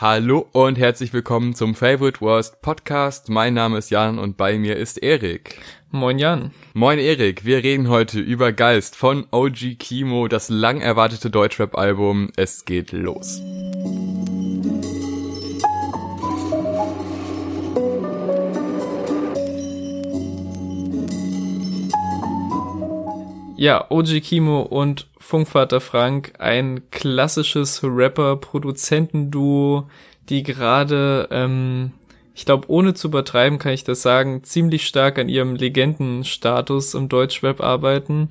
Hallo 0.00 0.46
und 0.52 0.78
herzlich 0.78 1.12
willkommen 1.12 1.56
zum 1.56 1.74
Favorite 1.74 2.20
Worst 2.20 2.62
Podcast. 2.62 3.30
Mein 3.30 3.54
Name 3.54 3.78
ist 3.78 3.90
Jan 3.90 4.20
und 4.20 4.36
bei 4.36 4.56
mir 4.56 4.76
ist 4.76 5.02
Erik. 5.02 5.60
Moin 5.90 6.20
Jan. 6.20 6.52
Moin 6.72 7.00
Erik, 7.00 7.44
wir 7.44 7.64
reden 7.64 7.88
heute 7.88 8.20
über 8.20 8.52
Geist 8.52 8.94
von 8.94 9.26
OG 9.32 9.76
Kimo, 9.80 10.28
das 10.28 10.50
lang 10.50 10.80
erwartete 10.80 11.30
Deutschrap-Album. 11.30 12.30
Es 12.36 12.64
geht 12.64 12.92
los. 12.92 13.42
Ja, 23.56 23.86
OG 23.90 24.20
Kimo 24.20 24.62
und 24.62 25.07
Funkvater 25.28 25.82
Frank, 25.82 26.32
ein 26.38 26.90
klassisches 26.90 27.82
Rapper-Produzenten-Duo, 27.84 29.86
die 30.30 30.42
gerade, 30.42 31.28
ähm, 31.30 31.92
ich 32.34 32.46
glaube, 32.46 32.70
ohne 32.70 32.94
zu 32.94 33.08
übertreiben 33.08 33.58
kann 33.58 33.74
ich 33.74 33.84
das 33.84 34.00
sagen, 34.00 34.42
ziemlich 34.42 34.86
stark 34.86 35.18
an 35.18 35.28
ihrem 35.28 35.54
Legendenstatus 35.54 36.94
im 36.94 37.10
Deutschrap 37.10 37.60
arbeiten. 37.60 38.30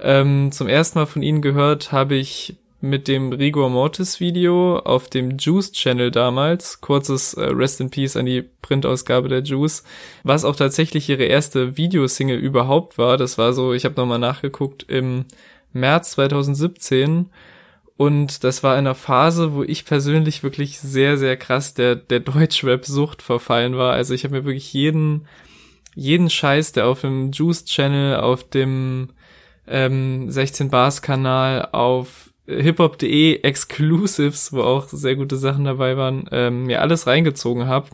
Ähm, 0.00 0.50
zum 0.50 0.66
ersten 0.66 1.00
Mal 1.00 1.04
von 1.04 1.20
ihnen 1.20 1.42
gehört 1.42 1.92
habe 1.92 2.14
ich 2.14 2.56
mit 2.80 3.06
dem 3.06 3.34
Rigor 3.34 3.68
Mortis 3.68 4.18
Video 4.18 4.78
auf 4.78 5.10
dem 5.10 5.36
Juice 5.36 5.72
Channel 5.72 6.10
damals, 6.10 6.80
kurzes 6.80 7.34
äh, 7.34 7.44
Rest 7.44 7.82
in 7.82 7.90
Peace 7.90 8.16
an 8.16 8.24
die 8.24 8.48
Printausgabe 8.62 9.28
der 9.28 9.42
Juice, 9.42 9.84
was 10.22 10.46
auch 10.46 10.56
tatsächlich 10.56 11.06
ihre 11.10 11.24
erste 11.24 11.76
Videosingle 11.76 12.38
überhaupt 12.38 12.96
war. 12.96 13.18
Das 13.18 13.36
war 13.36 13.52
so, 13.52 13.74
ich 13.74 13.84
habe 13.84 13.96
nochmal 13.96 14.18
nachgeguckt, 14.18 14.86
im 14.88 15.26
März 15.72 16.12
2017 16.12 17.30
und 18.00 18.44
das 18.44 18.62
war 18.62 18.76
in 18.76 18.86
einer 18.86 18.94
Phase, 18.94 19.52
wo 19.52 19.62
ich 19.62 19.84
persönlich 19.84 20.42
wirklich 20.42 20.80
sehr, 20.80 21.18
sehr 21.18 21.36
krass 21.36 21.74
der, 21.74 21.96
der 21.96 22.20
Deutschrap-Sucht 22.20 23.20
verfallen 23.20 23.76
war. 23.76 23.92
Also 23.92 24.14
ich 24.14 24.24
habe 24.24 24.36
mir 24.36 24.46
wirklich 24.46 24.72
jeden, 24.72 25.26
jeden 25.94 26.30
Scheiß, 26.30 26.72
der 26.72 26.86
auf 26.86 27.02
dem 27.02 27.30
Juice 27.30 27.66
Channel, 27.66 28.16
auf 28.16 28.48
dem 28.48 29.10
ähm, 29.66 30.30
16 30.30 30.70
Bars 30.70 31.02
Kanal, 31.02 31.68
auf 31.72 32.32
hiphop.de 32.46 33.42
Exclusives, 33.42 34.50
wo 34.54 34.62
auch 34.62 34.88
sehr 34.88 35.16
gute 35.16 35.36
Sachen 35.36 35.66
dabei 35.66 35.98
waren, 35.98 36.26
ähm, 36.32 36.64
mir 36.64 36.80
alles 36.80 37.06
reingezogen 37.06 37.66
habe. 37.66 37.90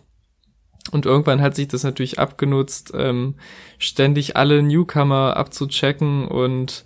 Und 0.92 1.04
irgendwann 1.04 1.42
hat 1.42 1.56
sich 1.56 1.66
das 1.66 1.82
natürlich 1.82 2.20
abgenutzt, 2.20 2.92
ähm, 2.94 3.34
ständig 3.78 4.36
alle 4.36 4.62
Newcomer 4.62 5.36
abzuchecken 5.36 6.28
und 6.28 6.84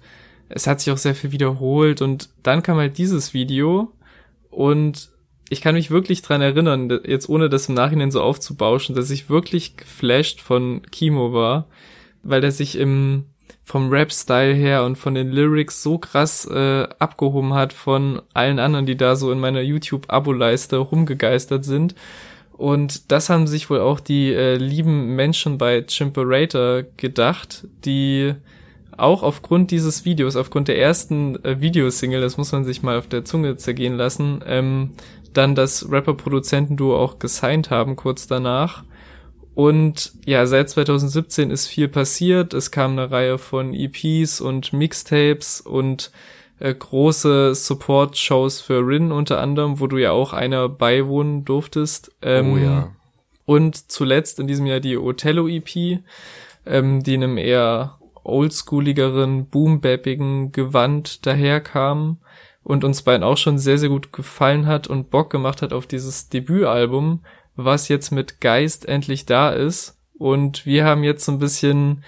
es 0.51 0.67
hat 0.67 0.81
sich 0.81 0.93
auch 0.93 0.99
sehr 0.99 1.15
viel 1.15 1.33
wiederholt 1.33 2.03
und 2.03 2.29
dann 2.43 2.63
kam 2.63 2.79
halt 2.79 2.99
dieses 2.99 3.33
Video 3.33 3.93
und 4.51 5.11
ich 5.49 5.61
kann 5.61 5.75
mich 5.75 5.91
wirklich 5.91 6.23
dran 6.23 6.43
erinnern, 6.43 7.01
jetzt 7.05 7.29
ohne 7.29 7.49
das 7.49 7.69
im 7.69 7.75
Nachhinein 7.75 8.11
so 8.11 8.23
aufzubauschen, 8.23 8.95
dass 8.95 9.11
ich 9.11 9.31
wirklich 9.31 9.77
geflasht 9.77 10.41
von 10.41 10.83
Kimo 10.91 11.33
war, 11.33 11.67
weil 12.23 12.45
er 12.45 12.53
sich 12.53 12.77
im 12.77 13.25
vom 13.65 13.89
Rap-Style 13.89 14.53
her 14.53 14.85
und 14.85 14.97
von 14.97 15.15
den 15.15 15.31
Lyrics 15.31 15.83
so 15.83 15.99
krass 15.99 16.45
äh, 16.45 16.89
abgehoben 16.99 17.55
hat 17.55 17.73
von 17.73 18.21
allen 18.35 18.59
anderen, 18.59 18.85
die 18.85 18.97
da 18.97 19.15
so 19.15 19.31
in 19.31 19.39
meiner 19.39 19.61
YouTube-Abo-Leiste 19.61 20.77
rumgegeistert 20.77 21.65
sind. 21.65 21.95
Und 22.53 23.13
das 23.13 23.31
haben 23.31 23.47
sich 23.47 23.71
wohl 23.71 23.79
auch 23.79 24.01
die 24.01 24.33
äh, 24.33 24.57
lieben 24.57 25.15
Menschen 25.15 25.57
bei 25.57 25.83
Chimperator 25.83 26.83
gedacht, 26.97 27.67
die 27.85 28.35
auch 29.01 29.23
aufgrund 29.23 29.71
dieses 29.71 30.05
Videos, 30.05 30.37
aufgrund 30.37 30.69
der 30.69 30.79
ersten 30.79 31.43
äh, 31.45 31.61
Videosingle, 31.61 32.21
das 32.21 32.37
muss 32.37 32.53
man 32.53 32.65
sich 32.65 32.83
mal 32.83 32.99
auf 32.99 33.07
der 33.07 33.25
Zunge 33.25 33.57
zergehen 33.57 33.97
lassen, 33.97 34.43
ähm, 34.47 34.91
dann 35.33 35.55
das 35.55 35.91
Rapper-Produzenten-Duo 35.91 36.97
auch 36.97 37.19
gesigned 37.19 37.71
haben 37.71 37.97
kurz 37.97 38.27
danach 38.27 38.85
und 39.55 40.13
ja, 40.25 40.47
seit 40.47 40.71
2017 40.71 41.51
ist 41.51 41.67
viel 41.67 41.89
passiert. 41.89 42.55
Es 42.55 42.71
kam 42.71 42.93
eine 42.93 43.11
Reihe 43.11 43.37
von 43.37 43.75
EPs 43.75 44.41
und 44.41 44.73
Mixtapes 44.73 45.61
und 45.61 46.13
äh, 46.61 46.73
große 46.73 47.55
Support-Shows 47.55 48.63
für 48.63 48.79
Rin 48.79 49.13
unter 49.13 49.41
anderem, 49.41 49.81
wo 49.81 49.87
du 49.87 49.99
ja 49.99 50.13
auch 50.13 50.33
einer 50.33 50.69
beiwohnen 50.71 51.45
durftest. 51.45 52.11
Ähm, 52.23 52.53
oh 52.53 52.57
ja. 52.57 52.93
Und 53.45 53.91
zuletzt 53.91 54.39
in 54.39 54.47
diesem 54.47 54.67
Jahr 54.67 54.81
die 54.81 54.97
Othello-EP, 54.97 56.01
ähm, 56.65 57.03
die 57.03 57.15
in 57.15 57.25
einem 57.25 57.37
eher 57.37 57.99
oldschooligeren, 58.25 59.47
boombappigen 59.47 60.53
Gewand 60.53 61.27
daherkam 61.27 62.19
und 62.63 62.85
uns 62.85 63.03
beiden 63.03 63.25
auch 63.25 63.37
schon 63.37 63.59
sehr, 63.59 63.79
sehr 63.79 63.89
gut 63.89 64.13
gefallen 64.13 64.67
hat 64.67 64.87
und 64.87 65.11
Bock 65.11 65.31
gemacht 65.31 65.63
hat 65.63 65.73
auf 65.73 65.87
dieses 65.87 66.29
Debütalbum, 66.29 67.21
was 67.57 67.89
jetzt 67.89 68.11
mit 68.11 68.41
Geist 68.41 68.89
endlich 68.89 69.27
da 69.27 69.51
ist. 69.51 69.99
Und 70.19 70.67
wir 70.67 70.85
haben 70.85 71.03
jetzt 71.03 71.25
so 71.25 71.33
ein 71.33 71.39
bisschen 71.39 72.05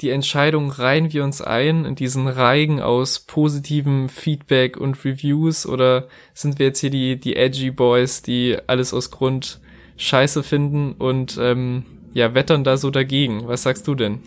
die 0.00 0.10
Entscheidung, 0.10 0.70
reihen 0.70 1.12
wir 1.12 1.24
uns 1.24 1.40
ein 1.40 1.84
in 1.84 1.94
diesen 1.94 2.28
Reigen 2.28 2.80
aus 2.80 3.20
positivem 3.20 4.08
Feedback 4.08 4.76
und 4.76 5.04
Reviews 5.04 5.66
oder 5.66 6.08
sind 6.34 6.58
wir 6.58 6.66
jetzt 6.66 6.80
hier 6.80 6.90
die, 6.90 7.18
die 7.18 7.36
edgy 7.36 7.70
Boys, 7.70 8.22
die 8.22 8.58
alles 8.66 8.92
aus 8.92 9.10
Grund 9.10 9.60
scheiße 9.96 10.42
finden 10.42 10.92
und 10.92 11.38
ähm, 11.40 11.84
ja, 12.12 12.34
wettern 12.34 12.62
da 12.62 12.76
so 12.76 12.90
dagegen. 12.90 13.48
Was 13.48 13.62
sagst 13.62 13.88
du 13.88 13.94
denn? 13.94 14.20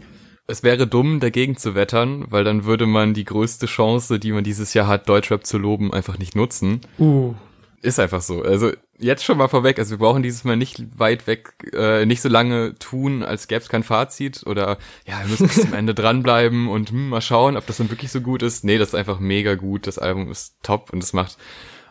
Es 0.49 0.63
wäre 0.63 0.87
dumm, 0.87 1.19
dagegen 1.19 1.57
zu 1.57 1.75
wettern, 1.75 2.25
weil 2.29 2.43
dann 2.43 2.65
würde 2.65 2.87
man 2.87 3.13
die 3.13 3.23
größte 3.23 3.67
Chance, 3.67 4.19
die 4.19 4.31
man 4.31 4.43
dieses 4.43 4.73
Jahr 4.73 4.87
hat, 4.87 5.07
Deutschrap 5.07 5.45
zu 5.45 5.59
loben, 5.59 5.93
einfach 5.93 6.17
nicht 6.17 6.35
nutzen. 6.35 6.81
Uh. 6.97 7.35
Ist 7.83 7.99
einfach 7.99 8.21
so. 8.21 8.41
Also 8.41 8.71
jetzt 8.97 9.23
schon 9.23 9.37
mal 9.37 9.47
vorweg, 9.47 9.77
also 9.77 9.91
wir 9.91 9.99
brauchen 9.99 10.23
dieses 10.23 10.43
Mal 10.43 10.57
nicht 10.57 10.99
weit 10.99 11.27
weg, 11.27 11.53
äh, 11.73 12.05
nicht 12.07 12.21
so 12.21 12.29
lange 12.29 12.73
tun, 12.79 13.21
als 13.21 13.47
gäbe 13.47 13.61
es 13.61 13.69
kein 13.69 13.83
Fazit 13.83 14.43
oder 14.47 14.79
ja, 15.05 15.19
wir 15.21 15.27
müssen 15.27 15.47
bis 15.47 15.61
zum 15.61 15.73
Ende 15.73 15.93
dranbleiben 15.95 16.67
und 16.67 16.89
hm, 16.89 17.09
mal 17.09 17.21
schauen, 17.21 17.55
ob 17.55 17.67
das 17.67 17.77
dann 17.77 17.91
wirklich 17.91 18.11
so 18.11 18.19
gut 18.19 18.41
ist. 18.41 18.63
Nee, 18.63 18.79
das 18.79 18.89
ist 18.89 18.95
einfach 18.95 19.19
mega 19.19 19.53
gut. 19.53 19.85
Das 19.85 19.99
Album 19.99 20.31
ist 20.31 20.55
top 20.63 20.91
und 20.91 21.03
es 21.03 21.13
macht 21.13 21.37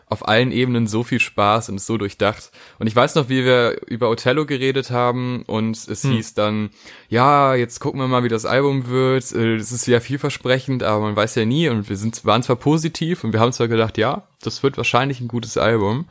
auf 0.09 0.27
allen 0.27 0.51
Ebenen 0.51 0.87
so 0.87 1.03
viel 1.03 1.19
Spaß 1.19 1.69
und 1.69 1.75
ist 1.75 1.85
so 1.85 1.97
durchdacht. 1.97 2.51
Und 2.79 2.87
ich 2.87 2.95
weiß 2.95 3.13
noch, 3.13 3.29
wie 3.29 3.45
wir 3.45 3.79
über 3.87 4.09
Othello 4.09 4.47
geredet 4.47 4.89
haben 4.89 5.43
und 5.43 5.77
es 5.77 6.03
hm. 6.03 6.11
hieß 6.11 6.33
dann, 6.33 6.71
ja, 7.09 7.53
jetzt 7.53 7.79
gucken 7.79 7.99
wir 7.99 8.07
mal, 8.07 8.23
wie 8.23 8.29
das 8.29 8.45
Album 8.45 8.87
wird. 8.87 9.31
Äh, 9.31 9.55
es 9.55 9.71
ist 9.71 9.85
ja 9.85 9.99
vielversprechend, 9.99 10.81
aber 10.81 11.01
man 11.01 11.15
weiß 11.15 11.35
ja 11.35 11.45
nie 11.45 11.69
und 11.69 11.89
wir 11.89 11.95
sind, 11.95 12.25
waren 12.25 12.41
zwar 12.41 12.55
positiv 12.55 13.23
und 13.23 13.33
wir 13.33 13.39
haben 13.39 13.53
zwar 13.53 13.67
gedacht, 13.67 13.99
ja, 13.99 14.27
das 14.41 14.63
wird 14.63 14.77
wahrscheinlich 14.77 15.21
ein 15.21 15.27
gutes 15.27 15.57
Album, 15.57 16.09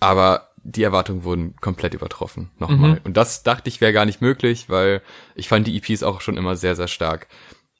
aber 0.00 0.50
die 0.62 0.82
Erwartungen 0.82 1.24
wurden 1.24 1.56
komplett 1.60 1.94
übertroffen. 1.94 2.50
Nochmal. 2.58 2.92
Mhm. 2.92 3.00
Und 3.04 3.16
das 3.16 3.42
dachte 3.42 3.68
ich 3.68 3.80
wäre 3.80 3.92
gar 3.92 4.04
nicht 4.04 4.20
möglich, 4.20 4.68
weil 4.68 5.02
ich 5.34 5.48
fand 5.48 5.66
die 5.66 5.76
EPs 5.76 6.02
auch 6.02 6.20
schon 6.20 6.36
immer 6.36 6.56
sehr, 6.56 6.76
sehr 6.76 6.88
stark. 6.88 7.28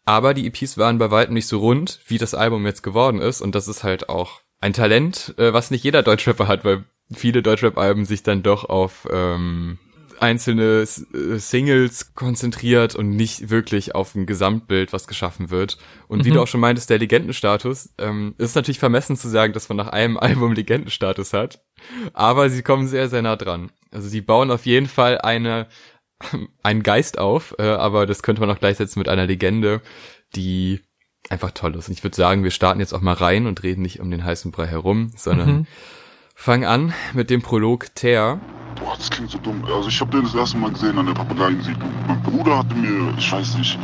Aber 0.07 0.35
die 0.35 0.47
EPs 0.47 0.77
waren 0.77 0.99
bei 0.99 1.11
weitem 1.11 1.35
nicht 1.35 1.47
so 1.47 1.59
rund, 1.59 2.01
wie 2.07 2.19
das 2.19 2.35
Album 2.35 2.67
jetzt 2.67 2.83
geworden 2.83 3.21
ist. 3.21 3.41
Und 3.41 3.55
das 3.55 3.69
ist 3.69 3.85
halt 3.85 4.11
auch 4.11 4.41
ein 4.65 4.73
Talent, 4.73 5.35
äh, 5.37 5.53
was 5.53 5.71
nicht 5.71 5.85
jeder 5.85 6.03
Deutschrapper 6.03 6.49
hat, 6.49 6.65
weil 6.65 6.85
viele 7.15 7.43
Deutschrap-Alben 7.43 8.07
sich 8.07 8.23
dann 8.23 8.43
doch 8.43 8.65
auf 8.65 9.07
ähm, 9.13 9.79
einzelne 10.21 10.85
äh, 10.85 11.37
Singles 11.37 12.15
konzentriert 12.15 12.95
und 12.95 13.11
nicht 13.11 13.51
wirklich 13.51 13.95
auf 13.95 14.15
ein 14.15 14.25
Gesamtbild, 14.25 14.95
was 14.95 15.07
geschaffen 15.07 15.51
wird. 15.51 15.77
Und 16.09 16.21
mhm. 16.21 16.25
wie 16.25 16.31
du 16.31 16.41
auch 16.41 16.47
schon 16.47 16.63
meintest, 16.63 16.89
der 16.89 16.97
Legendenstatus, 16.97 17.91
ähm, 17.99 18.35
ist 18.39 18.57
natürlich 18.57 18.79
vermessen 18.79 19.19
zu 19.19 19.29
sagen, 19.29 19.53
dass 19.53 19.69
man 19.69 19.77
nach 19.77 19.89
einem 19.89 20.17
Album 20.19 20.55
Legendenstatus 20.55 21.35
hat. 21.35 21.63
Aber 22.15 22.49
sie 22.49 22.63
kommen 22.63 22.89
sehr, 22.89 23.11
sehr 23.11 23.21
nah 23.21 23.37
dran. 23.37 23.71
Also 23.91 24.09
sie 24.09 24.23
bauen 24.23 24.51
auf 24.51 24.65
jeden 24.65 24.89
Fall 24.89 25.19
eine, 25.19 25.67
einen 26.63 26.83
Geist 26.83 27.19
auf, 27.19 27.55
äh, 27.59 27.65
aber 27.65 28.07
das 28.07 28.23
könnte 28.23 28.41
man 28.41 28.51
auch 28.51 28.61
gleichsetzen 28.61 28.99
mit 28.99 29.11
einer 29.11 29.27
Legende, 29.27 29.83
die 30.35 30.81
einfach 31.31 31.53
toll 31.53 31.75
ist. 31.77 31.89
Und 31.89 31.95
ich 31.95 32.05
würde 32.05 32.17
sagen, 32.17 32.45
wir 32.45 32.51
starten 32.51 32.81
jetzt 32.81 32.93
auch 32.93 33.01
mal 33.01 33.15
rein 33.15 33.47
und 33.47 33.63
reden 33.63 33.83
nicht 33.83 34.01
um 34.01 34.11
den 34.11 34.25
heißen 34.25 34.51
Brei 34.51 34.67
herum, 34.67 35.11
sondern 35.17 35.49
mhm. 35.49 35.67
fangen 36.35 36.65
an 36.65 36.95
mit 37.13 37.31
dem 37.31 37.43
Prolog 37.43 37.95
Ter. 37.95 38.41
Boah, 38.77 38.97
das 38.97 39.11
klingt 39.11 39.31
so 39.31 39.39
dumm. 39.39 39.65
Also 39.65 39.89
ich 39.89 40.01
habe 40.01 40.11
den 40.11 40.25
das 40.25 40.35
erste 40.35 40.59
Mal 40.59 40.73
gesehen 40.73 40.99
an 40.99 41.07
der 41.07 41.15
Papageiensiedlung. 41.15 41.91
Mein 42.07 42.23
Bruder 42.23 42.59
hatte 42.59 42.75
mir, 42.75 43.15
ich 43.17 43.33
weiß 43.33 43.57
nicht, 43.59 43.79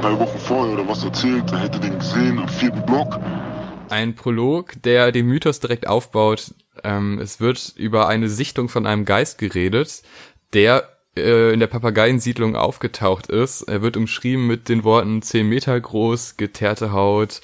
drei 0.00 0.18
Wochen 0.18 0.38
vorher 0.38 0.74
oder 0.74 0.88
was 0.88 1.04
erzählt, 1.04 1.50
er 1.52 1.58
hätte 1.58 1.78
den 1.78 1.98
gesehen 1.98 2.38
am 2.38 2.48
vierten 2.48 2.84
Block. 2.86 3.20
Ein 3.90 4.14
Prolog, 4.14 4.80
der 4.82 5.12
den 5.12 5.26
Mythos 5.26 5.60
direkt 5.60 5.86
aufbaut. 5.86 6.54
Ähm, 6.82 7.18
es 7.18 7.40
wird 7.40 7.74
über 7.76 8.08
eine 8.08 8.28
Sichtung 8.28 8.68
von 8.68 8.86
einem 8.86 9.04
Geist 9.04 9.38
geredet, 9.38 10.02
der 10.52 10.88
äh, 11.16 11.52
in 11.52 11.60
der 11.60 11.66
Papageiensiedlung 11.66 12.56
aufgetaucht 12.56 13.26
ist. 13.26 13.62
Er 13.62 13.82
wird 13.82 13.96
umschrieben 13.96 14.46
mit 14.46 14.68
den 14.68 14.84
Worten 14.84 15.22
10 15.22 15.48
Meter 15.48 15.78
groß, 15.80 16.36
geteerte 16.36 16.92
Haut, 16.92 17.40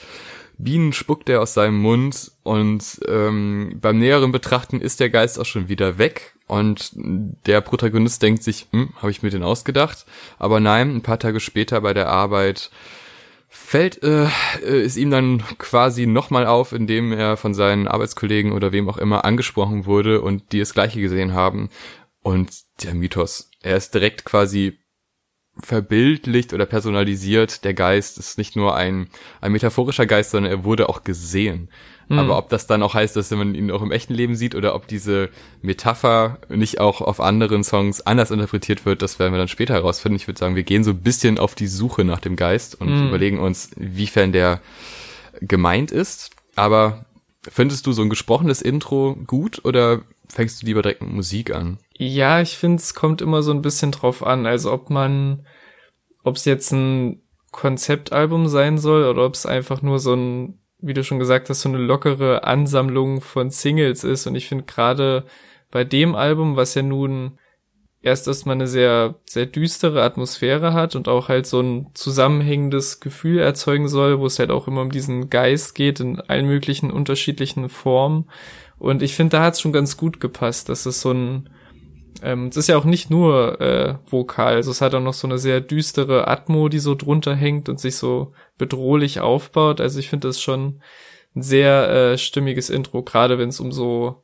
Bienen 0.58 0.92
spuckt 0.94 1.28
er 1.28 1.42
aus 1.42 1.52
seinem 1.52 1.78
Mund 1.78 2.32
und 2.42 3.00
ähm, 3.06 3.76
beim 3.80 3.98
näheren 3.98 4.32
Betrachten 4.32 4.80
ist 4.80 5.00
der 5.00 5.10
Geist 5.10 5.38
auch 5.38 5.44
schon 5.44 5.68
wieder 5.68 5.98
weg 5.98 6.34
und 6.46 6.92
der 6.94 7.60
Protagonist 7.60 8.22
denkt 8.22 8.42
sich, 8.42 8.66
hm, 8.72 8.94
habe 8.96 9.10
ich 9.10 9.22
mir 9.22 9.30
den 9.30 9.42
ausgedacht? 9.42 10.06
Aber 10.38 10.58
nein, 10.58 10.96
ein 10.96 11.02
paar 11.02 11.18
Tage 11.18 11.40
später 11.40 11.82
bei 11.82 11.92
der 11.92 12.08
Arbeit 12.08 12.70
fällt 13.48 14.02
äh, 14.02 14.28
ist 14.62 14.96
ihm 14.96 15.10
dann 15.10 15.42
quasi 15.58 16.06
nochmal 16.06 16.46
auf, 16.46 16.72
indem 16.72 17.12
er 17.12 17.36
von 17.36 17.52
seinen 17.52 17.86
Arbeitskollegen 17.86 18.52
oder 18.52 18.72
wem 18.72 18.88
auch 18.88 18.98
immer 18.98 19.26
angesprochen 19.26 19.84
wurde 19.84 20.22
und 20.22 20.52
die 20.52 20.60
das 20.60 20.72
gleiche 20.72 21.00
gesehen 21.00 21.34
haben. 21.34 21.68
Und 22.22 22.50
der 22.82 22.94
Mythos, 22.94 23.50
er 23.66 23.76
ist 23.76 23.92
direkt 23.94 24.24
quasi 24.24 24.78
verbildlicht 25.58 26.52
oder 26.52 26.66
personalisiert. 26.66 27.64
Der 27.64 27.74
Geist 27.74 28.18
ist 28.18 28.38
nicht 28.38 28.56
nur 28.56 28.76
ein, 28.76 29.08
ein 29.40 29.52
metaphorischer 29.52 30.06
Geist, 30.06 30.30
sondern 30.30 30.52
er 30.52 30.64
wurde 30.64 30.88
auch 30.88 31.02
gesehen. 31.02 31.70
Mhm. 32.08 32.18
Aber 32.18 32.38
ob 32.38 32.48
das 32.48 32.66
dann 32.66 32.82
auch 32.82 32.94
heißt, 32.94 33.16
dass 33.16 33.30
man 33.32 33.54
ihn 33.54 33.70
auch 33.70 33.82
im 33.82 33.90
echten 33.90 34.14
Leben 34.14 34.36
sieht 34.36 34.54
oder 34.54 34.74
ob 34.74 34.86
diese 34.86 35.30
Metapher 35.62 36.38
nicht 36.48 36.78
auch 36.78 37.00
auf 37.00 37.20
anderen 37.20 37.64
Songs 37.64 38.02
anders 38.02 38.30
interpretiert 38.30 38.86
wird, 38.86 39.02
das 39.02 39.18
werden 39.18 39.32
wir 39.32 39.38
dann 39.38 39.48
später 39.48 39.74
herausfinden. 39.74 40.16
Ich 40.16 40.28
würde 40.28 40.38
sagen, 40.38 40.54
wir 40.54 40.62
gehen 40.62 40.84
so 40.84 40.90
ein 40.90 41.00
bisschen 41.00 41.38
auf 41.38 41.54
die 41.54 41.66
Suche 41.66 42.04
nach 42.04 42.20
dem 42.20 42.36
Geist 42.36 42.80
und 42.80 42.94
mhm. 42.94 43.08
überlegen 43.08 43.38
uns, 43.38 43.70
wiefern 43.76 44.32
der 44.32 44.60
gemeint 45.40 45.90
ist. 45.90 46.30
Aber 46.54 47.06
findest 47.42 47.86
du 47.86 47.92
so 47.92 48.02
ein 48.02 48.10
gesprochenes 48.10 48.62
Intro 48.62 49.16
gut 49.26 49.64
oder 49.64 50.02
fängst 50.28 50.62
du 50.62 50.66
lieber 50.66 50.82
direkt 50.82 51.02
mit 51.02 51.12
Musik 51.12 51.54
an? 51.54 51.78
Ja, 51.98 52.40
ich 52.40 52.58
finde, 52.58 52.76
es 52.76 52.94
kommt 52.94 53.22
immer 53.22 53.42
so 53.42 53.52
ein 53.52 53.62
bisschen 53.62 53.92
drauf 53.92 54.24
an. 54.24 54.46
Also 54.46 54.72
ob 54.72 54.90
man, 54.90 55.46
ob 56.24 56.36
es 56.36 56.44
jetzt 56.44 56.72
ein 56.72 57.22
Konzeptalbum 57.52 58.48
sein 58.48 58.78
soll 58.78 59.04
oder 59.04 59.24
ob 59.24 59.34
es 59.34 59.46
einfach 59.46 59.82
nur 59.82 59.98
so 59.98 60.14
ein 60.14 60.58
wie 60.78 60.94
du 60.94 61.02
schon 61.02 61.18
gesagt 61.18 61.48
hast, 61.48 61.62
so 61.62 61.68
eine 61.68 61.78
lockere 61.78 62.44
Ansammlung 62.44 63.20
von 63.20 63.50
Singles 63.50 64.04
ist. 64.04 64.26
Und 64.26 64.34
ich 64.34 64.48
finde 64.48 64.64
gerade 64.64 65.24
bei 65.70 65.84
dem 65.84 66.14
Album, 66.14 66.56
was 66.56 66.74
ja 66.74 66.82
nun 66.82 67.38
erst 68.02 68.28
erstmal 68.28 68.54
eine 68.54 68.68
sehr, 68.68 69.16
sehr 69.24 69.46
düstere 69.46 70.02
Atmosphäre 70.02 70.74
hat 70.74 70.94
und 70.94 71.08
auch 71.08 71.28
halt 71.28 71.46
so 71.46 71.60
ein 71.60 71.88
zusammenhängendes 71.94 73.00
Gefühl 73.00 73.38
erzeugen 73.38 73.88
soll, 73.88 74.20
wo 74.20 74.26
es 74.26 74.38
halt 74.38 74.50
auch 74.50 74.68
immer 74.68 74.82
um 74.82 74.90
diesen 74.90 75.28
Geist 75.28 75.74
geht 75.74 75.98
in 75.98 76.20
allen 76.20 76.46
möglichen 76.46 76.90
unterschiedlichen 76.92 77.68
Formen. 77.68 78.30
Und 78.78 79.02
ich 79.02 79.14
finde, 79.14 79.38
da 79.38 79.42
hat 79.42 79.54
es 79.54 79.60
schon 79.60 79.72
ganz 79.72 79.96
gut 79.96 80.20
gepasst, 80.20 80.68
dass 80.68 80.86
es 80.86 81.00
so 81.00 81.10
ein, 81.10 81.50
ähm, 82.22 82.48
es 82.48 82.56
ist 82.56 82.68
ja 82.68 82.76
auch 82.76 82.84
nicht 82.84 83.10
nur 83.10 83.60
äh, 83.60 83.94
vokal, 84.06 84.54
also 84.54 84.70
es 84.70 84.80
hat 84.80 84.94
auch 84.94 85.00
noch 85.00 85.14
so 85.14 85.26
eine 85.26 85.38
sehr 85.38 85.60
düstere 85.60 86.28
Atmo, 86.28 86.68
die 86.68 86.78
so 86.78 86.94
drunter 86.94 87.34
hängt 87.34 87.68
und 87.68 87.80
sich 87.80 87.96
so 87.96 88.32
bedrohlich 88.58 89.20
aufbaut. 89.20 89.80
Also 89.80 89.98
ich 89.98 90.08
finde 90.08 90.28
das 90.28 90.40
schon 90.40 90.80
ein 91.34 91.42
sehr 91.42 91.88
äh, 91.88 92.18
stimmiges 92.18 92.70
Intro, 92.70 93.02
gerade 93.02 93.38
wenn 93.38 93.50
es 93.50 93.60
um 93.60 93.72
so 93.72 94.22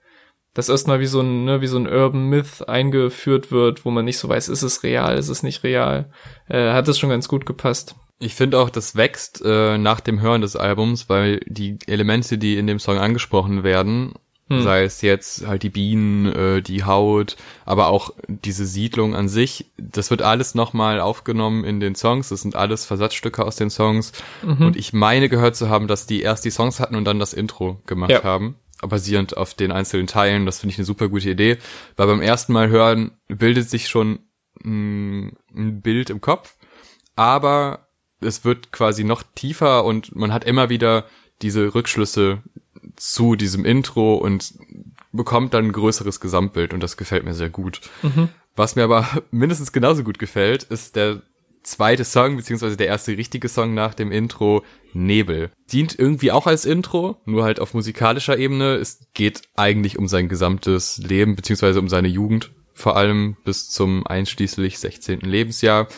das 0.54 0.68
erstmal 0.68 1.00
wie 1.00 1.06
so 1.06 1.20
ein 1.20 1.44
ne, 1.44 1.60
wie 1.60 1.66
so 1.66 1.78
ein 1.78 1.86
Urban 1.86 2.26
Myth 2.26 2.68
eingeführt 2.68 3.50
wird, 3.50 3.84
wo 3.84 3.90
man 3.90 4.04
nicht 4.04 4.18
so 4.18 4.28
weiß, 4.28 4.48
ist 4.48 4.62
es 4.62 4.82
real, 4.82 5.16
ist 5.16 5.28
es 5.28 5.42
nicht 5.42 5.64
real, 5.64 6.10
äh, 6.48 6.72
hat 6.72 6.88
das 6.88 6.98
schon 6.98 7.10
ganz 7.10 7.28
gut 7.28 7.46
gepasst. 7.46 7.96
Ich 8.18 8.34
finde 8.34 8.58
auch, 8.60 8.70
das 8.70 8.94
wächst 8.94 9.42
äh, 9.44 9.78
nach 9.78 10.00
dem 10.00 10.20
Hören 10.20 10.42
des 10.42 10.54
Albums, 10.54 11.08
weil 11.08 11.40
die 11.46 11.78
Elemente, 11.86 12.38
die 12.38 12.56
in 12.56 12.68
dem 12.68 12.78
Song 12.78 12.98
angesprochen 12.98 13.64
werden, 13.64 14.14
hm. 14.48 14.62
Sei 14.62 14.82
es 14.82 15.00
jetzt 15.02 15.46
halt 15.46 15.62
die 15.62 15.70
Bienen, 15.70 16.26
äh, 16.26 16.62
die 16.62 16.84
Haut, 16.84 17.36
aber 17.64 17.88
auch 17.88 18.10
diese 18.26 18.66
Siedlung 18.66 19.14
an 19.14 19.28
sich. 19.28 19.66
Das 19.78 20.10
wird 20.10 20.22
alles 20.22 20.54
nochmal 20.54 21.00
aufgenommen 21.00 21.64
in 21.64 21.80
den 21.80 21.94
Songs. 21.94 22.28
Das 22.28 22.42
sind 22.42 22.56
alles 22.56 22.84
Versatzstücke 22.84 23.44
aus 23.44 23.56
den 23.56 23.70
Songs. 23.70 24.12
Mhm. 24.42 24.66
Und 24.66 24.76
ich 24.76 24.92
meine 24.92 25.28
gehört 25.28 25.56
zu 25.56 25.70
haben, 25.70 25.86
dass 25.86 26.06
die 26.06 26.22
erst 26.22 26.44
die 26.44 26.50
Songs 26.50 26.80
hatten 26.80 26.96
und 26.96 27.04
dann 27.04 27.18
das 27.18 27.32
Intro 27.32 27.80
gemacht 27.86 28.10
ja. 28.10 28.24
haben. 28.24 28.56
Basierend 28.82 29.36
auf 29.36 29.54
den 29.54 29.70
einzelnen 29.70 30.08
Teilen. 30.08 30.44
Das 30.44 30.58
finde 30.58 30.72
ich 30.72 30.78
eine 30.78 30.86
super 30.86 31.08
gute 31.08 31.30
Idee. 31.30 31.58
Weil 31.96 32.08
beim 32.08 32.20
ersten 32.20 32.52
Mal 32.52 32.68
hören 32.68 33.12
bildet 33.28 33.70
sich 33.70 33.88
schon 33.88 34.18
ein, 34.64 35.36
ein 35.54 35.80
Bild 35.82 36.10
im 36.10 36.20
Kopf. 36.20 36.56
Aber 37.14 37.86
es 38.20 38.44
wird 38.44 38.72
quasi 38.72 39.04
noch 39.04 39.22
tiefer 39.22 39.84
und 39.84 40.16
man 40.16 40.32
hat 40.32 40.44
immer 40.44 40.68
wieder 40.68 41.06
diese 41.42 41.74
Rückschlüsse 41.74 42.42
zu 43.02 43.34
diesem 43.34 43.64
Intro 43.64 44.14
und 44.14 44.54
bekommt 45.10 45.54
dann 45.54 45.66
ein 45.66 45.72
größeres 45.72 46.20
Gesamtbild 46.20 46.72
und 46.72 46.80
das 46.80 46.96
gefällt 46.96 47.24
mir 47.24 47.34
sehr 47.34 47.50
gut. 47.50 47.80
Mhm. 48.02 48.28
Was 48.54 48.76
mir 48.76 48.84
aber 48.84 49.08
mindestens 49.32 49.72
genauso 49.72 50.04
gut 50.04 50.20
gefällt, 50.20 50.62
ist 50.62 50.94
der 50.94 51.20
zweite 51.64 52.04
Song, 52.04 52.36
beziehungsweise 52.36 52.76
der 52.76 52.86
erste 52.86 53.16
richtige 53.16 53.48
Song 53.48 53.74
nach 53.74 53.94
dem 53.94 54.12
Intro, 54.12 54.62
Nebel. 54.92 55.50
Dient 55.72 55.98
irgendwie 55.98 56.30
auch 56.30 56.46
als 56.46 56.64
Intro, 56.64 57.20
nur 57.24 57.42
halt 57.42 57.58
auf 57.58 57.74
musikalischer 57.74 58.38
Ebene. 58.38 58.76
Es 58.76 59.08
geht 59.14 59.42
eigentlich 59.56 59.98
um 59.98 60.06
sein 60.06 60.28
gesamtes 60.28 60.98
Leben, 60.98 61.34
beziehungsweise 61.34 61.80
um 61.80 61.88
seine 61.88 62.08
Jugend, 62.08 62.52
vor 62.72 62.96
allem 62.96 63.36
bis 63.44 63.68
zum 63.68 64.06
einschließlich 64.06 64.78
16. 64.78 65.20
Lebensjahr. 65.22 65.88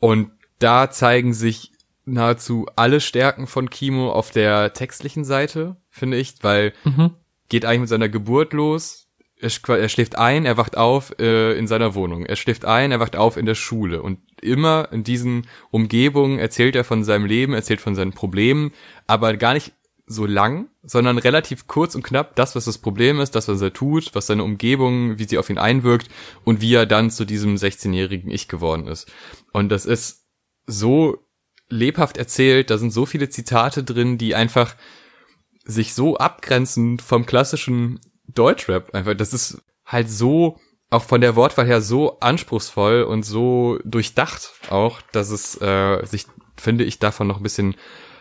Und 0.00 0.30
da 0.60 0.90
zeigen 0.90 1.34
sich 1.34 1.72
nahezu 2.06 2.66
alle 2.74 3.00
Stärken 3.00 3.46
von 3.46 3.68
Kimo 3.68 4.10
auf 4.12 4.30
der 4.30 4.72
textlichen 4.72 5.24
Seite, 5.24 5.76
finde 5.96 6.18
ich, 6.18 6.34
weil 6.42 6.72
mhm. 6.84 7.10
geht 7.48 7.64
eigentlich 7.64 7.80
mit 7.80 7.88
seiner 7.88 8.08
Geburt 8.08 8.52
los. 8.52 9.08
Er, 9.38 9.50
er 9.68 9.88
schläft 9.88 10.16
ein, 10.16 10.46
er 10.46 10.56
wacht 10.56 10.76
auf 10.76 11.18
äh, 11.18 11.58
in 11.58 11.66
seiner 11.66 11.94
Wohnung. 11.94 12.24
Er 12.24 12.36
schläft 12.36 12.64
ein, 12.64 12.90
er 12.90 13.00
wacht 13.00 13.16
auf 13.16 13.36
in 13.36 13.46
der 13.46 13.54
Schule. 13.54 14.02
Und 14.02 14.18
immer 14.40 14.88
in 14.92 15.04
diesen 15.04 15.46
Umgebungen 15.70 16.38
erzählt 16.38 16.74
er 16.74 16.84
von 16.84 17.04
seinem 17.04 17.26
Leben, 17.26 17.52
erzählt 17.52 17.80
von 17.80 17.94
seinen 17.94 18.12
Problemen, 18.12 18.72
aber 19.06 19.36
gar 19.36 19.54
nicht 19.54 19.72
so 20.06 20.24
lang, 20.24 20.68
sondern 20.84 21.18
relativ 21.18 21.66
kurz 21.66 21.96
und 21.96 22.04
knapp 22.04 22.36
das, 22.36 22.54
was 22.54 22.64
das 22.64 22.78
Problem 22.78 23.18
ist, 23.18 23.34
das, 23.34 23.48
was 23.48 23.60
er 23.60 23.72
tut, 23.72 24.14
was 24.14 24.28
seine 24.28 24.44
Umgebung, 24.44 25.18
wie 25.18 25.24
sie 25.24 25.36
auf 25.36 25.50
ihn 25.50 25.58
einwirkt 25.58 26.08
und 26.44 26.60
wie 26.60 26.74
er 26.74 26.86
dann 26.86 27.10
zu 27.10 27.24
diesem 27.24 27.56
16-jährigen 27.56 28.30
Ich 28.30 28.46
geworden 28.46 28.86
ist. 28.86 29.10
Und 29.52 29.68
das 29.68 29.84
ist 29.84 30.24
so 30.66 31.26
lebhaft 31.68 32.16
erzählt, 32.16 32.70
da 32.70 32.78
sind 32.78 32.92
so 32.92 33.06
viele 33.06 33.28
Zitate 33.28 33.82
drin, 33.82 34.18
die 34.18 34.34
einfach 34.34 34.76
sich 35.66 35.94
so 35.94 36.16
abgrenzen 36.16 36.98
vom 36.98 37.26
klassischen 37.26 38.00
Deutschrap. 38.28 38.94
Einfach, 38.94 39.14
das 39.14 39.32
ist 39.32 39.62
halt 39.84 40.10
so, 40.10 40.58
auch 40.90 41.02
von 41.02 41.20
der 41.20 41.36
Wortwahl 41.36 41.66
her 41.66 41.80
so 41.80 42.18
anspruchsvoll 42.20 43.02
und 43.02 43.24
so 43.24 43.78
durchdacht 43.84 44.52
auch, 44.70 45.00
dass 45.12 45.30
es 45.30 45.60
äh, 45.60 46.04
sich, 46.06 46.26
finde 46.56 46.84
ich, 46.84 46.98
davon 46.98 47.26
noch 47.26 47.38
ein 47.38 47.42
bisschen 47.42 47.74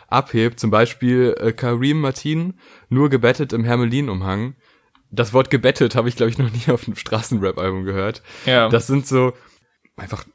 abhebt. 0.10 0.60
Zum 0.60 0.72
Beispiel 0.72 1.36
äh, 1.40 1.54
Karim 1.54 2.02
Martin, 2.02 2.56
nur 2.90 3.10
gebettet 3.10 3.54
im 3.54 3.64
Hermelin-Umhang. 3.64 4.56
Das 5.12 5.34
Wort 5.34 5.50
gebettet 5.50 5.96
habe 5.96 6.10
ich, 6.10 6.16
glaube 6.16 6.32
ich, 6.32 6.38
noch 6.38 6.52
nie 6.52 6.74
auf 6.74 6.88
einem 6.88 6.96
Straßenrap-Album 6.96 7.86
gehört. 7.86 8.24
Ja. 8.46 8.70
Das 8.70 8.88
sind 8.88 9.08
so 9.08 9.34
einfach 9.96 10.26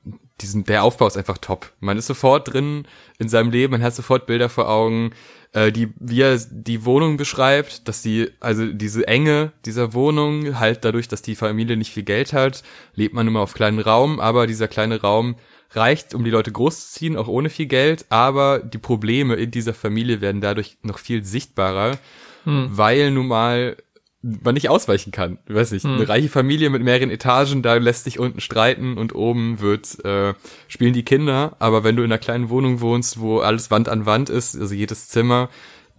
diesen, 0.40 0.64
der 0.64 0.82
Aufbau 0.82 1.06
ist 1.06 1.16
einfach 1.16 1.38
top. 1.38 1.72
Man 1.80 1.98
ist 1.98 2.06
sofort 2.06 2.52
drin 2.52 2.86
in 3.18 3.28
seinem 3.28 3.50
Leben, 3.50 3.72
man 3.72 3.82
hat 3.82 3.94
sofort 3.94 4.26
Bilder 4.26 4.48
vor 4.48 4.68
Augen, 4.68 5.12
äh, 5.52 5.72
die, 5.72 5.92
wie 5.98 6.22
er 6.22 6.38
die 6.50 6.84
Wohnung 6.84 7.16
beschreibt, 7.16 7.88
dass 7.88 8.02
die, 8.02 8.30
also 8.40 8.66
diese 8.66 9.06
Enge 9.06 9.52
dieser 9.64 9.94
Wohnung, 9.94 10.58
halt 10.58 10.84
dadurch, 10.84 11.08
dass 11.08 11.22
die 11.22 11.34
Familie 11.34 11.76
nicht 11.76 11.92
viel 11.92 12.04
Geld 12.04 12.32
hat, 12.32 12.62
lebt 12.94 13.14
man 13.14 13.26
immer 13.26 13.40
auf 13.40 13.54
kleinen 13.54 13.80
Raum, 13.80 14.20
aber 14.20 14.46
dieser 14.46 14.68
kleine 14.68 15.00
Raum 15.00 15.36
reicht, 15.72 16.14
um 16.14 16.24
die 16.24 16.30
Leute 16.30 16.52
großzuziehen, 16.52 17.16
auch 17.16 17.28
ohne 17.28 17.50
viel 17.50 17.66
Geld, 17.66 18.06
aber 18.08 18.58
die 18.60 18.78
Probleme 18.78 19.34
in 19.34 19.50
dieser 19.50 19.74
Familie 19.74 20.20
werden 20.20 20.40
dadurch 20.40 20.78
noch 20.82 20.98
viel 20.98 21.24
sichtbarer, 21.24 21.98
hm. 22.44 22.68
weil 22.72 23.10
nun 23.10 23.28
mal 23.28 23.76
man 24.22 24.54
nicht 24.54 24.68
ausweichen 24.68 25.12
kann. 25.12 25.38
Ich 25.48 25.54
weiß 25.54 25.72
nicht, 25.72 25.84
hm. 25.84 25.94
eine 25.94 26.08
reiche 26.08 26.28
Familie 26.28 26.70
mit 26.70 26.82
mehreren 26.82 27.10
Etagen, 27.10 27.62
da 27.62 27.74
lässt 27.74 28.04
sich 28.04 28.18
unten 28.18 28.40
streiten 28.40 28.98
und 28.98 29.14
oben 29.14 29.60
wird 29.60 30.04
äh, 30.04 30.34
spielen 30.68 30.92
die 30.92 31.04
Kinder. 31.04 31.56
Aber 31.58 31.84
wenn 31.84 31.96
du 31.96 32.02
in 32.02 32.12
einer 32.12 32.18
kleinen 32.18 32.50
Wohnung 32.50 32.80
wohnst, 32.80 33.20
wo 33.20 33.38
alles 33.40 33.70
Wand 33.70 33.88
an 33.88 34.06
Wand 34.06 34.28
ist, 34.28 34.58
also 34.60 34.74
jedes 34.74 35.08
Zimmer, 35.08 35.48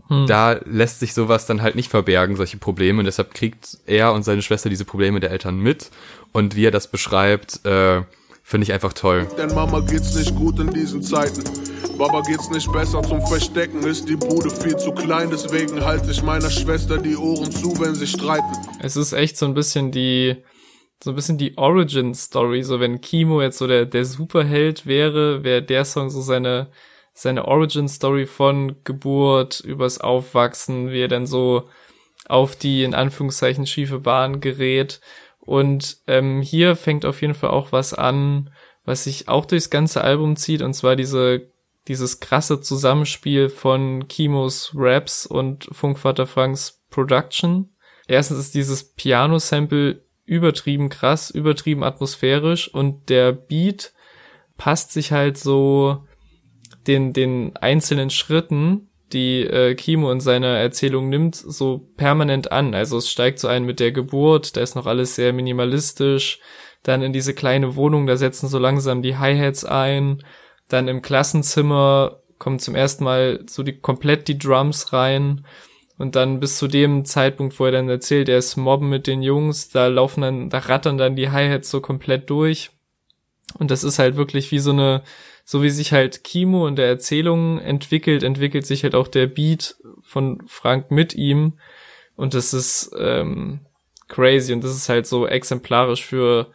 hm. 0.08 0.28
da 0.28 0.60
lässt 0.66 1.00
sich 1.00 1.14
sowas 1.14 1.48
dann 1.48 1.62
halt 1.64 1.76
nicht 1.76 1.90
verbergen, 1.90 2.36
solche 2.36 2.58
Probleme. 2.58 3.00
Und 3.00 3.06
deshalb 3.06 3.34
kriegt 3.34 3.80
er 3.88 4.14
und 4.14 4.24
seine 4.24 4.44
Schwester 4.44 4.70
diese 4.70 4.86
Probleme 4.86 5.20
der 5.20 5.32
Eltern 5.32 5.60
mit. 5.60 5.90
Und 6.32 6.56
wie 6.56 6.66
er 6.66 6.72
das 6.72 6.92
beschreibt, 6.92 7.66
äh, 7.66 8.04
finde 8.52 8.66
ich 8.66 8.74
einfach 8.74 8.92
toll. 8.92 9.28
Denn 9.38 9.56
Mama 9.56 9.80
geht's 9.80 10.14
nicht 10.14 10.36
gut 10.36 10.60
in 10.60 10.72
diesen 10.72 11.02
Zeiten. 11.02 11.42
Baba 11.98 12.22
geht's 12.22 12.50
nicht 12.50 12.70
besser 12.72 13.02
zum 13.02 13.26
Verstecken, 13.26 13.84
ist 13.84 14.10
die 14.10 14.18
Bude 14.18 14.50
viel 14.50 14.76
zu 14.76 14.92
klein, 14.92 15.30
deswegen 15.30 15.86
halte 15.86 16.12
ich 16.12 16.22
meiner 16.22 16.50
Schwester 16.50 16.98
die 16.98 17.16
Ohren 17.16 17.50
zu, 17.52 17.80
wenn 17.80 17.96
sie 17.96 18.08
streiten. 18.08 18.58
Es 18.82 18.98
ist 18.98 19.14
echt 19.14 19.38
so 19.38 19.46
ein 19.46 19.54
bisschen 19.54 19.92
die, 19.92 20.36
so 21.02 21.12
ein 21.12 21.16
bisschen 21.16 21.38
die 21.38 21.58
Origin-Story, 21.58 22.64
so 22.64 22.80
wenn 22.82 23.00
Kimo 23.00 23.42
jetzt 23.42 23.58
so 23.58 23.68
der, 23.68 23.86
der 23.86 24.04
Superheld 24.04 24.86
wäre, 24.86 25.44
wäre 25.44 25.62
der 25.64 25.86
Song 25.86 26.10
so 26.10 26.22
seine, 26.22 26.72
seine 27.14 27.48
Origin-Story 27.48 28.26
von 28.26 28.84
Geburt 28.84 29.62
übers 29.62 30.02
Aufwachsen, 30.02 30.92
wie 30.92 31.02
er 31.02 31.08
dann 31.08 31.26
so 31.26 31.70
auf 32.28 32.58
die 32.58 32.84
in 32.84 32.96
Anführungszeichen 32.96 33.66
schiefe 33.66 34.00
Bahn 34.00 34.42
gerät. 34.42 35.00
Und 35.42 35.98
ähm, 36.08 36.42
hier 36.42 36.76
fängt 36.76 37.06
auf 37.06 37.22
jeden 37.22 37.34
Fall 37.34 37.50
auch 37.50 37.72
was 37.72 37.94
an, 37.94 38.52
was 38.86 39.04
sich 39.04 39.28
auch 39.28 39.46
durchs 39.46 39.70
ganze 39.70 40.04
Album 40.04 40.36
zieht, 40.36 40.62
und 40.62 40.74
zwar 40.74 40.96
diese 40.96 41.52
dieses 41.88 42.20
krasse 42.20 42.62
Zusammenspiel 42.62 43.50
von 43.50 44.08
Kimos 44.08 44.72
Raps 44.76 45.26
und 45.26 45.68
Funkvater 45.72 46.28
Franks 46.28 46.84
Production. 46.90 47.70
Erstens 48.08 48.40
ist 48.40 48.56
dieses 48.56 48.94
Piano-Sample 48.94 50.06
übertrieben 50.26 50.90
krass, 50.90 51.32
übertrieben 51.32 51.84
atmosphärisch 51.84 52.74
und 52.74 53.10
der 53.10 53.32
Beat 53.32 53.94
passt 54.58 54.92
sich 54.92 55.12
halt 55.12 55.38
so 55.38 56.06
den, 56.88 57.14
den 57.14 57.56
einzelnen 57.58 58.10
Schritten, 58.10 58.90
die 59.14 59.42
äh, 59.42 59.76
Kimo 59.76 60.12
in 60.12 60.20
seiner 60.20 60.58
Erzählung 60.58 61.10
nimmt, 61.10 61.36
so 61.36 61.90
permanent 61.98 62.52
an. 62.52 62.74
Also 62.74 62.98
es 62.98 63.10
steigt 63.10 63.40
so 63.40 63.48
ein 63.48 63.66
mit 63.66 63.80
der 63.80 63.92
Geburt, 63.92 64.56
da 64.56 64.62
ist 64.62 64.76
noch 64.76 64.86
alles 64.86 65.16
sehr 65.16 65.34
minimalistisch. 65.34 66.40
Dann 66.84 67.02
in 67.02 67.14
diese 67.14 67.34
kleine 67.34 67.76
Wohnung, 67.76 68.08
da 68.08 68.18
setzen 68.18 68.48
so 68.48 68.58
langsam 68.58 69.02
die 69.02 69.18
Hi-Hats 69.18 69.66
ein. 69.66 70.24
Dann 70.68 70.88
im 70.88 71.02
Klassenzimmer 71.02 72.22
kommen 72.40 72.60
zum 72.60 72.76
ersten 72.76 73.04
Mal 73.04 73.44
so 73.48 73.62
die 73.62 73.80
komplett 73.80 74.28
die 74.28 74.38
Drums 74.38 74.94
rein. 74.94 75.46
Und 75.98 76.16
dann 76.16 76.40
bis 76.40 76.58
zu 76.58 76.68
dem 76.68 77.06
Zeitpunkt, 77.06 77.60
wo 77.60 77.66
er 77.66 77.72
dann 77.72 77.88
erzählt, 77.88 78.28
er 78.28 78.40
ist 78.40 78.56
mobben 78.56 78.90
mit 78.90 79.06
den 79.06 79.22
Jungs, 79.22 79.70
da 79.70 79.86
laufen 79.86 80.22
dann, 80.22 80.50
da 80.50 80.58
rattern 80.58 80.98
dann 80.98 81.16
die 81.16 81.30
Hi-Hats 81.30 81.70
so 81.70 81.80
komplett 81.80 82.30
durch. 82.32 82.72
Und 83.60 83.70
das 83.70 83.84
ist 83.84 84.00
halt 84.00 84.16
wirklich 84.16 84.52
wie 84.52 84.58
so 84.58 84.72
eine, 84.72 85.04
so 85.52 85.62
wie 85.62 85.70
sich 85.70 85.92
halt 85.92 86.24
Kimo 86.24 86.66
in 86.66 86.78
der 86.78 86.88
Erzählung 86.88 87.60
entwickelt, 87.60 88.24
entwickelt 88.24 88.66
sich 88.66 88.84
halt 88.84 88.96
auch 88.96 89.10
der 89.10 89.28
Beat 89.28 89.76
von 90.00 90.42
Frank 90.48 90.92
mit 90.92 91.14
ihm. 91.14 91.60
Und 92.16 92.36
das 92.36 92.54
ist 92.54 92.96
ähm, 92.98 93.60
crazy 94.08 94.54
und 94.54 94.64
das 94.64 94.72
ist 94.72 94.88
halt 94.88 95.08
so 95.08 95.28
exemplarisch 95.28 96.06
für 96.06 96.48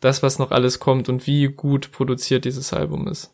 das, 0.00 0.22
was 0.22 0.38
noch 0.38 0.50
alles 0.50 0.78
kommt 0.78 1.08
und 1.08 1.26
wie 1.26 1.46
gut 1.46 1.90
produziert 1.90 2.44
dieses 2.44 2.74
Album 2.74 3.08
ist. 3.08 3.32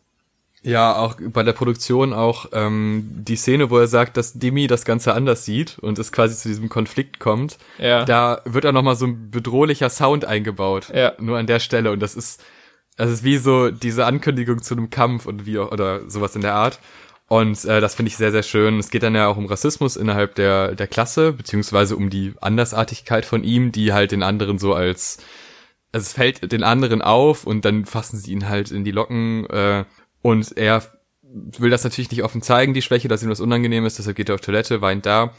Ja, 0.63 0.95
auch 0.95 1.15
bei 1.19 1.43
der 1.43 1.51
Produktion 1.51 2.13
auch 2.13 2.45
ähm, 2.53 3.09
die 3.11 3.35
Szene, 3.35 3.69
wo 3.69 3.79
er 3.79 3.87
sagt, 3.87 4.15
dass 4.15 4.31
Demi 4.31 4.67
das 4.67 4.85
Ganze 4.85 5.13
anders 5.13 5.43
sieht 5.43 5.77
und 5.79 5.99
es 5.99 6.13
quasi 6.13 6.37
zu 6.37 6.47
diesem 6.47 6.69
Konflikt 6.69 7.19
kommt. 7.19 7.57
Ja. 7.79 8.05
Da 8.05 8.43
wird 8.45 8.65
auch 8.65 8.71
nochmal 8.71 8.95
so 8.95 9.07
ein 9.07 9.29
bedrohlicher 9.29 9.89
Sound 9.89 10.23
eingebaut. 10.23 10.89
Ja. 10.95 11.15
Nur 11.19 11.37
an 11.37 11.47
der 11.47 11.59
Stelle. 11.59 11.91
Und 11.91 11.99
das 11.99 12.15
ist, 12.15 12.41
das 12.97 13.09
ist 13.09 13.23
wie 13.23 13.37
so 13.37 13.71
diese 13.71 14.05
Ankündigung 14.05 14.61
zu 14.61 14.75
einem 14.75 14.89
Kampf 14.89 15.25
und 15.25 15.45
wie 15.45 15.57
oder 15.57 16.09
sowas 16.09 16.35
in 16.35 16.41
der 16.41 16.53
Art. 16.53 16.79
Und 17.27 17.63
äh, 17.65 17.79
das 17.79 17.95
finde 17.95 18.09
ich 18.09 18.17
sehr, 18.17 18.31
sehr 18.31 18.43
schön. 18.43 18.77
Es 18.77 18.89
geht 18.89 19.03
dann 19.03 19.15
ja 19.15 19.27
auch 19.27 19.37
um 19.37 19.45
Rassismus 19.45 19.95
innerhalb 19.95 20.35
der, 20.35 20.75
der 20.75 20.87
Klasse, 20.87 21.31
beziehungsweise 21.31 21.95
um 21.95 22.09
die 22.09 22.33
Andersartigkeit 22.41 23.25
von 23.25 23.43
ihm, 23.43 23.71
die 23.71 23.93
halt 23.93 24.11
den 24.11 24.21
anderen 24.21 24.59
so 24.59 24.73
als 24.73 25.19
also 25.91 26.05
es 26.05 26.13
fällt 26.13 26.51
den 26.51 26.63
anderen 26.63 27.01
auf 27.01 27.45
und 27.45 27.65
dann 27.65 27.85
fassen 27.85 28.17
sie 28.17 28.31
ihn 28.31 28.47
halt 28.47 28.71
in 28.71 28.83
die 28.83 28.91
Locken 28.91 29.45
äh, 29.49 29.85
und 30.21 30.57
er 30.57 30.83
will 31.23 31.69
das 31.69 31.83
natürlich 31.83 32.11
nicht 32.11 32.23
offen 32.23 32.41
zeigen, 32.41 32.73
die 32.73 32.81
Schwäche, 32.81 33.07
dass 33.07 33.23
ihm 33.23 33.29
das 33.29 33.39
unangenehm 33.39 33.85
ist, 33.85 33.97
deshalb 33.97 34.15
geht 34.15 34.29
er 34.29 34.35
auf 34.35 34.41
Toilette, 34.41 34.81
weint 34.81 35.05
da. 35.05 35.33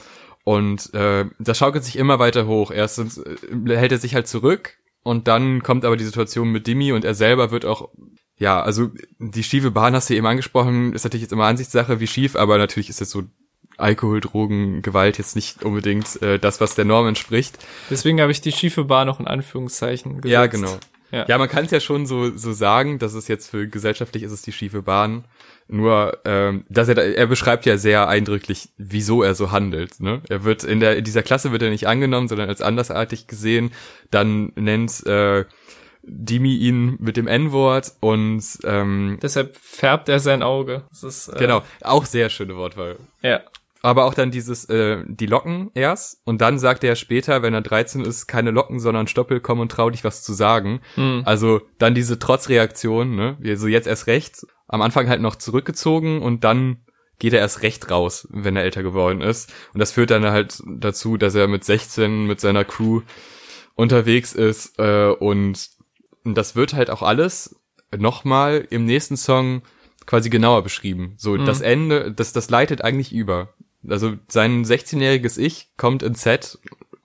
Und 0.45 0.93
äh, 0.95 1.27
das 1.39 1.59
schaukelt 1.59 1.85
sich 1.85 1.97
immer 1.97 2.19
weiter 2.19 2.47
hoch. 2.47 2.71
Erstens 2.71 3.19
äh, 3.19 3.37
hält 3.77 3.93
er 3.93 3.99
sich 3.99 4.15
halt 4.15 4.27
zurück 4.27 4.77
und 5.03 5.29
dann 5.29 5.63
kommt 5.63 5.85
aber 5.85 5.97
die 5.97 6.05
Situation 6.05 6.51
mit 6.51 6.67
Dimi 6.67 6.93
und 6.93 7.05
er 7.05 7.15
selber 7.15 7.51
wird 7.51 7.65
auch, 7.65 7.89
ja, 8.37 8.63
also 8.63 8.91
die 9.19 9.43
schiefe 9.43 9.71
Bahn 9.71 9.95
hast 9.95 10.11
du 10.11 10.15
eben 10.15 10.27
angesprochen, 10.27 10.93
ist 10.93 11.05
natürlich 11.05 11.23
jetzt 11.23 11.33
immer 11.33 11.47
Ansichtssache, 11.47 12.01
wie 12.01 12.07
schief, 12.07 12.37
aber 12.37 12.59
natürlich 12.59 12.89
ist 12.89 13.01
es 13.01 13.11
so 13.11 13.25
Alkohol, 13.79 14.21
Drogen, 14.21 14.83
Gewalt 14.83 15.19
jetzt 15.19 15.35
nicht 15.35 15.65
unbedingt 15.65 16.21
äh, 16.23 16.39
das, 16.39 16.61
was 16.61 16.75
der 16.75 16.85
Norm 16.85 17.09
entspricht. 17.09 17.59
Deswegen 17.91 18.21
habe 18.21 18.31
ich 18.31 18.41
die 18.41 18.53
schiefe 18.53 18.85
Bar 18.85 19.05
noch 19.05 19.19
in 19.19 19.27
Anführungszeichen 19.27 20.21
gesetzt. 20.21 20.33
Ja, 20.33 20.47
genau. 20.47 20.79
Ja. 21.13 21.27
Ja, 21.29 21.39
man 21.39 21.49
kann 21.49 21.67
es 21.67 21.71
ja 21.71 21.79
schon 21.79 22.07
so, 22.07 22.37
so 22.37 22.53
sagen, 22.53 22.99
dass 22.99 23.13
es 23.13 23.29
jetzt 23.29 23.51
für 23.51 23.69
gesellschaftlich 23.69 24.23
ist 24.23 24.33
es 24.33 24.43
die 24.43 24.53
schiefe 24.53 24.83
Bahn. 24.83 25.25
Nur, 25.69 26.19
ähm, 26.25 26.65
dass 26.69 26.89
er, 26.89 26.99
er 26.99 27.27
beschreibt 27.27 27.67
ja 27.67 27.77
sehr 27.77 28.09
eindrücklich, 28.09 28.71
wieso 28.79 29.23
er 29.23 29.35
so 29.35 29.53
handelt. 29.53 30.01
Ne? 30.01 30.23
Er 30.29 30.45
wird 30.45 30.65
in 30.65 30.81
der 30.81 30.97
in 30.97 31.05
dieser 31.05 31.23
Klasse 31.23 31.53
wird 31.53 31.63
er 31.63 31.71
nicht 31.71 31.87
angenommen, 31.87 32.29
sondern 32.29 32.49
als 32.49 32.63
andersartig 32.63 33.27
gesehen. 33.27 33.73
Dann 34.11 34.53
nennt 34.57 35.07
äh, 35.07 35.45
Dimi 36.03 36.57
ihn 36.57 36.97
mit 36.99 37.17
dem 37.17 37.29
N-Wort 37.29 37.93
und 38.01 38.43
ähm, 38.65 39.19
Deshalb 39.23 39.57
färbt 39.57 40.09
er 40.09 40.19
sein 40.19 40.43
Auge. 40.43 40.83
Das 40.91 41.05
ist, 41.05 41.29
äh, 41.29 41.39
genau 41.39 41.63
auch 41.83 42.07
sehr 42.07 42.29
schöne 42.29 42.57
Wortwahl. 42.57 42.97
Ja. 43.23 43.43
Aber 43.85 44.05
auch 44.05 44.15
dann 44.15 44.31
dieses, 44.31 44.65
äh, 44.67 45.03
die 45.09 45.27
Locken 45.27 45.71
erst 45.75 46.21
und 46.25 46.41
dann 46.41 46.59
sagt 46.61 46.85
er 46.85 46.95
später, 46.95 47.43
wenn 47.43 47.53
er 47.53 47.63
13 47.63 48.03
ist, 48.05 48.29
keine 48.29 48.53
Locken, 48.53 48.79
sondern 48.79 49.09
Stoppel, 49.09 49.41
komm 49.41 49.59
und 49.59 49.73
trau 49.73 49.91
dich 49.91 50.05
was 50.05 50.23
zu 50.23 50.33
sagen. 50.33 50.81
Hm. 50.95 51.23
Also 51.25 51.61
dann 51.79 51.95
diese 51.95 52.19
Trotzreaktion, 52.19 53.17
ne? 53.17 53.37
Wie 53.41 53.57
So 53.57 53.67
jetzt 53.67 53.89
erst 53.89 54.07
recht. 54.07 54.47
Am 54.69 54.83
Anfang 54.83 55.09
halt 55.09 55.21
noch 55.21 55.35
zurückgezogen 55.37 56.23
und 56.23 56.45
dann 56.45 56.79
geht 57.19 57.33
er 57.33 57.41
erst 57.41 57.63
recht 57.63 57.91
raus, 57.91 58.27
wenn 58.31 58.57
er 58.57 58.63
älter 58.63 58.83
geworden 58.83 59.21
ist. 59.21 59.53
Und 59.75 59.81
das 59.81 59.93
führt 59.93 60.11
dann 60.11 60.25
halt 60.25 60.63
dazu, 60.67 61.17
dass 61.17 61.35
er 61.35 61.49
mit 61.49 61.65
16 61.65 62.27
mit 62.27 62.41
seiner 62.41 62.65
Crew 62.65 63.03
unterwegs 63.75 64.33
ist 64.33 64.79
äh, 64.79 65.09
und 65.11 65.71
das 66.25 66.55
wird 66.57 66.75
halt 66.75 66.91
auch 66.91 67.03
alles 67.03 67.57
nochmal 67.97 68.67
im 68.71 68.85
nächsten 68.85 69.17
Song 69.17 69.63
quasi 70.07 70.31
genauer 70.31 70.63
beschrieben. 70.63 71.15
So, 71.17 71.35
Mhm. 71.37 71.45
das 71.47 71.61
Ende, 71.61 72.13
das, 72.13 72.33
das 72.33 72.49
leitet 72.51 72.83
eigentlich 72.83 73.13
über. 73.13 73.55
Also 73.89 74.15
sein 74.29 74.65
16-jähriges 74.65 75.39
Ich 75.39 75.69
kommt 75.77 76.03
in 76.03 76.15
Z 76.15 76.59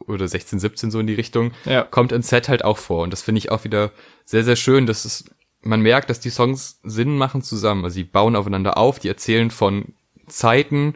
oder 0.05 0.27
16, 0.27 0.59
17 0.59 0.91
so 0.91 0.99
in 0.99 1.07
die 1.07 1.15
Richtung, 1.15 1.51
Ja. 1.65 1.83
kommt 1.83 2.11
in 2.11 2.23
Z 2.23 2.47
halt 2.49 2.63
auch 2.63 2.77
vor. 2.77 3.03
Und 3.03 3.11
das 3.11 3.21
finde 3.23 3.39
ich 3.39 3.51
auch 3.51 3.63
wieder 3.63 3.91
sehr, 4.25 4.43
sehr 4.43 4.55
schön, 4.55 4.85
dass 4.85 5.03
es, 5.05 5.25
man 5.61 5.81
merkt, 5.81 6.09
dass 6.09 6.19
die 6.19 6.29
Songs 6.29 6.79
Sinn 6.83 7.17
machen 7.17 7.41
zusammen. 7.41 7.83
Also 7.83 7.95
sie 7.95 8.03
bauen 8.03 8.35
aufeinander 8.35 8.77
auf, 8.77 8.99
die 8.99 9.07
erzählen 9.09 9.51
von 9.51 9.93
Zeiten 10.27 10.95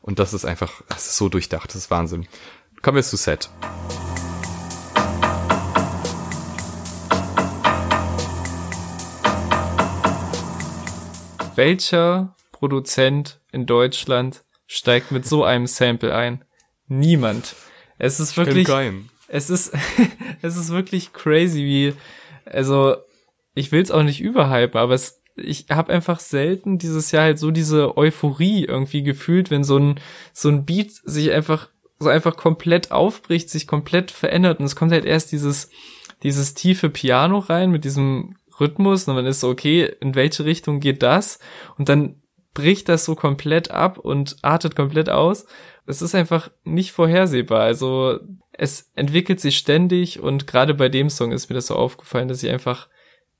und 0.00 0.18
das 0.18 0.32
ist 0.34 0.44
einfach, 0.44 0.82
das 0.88 1.06
ist 1.08 1.16
so 1.16 1.28
durchdacht, 1.28 1.70
das 1.70 1.76
ist 1.76 1.90
Wahnsinn. 1.90 2.26
Kommen 2.82 2.96
wir 2.96 3.02
zu 3.02 3.16
Set. 3.16 3.48
Welcher 11.54 12.34
Produzent 12.52 13.40
in 13.52 13.66
Deutschland 13.66 14.42
steigt 14.72 15.12
mit 15.12 15.26
so 15.26 15.44
einem 15.44 15.66
Sample 15.66 16.14
ein? 16.14 16.44
Niemand. 16.88 17.54
Es 17.98 18.20
ist 18.20 18.38
wirklich, 18.38 18.66
es 19.28 19.50
ist, 19.50 19.72
es 20.42 20.56
ist 20.56 20.70
wirklich 20.70 21.12
crazy, 21.12 21.64
wie, 21.64 21.94
also, 22.46 22.96
ich 23.54 23.70
will 23.70 23.82
es 23.82 23.90
auch 23.90 24.02
nicht 24.02 24.22
überhypen, 24.22 24.80
aber 24.80 24.94
es, 24.94 25.20
ich 25.36 25.66
habe 25.70 25.92
einfach 25.92 26.20
selten 26.20 26.78
dieses 26.78 27.12
Jahr 27.12 27.24
halt 27.24 27.38
so 27.38 27.50
diese 27.50 27.98
Euphorie 27.98 28.64
irgendwie 28.64 29.02
gefühlt, 29.02 29.50
wenn 29.50 29.62
so 29.62 29.78
ein, 29.78 30.00
so 30.32 30.48
ein 30.48 30.64
Beat 30.64 30.90
sich 30.90 31.32
einfach, 31.32 31.68
so 31.98 32.08
einfach 32.08 32.36
komplett 32.36 32.92
aufbricht, 32.92 33.50
sich 33.50 33.66
komplett 33.66 34.10
verändert 34.10 34.58
und 34.58 34.64
es 34.64 34.74
kommt 34.74 34.92
halt 34.92 35.04
erst 35.04 35.32
dieses, 35.32 35.68
dieses 36.22 36.54
tiefe 36.54 36.88
Piano 36.88 37.38
rein 37.38 37.70
mit 37.70 37.84
diesem 37.84 38.36
Rhythmus 38.58 39.06
und 39.06 39.16
man 39.16 39.26
ist 39.26 39.40
so, 39.40 39.50
okay, 39.50 39.94
in 40.00 40.14
welche 40.14 40.46
Richtung 40.46 40.80
geht 40.80 41.02
das? 41.02 41.40
Und 41.76 41.90
dann 41.90 42.21
bricht 42.54 42.88
das 42.88 43.04
so 43.04 43.14
komplett 43.14 43.70
ab 43.70 43.98
und 43.98 44.36
artet 44.42 44.76
komplett 44.76 45.08
aus. 45.08 45.46
Es 45.86 46.02
ist 46.02 46.14
einfach 46.14 46.50
nicht 46.64 46.92
vorhersehbar. 46.92 47.62
Also 47.62 48.20
es 48.52 48.90
entwickelt 48.94 49.40
sich 49.40 49.56
ständig 49.56 50.20
und 50.20 50.46
gerade 50.46 50.74
bei 50.74 50.88
dem 50.88 51.10
Song 51.10 51.32
ist 51.32 51.48
mir 51.48 51.54
das 51.54 51.66
so 51.66 51.76
aufgefallen, 51.76 52.28
dass 52.28 52.42
ich 52.42 52.50
einfach, 52.50 52.88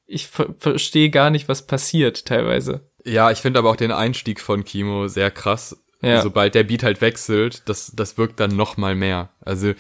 ich 0.06 0.26
ver 0.26 0.54
verstehe 0.58 1.10
gar 1.10 1.30
nicht, 1.30 1.48
was 1.48 1.66
passiert 1.66 2.26
teilweise. 2.26 2.88
Ja, 3.04 3.30
ich 3.30 3.38
finde 3.38 3.58
aber 3.58 3.70
auch 3.70 3.76
den 3.76 3.92
Einstieg 3.92 4.40
von 4.40 4.64
Kimo 4.64 5.08
sehr 5.08 5.30
krass. 5.30 5.76
Ja. 6.00 6.22
Sobald 6.22 6.54
der 6.54 6.64
Beat 6.64 6.82
halt 6.82 7.00
wechselt, 7.00 7.68
das, 7.68 7.92
das 7.94 8.18
wirkt 8.18 8.40
dann 8.40 8.56
noch 8.56 8.76
mal 8.76 8.94
mehr. 8.94 9.30
Also 9.40 9.74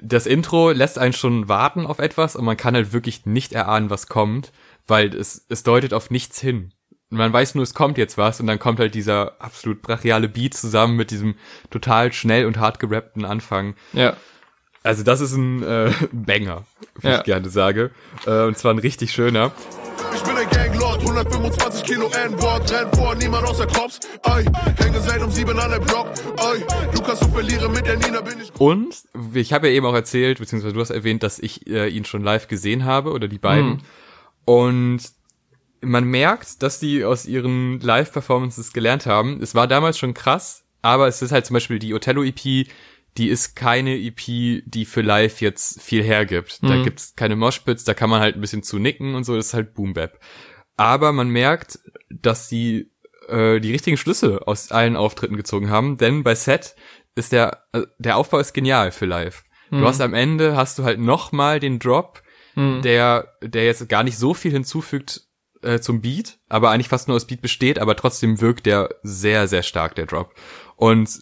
das 0.00 0.26
Intro 0.26 0.70
lässt 0.70 0.98
einen 0.98 1.12
schon 1.12 1.48
warten 1.48 1.86
auf 1.86 1.98
etwas 1.98 2.36
und 2.36 2.44
man 2.44 2.56
kann 2.56 2.74
halt 2.74 2.92
wirklich 2.92 3.26
nicht 3.26 3.52
erahnen, 3.52 3.90
was 3.90 4.06
kommt, 4.06 4.52
weil 4.86 5.14
es, 5.14 5.44
es 5.48 5.64
deutet 5.64 5.92
auf 5.92 6.10
nichts 6.10 6.40
hin. 6.40 6.72
Man 7.10 7.32
weiß 7.32 7.54
nur, 7.54 7.62
es 7.64 7.72
kommt 7.74 7.96
jetzt 7.96 8.18
was 8.18 8.38
und 8.40 8.46
dann 8.46 8.58
kommt 8.58 8.80
halt 8.80 8.94
dieser 8.94 9.32
absolut 9.40 9.80
brachiale 9.80 10.28
Beat 10.28 10.54
zusammen 10.54 10.96
mit 10.96 11.10
diesem 11.10 11.36
total 11.70 12.12
schnell 12.12 12.44
und 12.44 12.58
hart 12.58 12.78
gerappten 12.80 13.24
Anfang. 13.24 13.74
Ja. 13.94 14.16
Also 14.82 15.02
das 15.02 15.20
ist 15.20 15.32
ein 15.32 15.62
äh, 15.62 15.90
Banger, 16.12 16.64
wie 17.00 17.08
Ja. 17.08 17.18
ich 17.18 17.24
gerne 17.24 17.48
sage. 17.48 17.90
Äh, 18.26 18.42
und 18.44 18.58
zwar 18.58 18.72
ein 18.74 18.78
richtig 18.78 19.12
schöner. 19.12 19.52
Ich 20.14 20.22
bin 20.22 20.36
ein 20.36 20.48
Ganglord, 20.50 21.00
125 21.00 21.84
Kilo 21.84 22.08
N-Wort, 22.08 22.70
renn 22.72 22.88
vor, 22.92 23.14
niemand 23.14 23.46
außer 23.46 23.66
Cops. 23.66 24.00
Ey, 24.24 24.44
hänge 24.76 25.00
seit 25.00 25.20
um 25.22 25.30
sieben 25.30 25.58
an 25.58 25.70
der 25.70 25.80
Block. 25.80 26.08
Ey, 26.38 26.64
Lukas 26.94 27.20
und 27.22 27.32
verliere 27.32 27.68
mit 27.68 27.86
der 27.86 27.96
Nina 27.96 28.20
bin 28.20 28.40
ich. 28.40 28.52
Und 28.58 28.94
ich 29.34 29.52
habe 29.52 29.68
ja 29.68 29.74
eben 29.74 29.86
auch 29.86 29.94
erzählt, 29.94 30.38
beziehungsweise 30.38 30.74
du 30.74 30.80
hast 30.80 30.90
erwähnt, 30.90 31.22
dass 31.22 31.38
ich 31.38 31.66
äh, 31.66 31.88
ihn 31.88 32.04
schon 32.04 32.22
live 32.22 32.48
gesehen 32.48 32.84
habe 32.84 33.12
oder 33.12 33.28
die 33.28 33.38
beiden. 33.38 33.68
Mhm. 33.68 33.80
Und 34.44 35.00
man 35.80 36.04
merkt, 36.04 36.62
dass 36.62 36.80
die 36.80 37.04
aus 37.04 37.26
ihren 37.26 37.78
Live-Performances 37.80 38.72
gelernt 38.72 39.06
haben. 39.06 39.40
Es 39.42 39.54
war 39.54 39.66
damals 39.66 39.98
schon 39.98 40.14
krass, 40.14 40.64
aber 40.82 41.06
es 41.08 41.22
ist 41.22 41.32
halt 41.32 41.46
zum 41.46 41.54
Beispiel 41.54 41.78
die 41.78 41.94
Othello-EP, 41.94 42.66
die 43.16 43.28
ist 43.28 43.56
keine 43.56 43.96
EP, 43.96 44.62
die 44.64 44.84
für 44.84 45.00
live 45.02 45.40
jetzt 45.40 45.80
viel 45.82 46.02
hergibt. 46.04 46.60
Da 46.62 46.76
Mhm. 46.76 46.84
gibt's 46.84 47.14
keine 47.16 47.36
Moshpits, 47.36 47.84
da 47.84 47.94
kann 47.94 48.10
man 48.10 48.20
halt 48.20 48.36
ein 48.36 48.40
bisschen 48.40 48.62
zu 48.62 48.78
nicken 48.78 49.14
und 49.14 49.24
so, 49.24 49.34
das 49.36 49.46
ist 49.46 49.54
halt 49.54 49.74
Boom 49.74 49.92
Bap. 49.94 50.20
Aber 50.76 51.12
man 51.12 51.28
merkt, 51.28 51.78
dass 52.10 52.48
sie 52.48 52.92
äh, 53.28 53.60
die 53.60 53.72
richtigen 53.72 53.96
Schlüsse 53.98 54.46
aus 54.46 54.70
allen 54.72 54.96
Auftritten 54.96 55.36
gezogen 55.36 55.68
haben, 55.68 55.98
denn 55.98 56.22
bei 56.22 56.34
Set 56.34 56.76
ist 57.14 57.32
der 57.32 57.64
äh, 57.72 57.82
der 57.98 58.16
Aufbau 58.16 58.38
ist 58.38 58.54
genial 58.54 58.90
für 58.92 59.06
live. 59.06 59.42
Du 59.70 59.84
hast 59.84 60.00
am 60.00 60.14
Ende 60.14 60.56
hast 60.56 60.78
du 60.78 60.84
halt 60.84 60.98
noch 60.98 61.30
mal 61.30 61.60
den 61.60 61.78
Drop, 61.78 62.22
Mhm. 62.54 62.80
der 62.80 63.34
der 63.42 63.66
jetzt 63.66 63.86
gar 63.90 64.02
nicht 64.02 64.16
so 64.16 64.32
viel 64.32 64.52
hinzufügt 64.52 65.27
äh, 65.62 65.80
zum 65.80 66.00
Beat, 66.00 66.38
aber 66.48 66.70
eigentlich 66.70 66.88
fast 66.88 67.08
nur 67.08 67.16
aus 67.16 67.26
Beat 67.26 67.40
besteht, 67.40 67.78
aber 67.78 67.96
trotzdem 67.96 68.40
wirkt 68.40 68.66
der 68.66 68.90
sehr, 69.02 69.48
sehr 69.48 69.62
stark, 69.62 69.94
der 69.94 70.06
Drop. 70.06 70.34
Und 70.76 71.20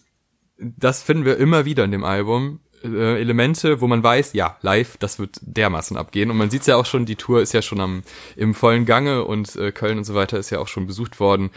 das 0.59 1.03
finden 1.03 1.25
wir 1.25 1.37
immer 1.37 1.65
wieder 1.65 1.85
in 1.85 1.91
dem 1.91 2.05
Album. 2.05 2.61
Äh, 2.83 3.21
Elemente, 3.21 3.81
wo 3.81 3.87
man 3.87 4.03
weiß, 4.03 4.33
ja, 4.33 4.59
live, 4.61 4.97
das 4.99 5.19
wird 5.19 5.39
dermaßen 5.43 5.97
abgehen. 5.97 6.31
Und 6.31 6.37
man 6.37 6.51
sieht's 6.51 6.67
ja 6.67 6.77
auch 6.77 6.87
schon, 6.87 7.07
die 7.07 7.17
Tour 7.17 7.43
ist 7.43 7.53
ja 7.53 7.63
schon 7.63 7.81
am, 7.81 8.03
im 8.37 8.55
vollen 8.55 8.87
Gange 8.87 9.25
und 9.25 9.57
äh, 9.57 9.73
Köln 9.73 9.99
und 9.99 10.05
so 10.05 10.15
weiter 10.15 10.39
ist 10.39 10.51
ja 10.51 10.59
auch 10.59 10.69
schon 10.69 10.87
besucht 10.87 11.21
worden. 11.21 11.51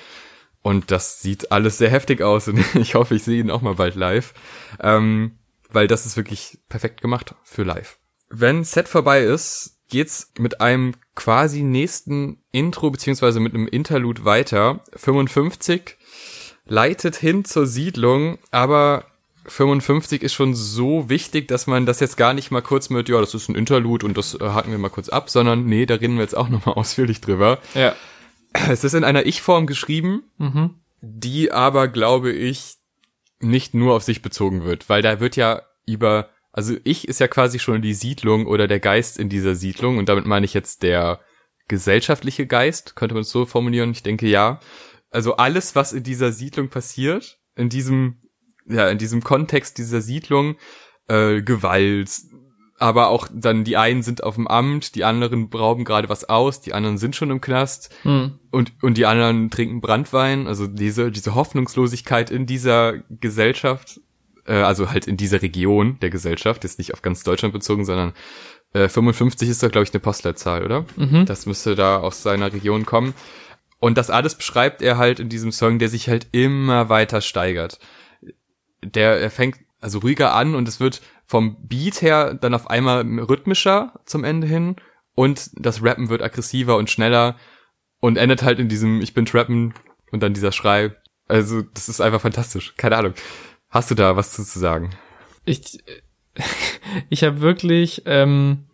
Und 0.62 0.92
das 0.92 1.22
sieht 1.22 1.52
alles 1.52 1.78
sehr 1.78 1.90
heftig 1.90 2.22
aus 2.22 2.48
und 2.48 2.64
ich 2.76 2.96
hoffe, 2.96 3.16
ich 3.16 3.24
sehe 3.24 3.40
ihn 3.40 3.52
auch 3.52 3.62
mal 3.62 3.76
bald 3.76 3.96
live. 3.96 4.34
Ähm, 4.80 5.38
weil 5.70 5.88
das 5.88 6.06
ist 6.06 6.18
wirklich 6.18 6.60
perfekt 6.68 7.02
gemacht 7.02 7.36
für 7.44 7.64
live. 7.64 8.00
Wenn 8.30 8.64
Set 8.64 8.88
vorbei 8.88 9.22
ist, 9.24 9.79
geht's 9.90 10.32
mit 10.38 10.62
einem 10.62 10.94
quasi 11.16 11.64
nächsten 11.64 12.42
Intro 12.52 12.90
beziehungsweise 12.92 13.40
mit 13.40 13.54
einem 13.54 13.68
Interlude 13.68 14.24
weiter. 14.26 14.82
55 14.96 15.98
leitet 16.66 17.16
hin 17.16 17.46
zur 17.46 17.66
Siedlung, 17.68 18.38
aber 18.52 19.06
55 19.46 20.22
ist 20.22 20.34
schon 20.34 20.54
so 20.54 21.10
wichtig, 21.10 21.48
dass 21.48 21.66
man 21.68 21.86
das 21.86 22.00
jetzt 22.00 22.18
gar 22.18 22.34
nicht 22.34 22.52
mal 22.52 22.62
kurz 22.62 22.90
mit, 22.90 23.10
ja, 23.10 23.20
das 23.20 23.34
ist 23.34 23.50
ein 23.50 23.56
Interlude 23.56 24.06
und 24.06 24.18
das 24.18 24.36
äh, 24.36 24.40
haken 24.44 24.72
wir 24.72 24.78
mal 24.78 24.90
kurz 24.90 25.10
ab, 25.10 25.30
sondern 25.30 25.66
nee, 25.66 25.86
da 25.86 25.96
reden 25.96 26.16
wir 26.16 26.22
jetzt 26.22 26.38
auch 26.38 26.50
nochmal 26.50 26.76
ausführlich 26.76 27.22
drüber. 27.22 27.58
Ja. 27.74 27.96
Es 28.70 28.84
ist 28.84 28.94
in 28.94 29.04
einer 29.04 29.26
Ich-Form 29.26 29.66
geschrieben, 29.68 30.24
Mhm. 30.38 30.76
die 31.02 31.52
aber, 31.52 31.88
glaube 31.88 32.32
ich, 32.32 32.76
nicht 33.40 33.74
nur 33.74 33.96
auf 33.96 34.04
sich 34.04 34.22
bezogen 34.22 34.64
wird, 34.66 34.90
weil 34.90 35.02
da 35.02 35.20
wird 35.20 35.36
ja 35.36 35.62
über, 35.86 36.30
also 36.52 36.76
ich 36.84 37.08
ist 37.08 37.20
ja 37.20 37.28
quasi 37.28 37.60
schon 37.60 37.82
die 37.82 37.94
Siedlung 37.94 38.48
oder 38.48 38.68
der 38.68 38.80
Geist 38.80 39.20
in 39.20 39.30
dieser 39.30 39.56
Siedlung 39.56 39.98
und 39.98 40.10
damit 40.10 40.26
meine 40.26 40.46
ich 40.46 40.54
jetzt 40.54 40.84
der 40.84 41.20
gesellschaftliche 41.68 42.48
Geist, 42.48 42.96
könnte 42.96 43.16
man 43.16 43.22
es 43.22 43.30
so 43.30 43.46
formulieren, 43.46 43.92
ich 43.92 44.04
denke 44.04 44.28
ja. 44.28 44.60
Also 45.12 45.38
alles, 45.38 45.76
was 45.76 45.94
in 45.94 46.04
dieser 46.04 46.32
Siedlung 46.32 46.70
passiert, 46.70 47.40
in 47.56 47.70
diesem, 47.70 48.22
ja, 48.68 48.90
in 48.90 48.98
diesem 48.98 49.24
Kontext 49.24 49.78
dieser 49.78 50.02
Siedlung, 50.02 50.56
äh, 51.08 51.42
Gewalt, 51.42 52.10
aber 52.80 53.10
auch 53.10 53.28
dann 53.32 53.64
die 53.64 53.78
einen 53.78 54.04
sind 54.04 54.24
auf 54.24 54.36
dem 54.36 54.48
Amt, 54.48 54.96
die 54.96 55.04
anderen 55.04 55.50
rauben 55.54 55.84
gerade 55.84 56.10
was 56.10 56.28
aus, 56.30 56.62
die 56.62 56.74
anderen 56.74 56.98
sind 56.98 57.16
schon 57.16 57.30
im 57.30 57.42
Knast 57.42 57.94
Hm. 58.04 58.40
und, 58.52 58.74
und 58.82 58.98
die 58.98 59.06
anderen 59.06 59.50
trinken 59.50 59.82
Brandwein, 59.82 60.48
also 60.48 60.66
diese, 60.66 61.12
diese 61.12 61.36
Hoffnungslosigkeit 61.36 62.32
in 62.32 62.46
dieser 62.46 63.00
Gesellschaft, 63.10 64.00
äh, 64.50 64.62
also 64.64 64.90
halt 64.90 65.08
in 65.08 65.16
dieser 65.16 65.42
Region 65.42 65.98
der 66.02 66.10
Gesellschaft, 66.10 66.64
jetzt 66.64 66.80
nicht 66.80 66.94
auf 66.94 67.02
ganz 67.02 67.24
Deutschland 67.24 67.54
bezogen, 67.54 67.86
sondern 67.86 68.14
äh, 68.74 68.90
55 68.90 69.48
ist 69.48 69.64
doch, 69.64 69.72
glaube 69.72 69.84
ich, 69.84 69.94
eine 69.94 70.00
Postleitzahl, 70.00 70.66
oder? 70.66 70.86
Mhm. 70.98 71.26
Das 71.26 71.46
müsste 71.46 71.76
da 71.76 72.00
aus 72.00 72.24
seiner 72.24 72.52
Region 72.52 72.86
kommen. 72.86 73.14
Und 73.80 73.98
das 73.98 74.10
alles 74.10 74.36
beschreibt 74.36 74.82
er 74.82 74.98
halt 74.98 75.20
in 75.20 75.30
diesem 75.30 75.52
Song, 75.52 75.80
der 75.80 75.88
sich 75.88 76.10
halt 76.10 76.28
immer 76.34 76.90
weiter 76.90 77.22
steigert. 77.22 77.80
Der, 78.84 79.20
er 79.22 79.32
fängt 79.32 79.58
also 79.80 80.00
ruhiger 80.00 80.34
an 80.34 80.56
und 80.56 80.68
es 80.68 80.80
wird 80.80 81.02
vom 81.26 81.56
Beat 81.68 82.02
her 82.02 82.34
dann 82.34 82.54
auf 82.54 82.70
einmal 82.70 83.02
rhythmischer 83.02 83.94
zum 84.06 84.24
Ende 84.24 84.48
hin 84.48 84.76
und 85.16 85.52
das 85.54 85.84
Rappen 85.84 86.10
wird 86.10 86.22
aggressiver 86.22 86.76
und 86.76 86.90
schneller 86.90 87.38
und 88.00 88.18
endet 88.18 88.44
halt 88.44 88.60
in 88.60 88.68
diesem 88.68 89.02
Ich 89.02 89.14
bin 89.14 89.26
Trappen 89.26 89.74
und 90.12 90.24
dann 90.24 90.34
dieser 90.34 90.52
Schrei. 90.52 90.96
Also, 91.28 91.62
das 91.62 91.88
ist 91.88 92.02
einfach 92.02 92.22
fantastisch. 92.22 92.74
Keine 92.78 92.98
Ahnung. 92.98 93.14
Hast 93.70 93.92
du 93.92 93.96
da 93.96 94.16
was 94.16 94.32
zu, 94.32 94.42
sagen? 94.42 94.90
Ich, 95.46 95.84
ich 97.10 97.24
habe 97.24 97.40
wirklich, 97.42 98.02
ähm, 98.06 98.66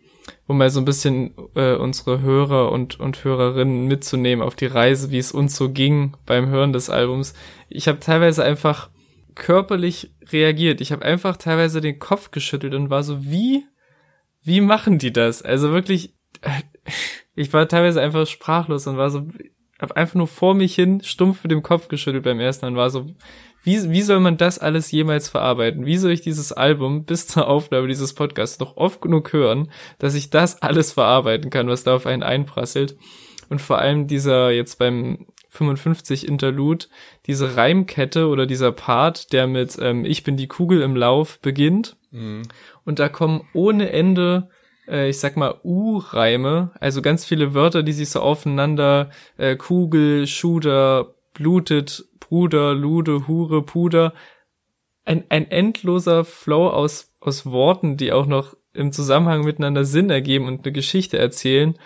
um 0.46 0.56
mal 0.56 0.70
so 0.70 0.80
ein 0.80 0.86
bisschen 0.86 1.34
äh, 1.54 1.74
unsere 1.74 2.22
Hörer 2.22 2.72
und, 2.72 2.98
und 2.98 3.22
Hörerinnen 3.22 3.86
mitzunehmen 3.86 4.44
auf 4.44 4.54
die 4.54 4.66
Reise, 4.66 5.10
wie 5.10 5.18
es 5.18 5.32
uns 5.32 5.54
so 5.54 5.70
ging 5.70 6.16
beim 6.24 6.48
Hören 6.48 6.72
des 6.72 6.88
Albums. 6.88 7.34
Ich 7.68 7.88
habe 7.88 8.00
teilweise 8.00 8.42
einfach 8.42 8.88
körperlich 9.34 10.14
reagiert. 10.32 10.80
Ich 10.80 10.92
habe 10.92 11.04
einfach 11.04 11.36
teilweise 11.36 11.82
den 11.82 11.98
Kopf 11.98 12.30
geschüttelt 12.30 12.72
und 12.72 12.88
war 12.88 13.02
so, 13.02 13.22
wie, 13.22 13.64
wie 14.42 14.62
machen 14.62 14.98
die 14.98 15.12
das? 15.12 15.42
Also 15.42 15.72
wirklich, 15.72 16.14
ich 17.34 17.52
war 17.52 17.68
teilweise 17.68 18.00
einfach 18.00 18.26
sprachlos 18.26 18.86
und 18.86 18.96
war 18.96 19.10
so, 19.10 19.28
hab 19.78 19.92
einfach 19.92 20.14
nur 20.14 20.26
vor 20.26 20.54
mich 20.54 20.74
hin 20.74 21.02
stumpf 21.02 21.42
mit 21.42 21.52
dem 21.52 21.62
Kopf 21.62 21.88
geschüttelt 21.88 22.24
beim 22.24 22.40
ersten 22.40 22.64
und 22.64 22.76
war 22.76 22.88
so, 22.88 23.06
wie, 23.66 23.90
wie 23.90 24.02
soll 24.02 24.20
man 24.20 24.36
das 24.36 24.60
alles 24.60 24.92
jemals 24.92 25.28
verarbeiten? 25.28 25.86
Wie 25.86 25.96
soll 25.96 26.12
ich 26.12 26.20
dieses 26.20 26.52
Album 26.52 27.04
bis 27.04 27.26
zur 27.26 27.48
Aufnahme 27.48 27.88
dieses 27.88 28.14
Podcasts 28.14 28.60
noch 28.60 28.76
oft 28.76 29.00
genug 29.00 29.32
hören, 29.32 29.72
dass 29.98 30.14
ich 30.14 30.30
das 30.30 30.62
alles 30.62 30.92
verarbeiten 30.92 31.50
kann, 31.50 31.66
was 31.66 31.82
da 31.82 31.96
auf 31.96 32.06
einen 32.06 32.22
einprasselt? 32.22 32.96
Und 33.48 33.60
vor 33.60 33.78
allem 33.78 34.06
dieser 34.06 34.52
jetzt 34.52 34.78
beim 34.78 35.26
55 35.48 36.28
Interlude, 36.28 36.86
diese 37.26 37.56
Reimkette 37.56 38.28
oder 38.28 38.46
dieser 38.46 38.70
Part, 38.70 39.32
der 39.32 39.48
mit 39.48 39.76
ähm, 39.80 40.04
Ich 40.04 40.22
bin 40.22 40.36
die 40.36 40.46
Kugel 40.48 40.80
im 40.82 40.94
Lauf 40.94 41.40
beginnt. 41.40 41.96
Und 42.84 42.98
da 43.00 43.08
kommen 43.08 43.48
ohne 43.52 43.90
Ende, 43.90 44.48
äh, 44.86 45.08
ich 45.08 45.18
sag 45.18 45.36
mal, 45.36 45.60
U-Reime, 45.64 46.70
also 46.78 47.02
ganz 47.02 47.24
viele 47.24 47.52
Wörter, 47.52 47.82
die 47.82 47.92
sich 47.92 48.10
so 48.10 48.20
aufeinander, 48.20 49.10
äh, 49.38 49.56
Kugel, 49.56 50.28
Schuder, 50.28 51.16
blutet, 51.34 52.05
Bruder, 52.28 52.74
Lude, 52.74 53.26
Hure, 53.28 53.62
Puder. 53.62 54.12
Ein, 55.04 55.24
ein 55.28 55.50
endloser 55.50 56.24
Flow 56.24 56.68
aus, 56.68 57.14
aus 57.20 57.46
Worten, 57.46 57.96
die 57.96 58.12
auch 58.12 58.26
noch 58.26 58.56
im 58.72 58.92
Zusammenhang 58.92 59.44
miteinander 59.44 59.84
Sinn 59.84 60.10
ergeben 60.10 60.46
und 60.46 60.64
eine 60.64 60.72
Geschichte 60.72 61.18
erzählen. 61.18 61.78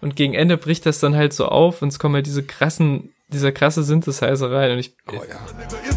Und 0.00 0.16
gegen 0.16 0.34
Ende 0.34 0.56
bricht 0.56 0.86
das 0.86 1.00
dann 1.00 1.16
halt 1.16 1.32
so 1.32 1.46
auf 1.46 1.82
und 1.82 1.88
es 1.88 1.98
kommen 1.98 2.14
halt 2.14 2.26
diese 2.26 2.44
krassen, 2.44 3.14
dieser 3.28 3.50
krasse 3.50 3.82
Synthesizer 3.82 4.50
rein 4.50 4.72
und 4.72 4.78
ich, 4.78 4.94
Nigga, 5.10 5.24
ihr 5.24 5.96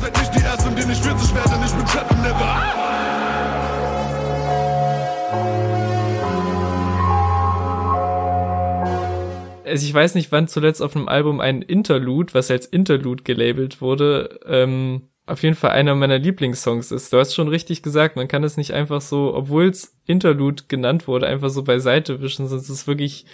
also 9.70 9.86
ich 9.86 9.94
weiß 9.94 10.16
nicht, 10.16 10.32
wann 10.32 10.48
zuletzt 10.48 10.82
auf 10.82 10.96
einem 10.96 11.08
Album 11.08 11.40
ein 11.40 11.62
Interlude, 11.62 12.34
was 12.34 12.52
als 12.52 12.66
Interlude 12.66 13.24
gelabelt 13.24 13.82
wurde, 13.82 14.40
ähm, 14.46 15.10
auf 15.26 15.44
jeden 15.44 15.56
Fall 15.56 15.72
einer 15.72 15.96
meiner 15.96 16.18
Lieblingssongs 16.18 16.92
ist. 16.92 17.14
Du 17.14 17.18
hast 17.18 17.36
schon 17.36 17.48
richtig 17.48 17.84
gesagt, 17.84 18.16
man 18.16 18.28
kann 18.28 18.44
es 18.44 18.58
nicht 18.58 18.74
einfach 18.74 19.02
so, 19.02 19.34
obwohl 19.36 19.68
es 19.70 19.98
Interlude 20.06 20.64
genannt 20.68 21.08
wurde, 21.08 21.28
einfach 21.28 21.50
so 21.50 21.64
beiseite 21.64 22.22
wischen, 22.22 22.48
sonst 22.48 22.64
ist 22.64 22.70
es 22.70 22.88
wirklich 22.88 23.26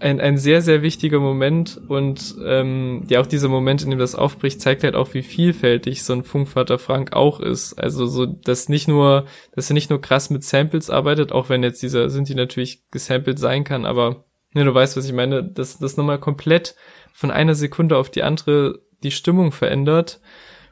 ein, 0.00 0.20
ein 0.20 0.38
sehr, 0.38 0.62
sehr 0.62 0.82
wichtiger 0.82 1.20
Moment 1.20 1.80
und 1.88 2.34
ähm, 2.44 3.04
ja 3.08 3.20
auch 3.20 3.26
dieser 3.26 3.48
Moment, 3.48 3.82
in 3.82 3.90
dem 3.90 3.98
das 3.98 4.14
aufbricht, 4.14 4.60
zeigt 4.60 4.84
halt 4.84 4.94
auch, 4.94 5.12
wie 5.14 5.22
vielfältig 5.22 6.02
so 6.02 6.14
ein 6.14 6.24
Funkvater 6.24 6.78
Frank 6.78 7.12
auch 7.12 7.40
ist. 7.40 7.74
Also 7.74 8.06
so, 8.06 8.26
dass 8.26 8.68
nicht 8.68 8.88
nur, 8.88 9.26
dass 9.54 9.70
er 9.70 9.74
nicht 9.74 9.90
nur 9.90 10.00
krass 10.00 10.30
mit 10.30 10.44
Samples 10.44 10.90
arbeitet, 10.90 11.30
auch 11.30 11.50
wenn 11.50 11.62
jetzt 11.62 11.82
dieser 11.82 12.08
Sinti 12.10 12.34
natürlich 12.34 12.90
gesampelt 12.90 13.38
sein 13.38 13.64
kann, 13.64 13.84
aber 13.84 14.24
ne, 14.54 14.64
du 14.64 14.74
weißt, 14.74 14.96
was 14.96 15.06
ich 15.06 15.12
meine, 15.12 15.42
dass 15.44 15.78
das 15.78 15.96
nochmal 15.96 16.18
komplett 16.18 16.74
von 17.12 17.30
einer 17.30 17.54
Sekunde 17.54 17.96
auf 17.96 18.10
die 18.10 18.22
andere 18.22 18.80
die 19.02 19.10
Stimmung 19.10 19.52
verändert 19.52 20.20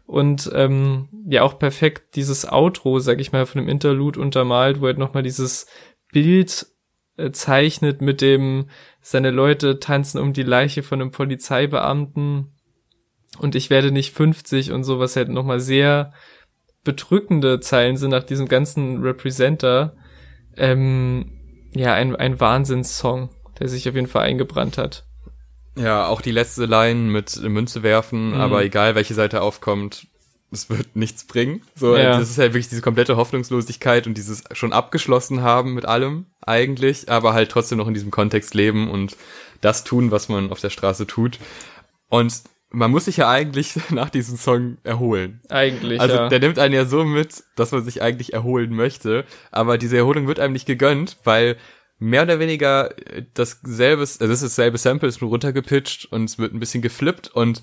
und 0.07 0.51
ähm, 0.55 1.09
ja 1.27 1.43
auch 1.43 1.59
perfekt 1.59 2.17
dieses 2.17 2.51
Outro, 2.51 2.99
sag 2.99 3.21
ich 3.21 3.33
mal, 3.33 3.47
von 3.47 3.61
dem 3.61 3.69
Interlude 3.69 4.21
untermalt, 4.21 4.81
wo 4.81 4.87
er 4.87 4.95
nochmal 4.95 5.23
dieses 5.23 5.67
Bild 6.13 6.67
äh, 7.17 7.31
zeichnet 7.31 8.01
mit 8.01 8.21
dem, 8.21 8.69
seine 9.01 9.31
Leute 9.31 9.79
tanzen 9.79 10.19
um 10.19 10.33
die 10.33 10.43
Leiche 10.43 10.83
von 10.83 11.01
einem 11.01 11.11
Polizeibeamten 11.11 12.53
und 13.39 13.55
ich 13.55 13.71
werde 13.71 13.93
nicht 13.93 14.15
50 14.15 14.73
und 14.73 14.85
so, 14.85 14.99
was 14.99 15.17
halt 15.17 15.29
nochmal 15.29 15.61
sehr 15.61 16.13
bedrückende 16.85 17.61
Zeilen 17.61 17.97
sind 17.97 18.11
nach 18.11 18.25
diesem 18.25 18.49
ganzen 18.49 19.03
Representer. 19.03 19.97
Ähm, 20.57 21.71
ja, 21.73 21.95
ein, 21.95 22.17
ein 22.17 22.41
Wahnsinnssong, 22.41 23.31
der 23.61 23.69
sich 23.69 23.89
auf 23.89 23.95
jeden 23.95 24.07
Fall 24.09 24.23
eingebrannt 24.25 24.79
hat. 24.79 25.05
Ja, 25.77 26.07
auch 26.09 26.21
die 26.21 26.33
letzte 26.33 26.65
Line 26.67 27.11
mit 27.11 27.41
Münze 27.43 27.83
werfen, 27.83 28.31
Mhm. 28.35 28.41
aber 28.41 28.65
egal 28.65 28.95
welche 28.97 29.15
Seite 29.15 29.41
aufkommt, 29.43 30.07
es 30.53 30.69
wird 30.69 30.97
nichts 30.97 31.25
bringen. 31.25 31.63
So, 31.77 31.97
Ja. 31.97 32.19
das 32.19 32.29
ist 32.31 32.39
halt 32.39 32.55
wirklich 32.55 32.69
diese 32.69 32.83
komplette 32.83 33.17
Hoffnungslosigkeit 33.17 34.09
und 34.09 34.15
dieses 34.19 34.43
schon 34.53 34.73
abgeschlossen 34.73 35.43
haben 35.43 35.75
mit 35.75 35.85
allem 35.87 36.27
eigentlich, 36.45 37.09
aber 37.09 37.35
halt 37.35 37.51
trotzdem 37.53 37.79
noch 37.79 37.87
in 37.87 37.95
diesem 37.95 38.11
Kontext 38.11 38.55
leben 38.55 38.91
und 38.91 39.17
das 39.61 39.85
tun, 39.85 40.11
was 40.11 40.29
man 40.29 40.51
auf 40.51 40.61
der 40.61 40.71
Straße 40.71 41.07
tut. 41.07 41.39
Und 42.09 42.35
man 42.73 42.91
muss 42.91 43.05
sich 43.05 43.17
ja 43.19 43.29
eigentlich 43.31 43.75
nach 43.91 44.11
diesem 44.11 44.37
Song 44.37 44.79
erholen. 44.83 45.41
Eigentlich, 45.49 46.01
Also 46.01 46.17
ja. 46.17 46.29
der 46.29 46.41
nimmt 46.41 46.59
einen 46.59 46.75
ja 46.75 46.85
so 46.85 47.05
mit, 47.05 47.45
dass 47.55 47.71
man 47.71 47.85
sich 47.85 48.03
eigentlich 48.03 48.33
erholen 48.33 48.75
möchte, 48.75 49.25
aber 49.53 49.79
diese 49.79 49.97
Erholung 49.99 50.27
wird 50.27 50.41
einem 50.41 50.53
nicht 50.53 50.67
gegönnt, 50.67 51.17
weil 51.23 51.57
mehr 52.01 52.23
oder 52.23 52.41
weniger 52.41 52.97
äh, 53.07 53.25
dasselbe, 53.35 54.01
also 54.01 54.27
das 54.27 54.43
ist 54.43 54.59
dasselbe 54.59 54.79
Sample, 54.79 55.09
ist 55.09 55.21
nur 55.21 55.31
runtergepitcht 55.31 56.07
und 56.07 56.25
es 56.25 56.39
wird 56.39 56.53
ein 56.53 56.61
bisschen 56.61 56.83
geflippt 56.83 57.29
und 57.29 57.63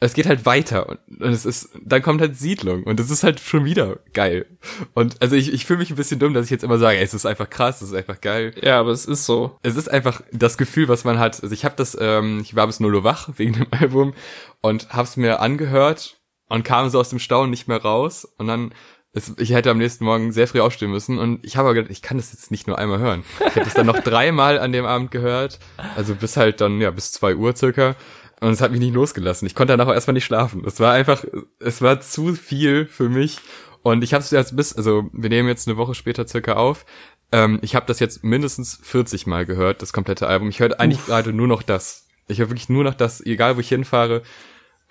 es 0.00 0.14
geht 0.14 0.26
halt 0.26 0.44
weiter 0.44 0.88
und, 0.88 0.98
und 1.20 1.32
es 1.32 1.46
ist, 1.46 1.70
dann 1.82 2.02
kommt 2.02 2.20
halt 2.20 2.36
Siedlung 2.36 2.84
und 2.84 2.98
es 3.00 3.10
ist 3.10 3.22
halt 3.22 3.40
schon 3.40 3.64
wieder 3.64 4.00
geil. 4.12 4.46
Und 4.92 5.20
also 5.22 5.36
ich, 5.36 5.52
ich 5.52 5.64
fühle 5.64 5.78
mich 5.78 5.90
ein 5.90 5.96
bisschen 5.96 6.18
dumm, 6.18 6.34
dass 6.34 6.44
ich 6.44 6.50
jetzt 6.50 6.64
immer 6.64 6.78
sage, 6.78 6.98
ey, 6.98 7.04
es 7.04 7.14
ist 7.14 7.26
einfach 7.26 7.48
krass, 7.48 7.80
es 7.80 7.90
ist 7.90 7.96
einfach 7.96 8.20
geil. 8.20 8.54
Ja, 8.60 8.80
aber 8.80 8.90
es 8.90 9.06
ist 9.06 9.24
so. 9.24 9.58
Es 9.62 9.76
ist 9.76 9.88
einfach 9.88 10.20
das 10.32 10.58
Gefühl, 10.58 10.88
was 10.88 11.04
man 11.04 11.18
hat. 11.18 11.42
Also 11.42 11.54
ich 11.54 11.64
habe 11.64 11.76
das, 11.76 11.96
ähm, 12.00 12.40
ich 12.42 12.54
war 12.54 12.66
bis 12.66 12.80
null 12.80 12.94
Uhr 12.94 13.04
wach 13.04 13.28
wegen 13.36 13.54
dem 13.54 13.66
Album 13.70 14.14
und 14.60 14.90
hab's 14.90 15.16
mir 15.16 15.40
angehört 15.40 16.20
und 16.48 16.64
kam 16.64 16.90
so 16.90 17.00
aus 17.00 17.10
dem 17.10 17.18
Staunen 17.18 17.50
nicht 17.50 17.68
mehr 17.68 17.80
raus 17.80 18.24
und 18.36 18.46
dann 18.46 18.74
es, 19.14 19.32
ich 19.38 19.52
hätte 19.52 19.70
am 19.70 19.78
nächsten 19.78 20.04
Morgen 20.04 20.32
sehr 20.32 20.48
früh 20.48 20.60
aufstehen 20.60 20.90
müssen 20.90 21.18
und 21.18 21.44
ich 21.44 21.56
habe 21.56 21.68
aber 21.68 21.74
gedacht, 21.74 21.92
ich 21.92 22.02
kann 22.02 22.16
das 22.16 22.32
jetzt 22.32 22.50
nicht 22.50 22.66
nur 22.66 22.78
einmal 22.78 22.98
hören. 22.98 23.24
Ich 23.38 23.56
habe 23.56 23.66
es 23.66 23.74
dann 23.74 23.86
noch 23.86 24.00
dreimal 24.04 24.58
an 24.58 24.72
dem 24.72 24.84
Abend 24.84 25.12
gehört, 25.12 25.60
also 25.96 26.14
bis 26.14 26.36
halt 26.36 26.60
dann, 26.60 26.80
ja, 26.80 26.90
bis 26.90 27.12
zwei 27.12 27.36
Uhr 27.36 27.54
circa. 27.54 27.94
Und 28.40 28.50
es 28.50 28.60
hat 28.60 28.72
mich 28.72 28.80
nicht 28.80 28.92
losgelassen. 28.92 29.46
Ich 29.46 29.54
konnte 29.54 29.72
danach 29.72 29.86
auch 29.86 29.94
erstmal 29.94 30.14
nicht 30.14 30.24
schlafen. 30.24 30.64
Es 30.66 30.80
war 30.80 30.92
einfach, 30.92 31.24
es 31.60 31.80
war 31.80 32.00
zu 32.00 32.34
viel 32.34 32.86
für 32.86 33.08
mich. 33.08 33.38
Und 33.82 34.02
ich 34.02 34.12
habe 34.12 34.22
es 34.22 34.30
jetzt 34.32 34.56
bis, 34.56 34.76
also 34.76 35.08
wir 35.12 35.30
nehmen 35.30 35.48
jetzt 35.48 35.68
eine 35.68 35.76
Woche 35.76 35.94
später 35.94 36.26
circa 36.26 36.54
auf. 36.54 36.84
Ähm, 37.30 37.60
ich 37.62 37.74
habe 37.74 37.86
das 37.86 38.00
jetzt 38.00 38.24
mindestens 38.24 38.80
40 38.82 39.26
Mal 39.26 39.46
gehört, 39.46 39.80
das 39.80 39.92
komplette 39.92 40.26
Album. 40.26 40.48
Ich 40.48 40.58
höre 40.58 40.78
eigentlich 40.80 41.06
gerade 41.06 41.32
nur 41.32 41.46
noch 41.46 41.62
das. 41.62 42.08
Ich 42.26 42.38
höre 42.38 42.50
wirklich 42.50 42.68
nur 42.68 42.82
noch 42.82 42.94
das, 42.94 43.24
egal 43.24 43.56
wo 43.56 43.60
ich 43.60 43.68
hinfahre. 43.68 44.22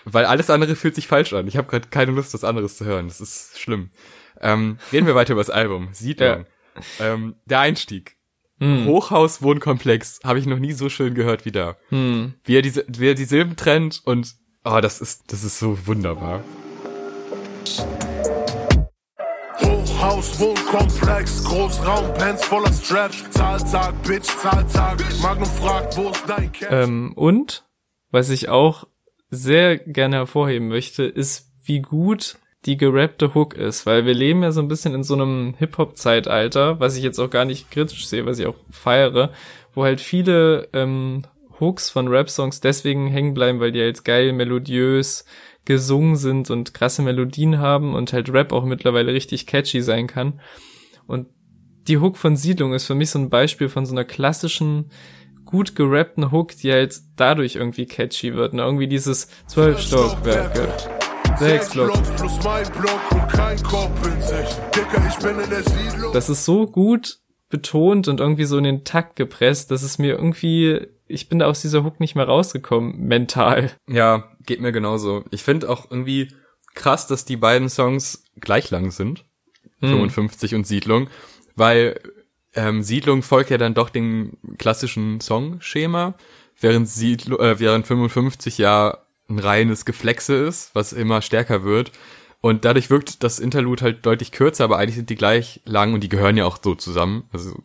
Weil 0.05 0.25
alles 0.25 0.49
andere 0.49 0.75
fühlt 0.75 0.95
sich 0.95 1.07
falsch 1.07 1.33
an. 1.33 1.47
Ich 1.47 1.57
habe 1.57 1.67
gerade 1.67 1.87
keine 1.89 2.11
Lust, 2.11 2.33
was 2.33 2.43
anderes 2.43 2.77
zu 2.77 2.85
hören. 2.85 3.07
Das 3.07 3.21
ist 3.21 3.59
schlimm. 3.59 3.89
Ähm, 4.41 4.77
reden 4.91 5.07
wir 5.07 5.15
weiter 5.15 5.33
über 5.33 5.41
das 5.41 5.49
Album. 5.49 5.89
Siedlung. 5.91 6.45
Ja. 6.99 7.13
Ähm, 7.13 7.35
der 7.45 7.59
Einstieg. 7.59 8.17
Hm. 8.59 8.85
Hochhaus-Wohnkomplex 8.85 10.21
habe 10.23 10.39
ich 10.39 10.45
noch 10.45 10.59
nie 10.59 10.73
so 10.73 10.89
schön 10.89 11.13
gehört 11.13 11.45
wie 11.45 11.51
da. 11.51 11.75
Hm. 11.89 12.33
Wie 12.43 12.55
er 12.55 12.61
diese, 12.61 12.85
wie 12.87 13.09
er 13.09 13.15
die 13.15 13.25
Silben 13.25 13.55
trennt 13.55 14.01
und 14.05 14.35
oh, 14.63 14.79
das 14.81 15.01
ist, 15.01 15.31
das 15.31 15.43
ist 15.43 15.59
so 15.59 15.77
wunderbar. 15.85 16.43
Hochhaus, 19.59 20.39
Wohnkomplex, 20.39 21.43
Großraum, 21.43 22.13
Pants 22.15 22.45
voller 22.45 22.71
Straps, 22.73 23.29
Zahltag, 23.31 24.01
Bitch, 24.03 24.27
Zahltag, 24.27 25.01
Magnum 25.21 25.49
fragt, 25.49 25.97
wo 25.97 26.09
ist 26.09 26.23
dein 26.27 26.51
Cash? 26.51 26.67
Ähm, 26.71 27.13
und, 27.15 27.65
was 28.11 28.29
ich 28.29 28.49
auch 28.49 28.87
sehr 29.33 29.77
gerne 29.77 30.17
hervorheben 30.17 30.67
möchte, 30.67 31.03
ist, 31.03 31.49
wie 31.65 31.81
gut 31.81 32.37
die 32.65 32.77
gerappte 32.77 33.33
Hook 33.33 33.55
ist, 33.55 33.85
weil 33.85 34.05
wir 34.05 34.13
leben 34.13 34.43
ja 34.43 34.51
so 34.51 34.61
ein 34.61 34.67
bisschen 34.67 34.93
in 34.93 35.03
so 35.03 35.15
einem 35.15 35.55
Hip-Hop-Zeitalter, 35.57 36.79
was 36.79 36.95
ich 36.95 37.03
jetzt 37.03 37.19
auch 37.19 37.29
gar 37.29 37.45
nicht 37.45 37.71
kritisch 37.71 38.07
sehe, 38.07 38.25
was 38.25 38.39
ich 38.39 38.45
auch 38.45 38.55
feiere, 38.69 39.31
wo 39.73 39.83
halt 39.83 39.99
viele 39.99 40.69
ähm, 40.71 41.23
Hooks 41.59 41.89
von 41.89 42.07
Rap-Songs 42.07 42.61
deswegen 42.61 43.07
hängen 43.07 43.33
bleiben, 43.33 43.59
weil 43.59 43.71
die 43.71 43.81
halt 43.81 44.05
geil, 44.05 44.31
melodiös 44.31 45.25
gesungen 45.65 46.15
sind 46.15 46.49
und 46.49 46.73
krasse 46.73 47.01
Melodien 47.01 47.59
haben 47.59 47.95
und 47.95 48.13
halt 48.13 48.31
Rap 48.31 48.51
auch 48.51 48.65
mittlerweile 48.65 49.13
richtig 49.13 49.45
catchy 49.47 49.81
sein 49.81 50.07
kann. 50.07 50.39
Und 51.07 51.27
die 51.87 51.97
Hook 51.97 52.17
von 52.17 52.35
Siedlung 52.35 52.73
ist 52.73 52.85
für 52.85 52.95
mich 52.95 53.09
so 53.09 53.19
ein 53.19 53.29
Beispiel 53.29 53.69
von 53.69 53.85
so 53.85 53.93
einer 53.93 54.05
klassischen 54.05 54.89
gut 55.53 55.75
gerappten 55.75 56.31
Hook, 56.31 56.57
die 56.57 56.71
halt 56.71 56.99
dadurch 57.15 57.57
irgendwie 57.57 57.85
catchy 57.85 58.33
wird. 58.33 58.55
Ne? 58.55 58.63
Irgendwie 58.63 58.87
dieses 58.87 59.27
zwölf 59.45 59.79
Stockwerke. 59.79 60.67
Sechs 61.37 61.69
Block. 61.69 61.93
Das 66.11 66.29
ist 66.29 66.45
so 66.45 66.65
gut 66.65 67.19
betont 67.49 68.07
und 68.07 68.19
irgendwie 68.19 68.45
so 68.45 68.57
in 68.57 68.63
den 68.63 68.83
Takt 68.83 69.15
gepresst, 69.15 69.69
dass 69.69 69.83
es 69.83 69.99
mir 69.99 70.15
irgendwie, 70.15 70.87
ich 71.05 71.29
bin 71.29 71.37
da 71.37 71.45
aus 71.45 71.61
dieser 71.61 71.83
Hook 71.83 71.99
nicht 71.99 72.15
mehr 72.15 72.25
rausgekommen, 72.25 72.97
mental. 72.97 73.69
Ja, 73.87 74.31
geht 74.47 74.59
mir 74.59 74.71
genauso. 74.71 75.23
Ich 75.29 75.43
finde 75.43 75.69
auch 75.69 75.91
irgendwie 75.91 76.33
krass, 76.73 77.05
dass 77.05 77.25
die 77.25 77.37
beiden 77.37 77.69
Songs 77.69 78.23
gleich 78.41 78.71
lang 78.71 78.89
sind. 78.89 79.23
Hm. 79.81 79.89
55 79.89 80.55
und 80.55 80.65
Siedlung, 80.65 81.11
weil 81.55 81.99
ähm, 82.55 82.83
Siedlung 82.83 83.23
folgt 83.23 83.49
ja 83.49 83.57
dann 83.57 83.73
doch 83.73 83.89
dem 83.89 84.37
klassischen 84.57 85.21
Songschema, 85.21 86.15
während 86.59 86.87
Siedlung, 86.87 87.39
äh, 87.39 87.59
während 87.59 87.87
55 87.87 88.57
ja 88.57 88.99
ein 89.29 89.39
reines 89.39 89.85
Geflexe 89.85 90.35
ist, 90.35 90.73
was 90.73 90.93
immer 90.93 91.21
stärker 91.21 91.63
wird. 91.63 91.91
Und 92.41 92.65
dadurch 92.65 92.89
wirkt 92.89 93.23
das 93.23 93.39
Interlude 93.39 93.83
halt 93.83 94.05
deutlich 94.05 94.31
kürzer, 94.31 94.65
aber 94.65 94.77
eigentlich 94.77 94.95
sind 94.95 95.09
die 95.09 95.15
gleich 95.15 95.61
lang 95.65 95.93
und 95.93 96.01
die 96.01 96.09
gehören 96.09 96.35
ja 96.35 96.45
auch 96.45 96.57
so 96.61 96.75
zusammen. 96.75 97.23
Also 97.31 97.55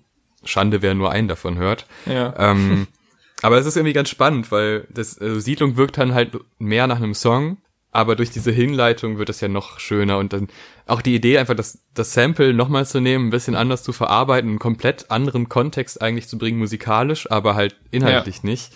Schande, 0.44 0.82
wer 0.82 0.94
nur 0.94 1.10
einen 1.10 1.28
davon 1.28 1.58
hört. 1.58 1.86
Ja. 2.06 2.32
Ähm, 2.38 2.86
aber 3.42 3.58
es 3.58 3.66
ist 3.66 3.76
irgendwie 3.76 3.92
ganz 3.92 4.08
spannend, 4.08 4.52
weil 4.52 4.86
das 4.90 5.18
also 5.18 5.40
Siedlung 5.40 5.76
wirkt 5.76 5.98
dann 5.98 6.14
halt 6.14 6.38
mehr 6.58 6.86
nach 6.86 6.98
einem 6.98 7.14
Song, 7.14 7.58
aber 7.90 8.16
durch 8.16 8.30
diese 8.30 8.50
Hinleitung 8.50 9.18
wird 9.18 9.30
es 9.30 9.40
ja 9.40 9.48
noch 9.48 9.80
schöner 9.80 10.18
und 10.18 10.32
dann 10.32 10.48
auch 10.86 11.02
die 11.02 11.14
Idee 11.14 11.38
einfach, 11.38 11.54
das, 11.54 11.84
das 11.94 12.12
Sample 12.12 12.54
nochmal 12.54 12.86
zu 12.86 13.00
nehmen, 13.00 13.28
ein 13.28 13.30
bisschen 13.30 13.56
anders 13.56 13.82
zu 13.82 13.92
verarbeiten, 13.92 14.50
einen 14.50 14.58
komplett 14.58 15.10
anderen 15.10 15.48
Kontext 15.48 16.00
eigentlich 16.00 16.28
zu 16.28 16.38
bringen, 16.38 16.58
musikalisch, 16.58 17.30
aber 17.30 17.54
halt 17.54 17.76
inhaltlich 17.90 18.36
ja. 18.36 18.50
nicht. 18.50 18.72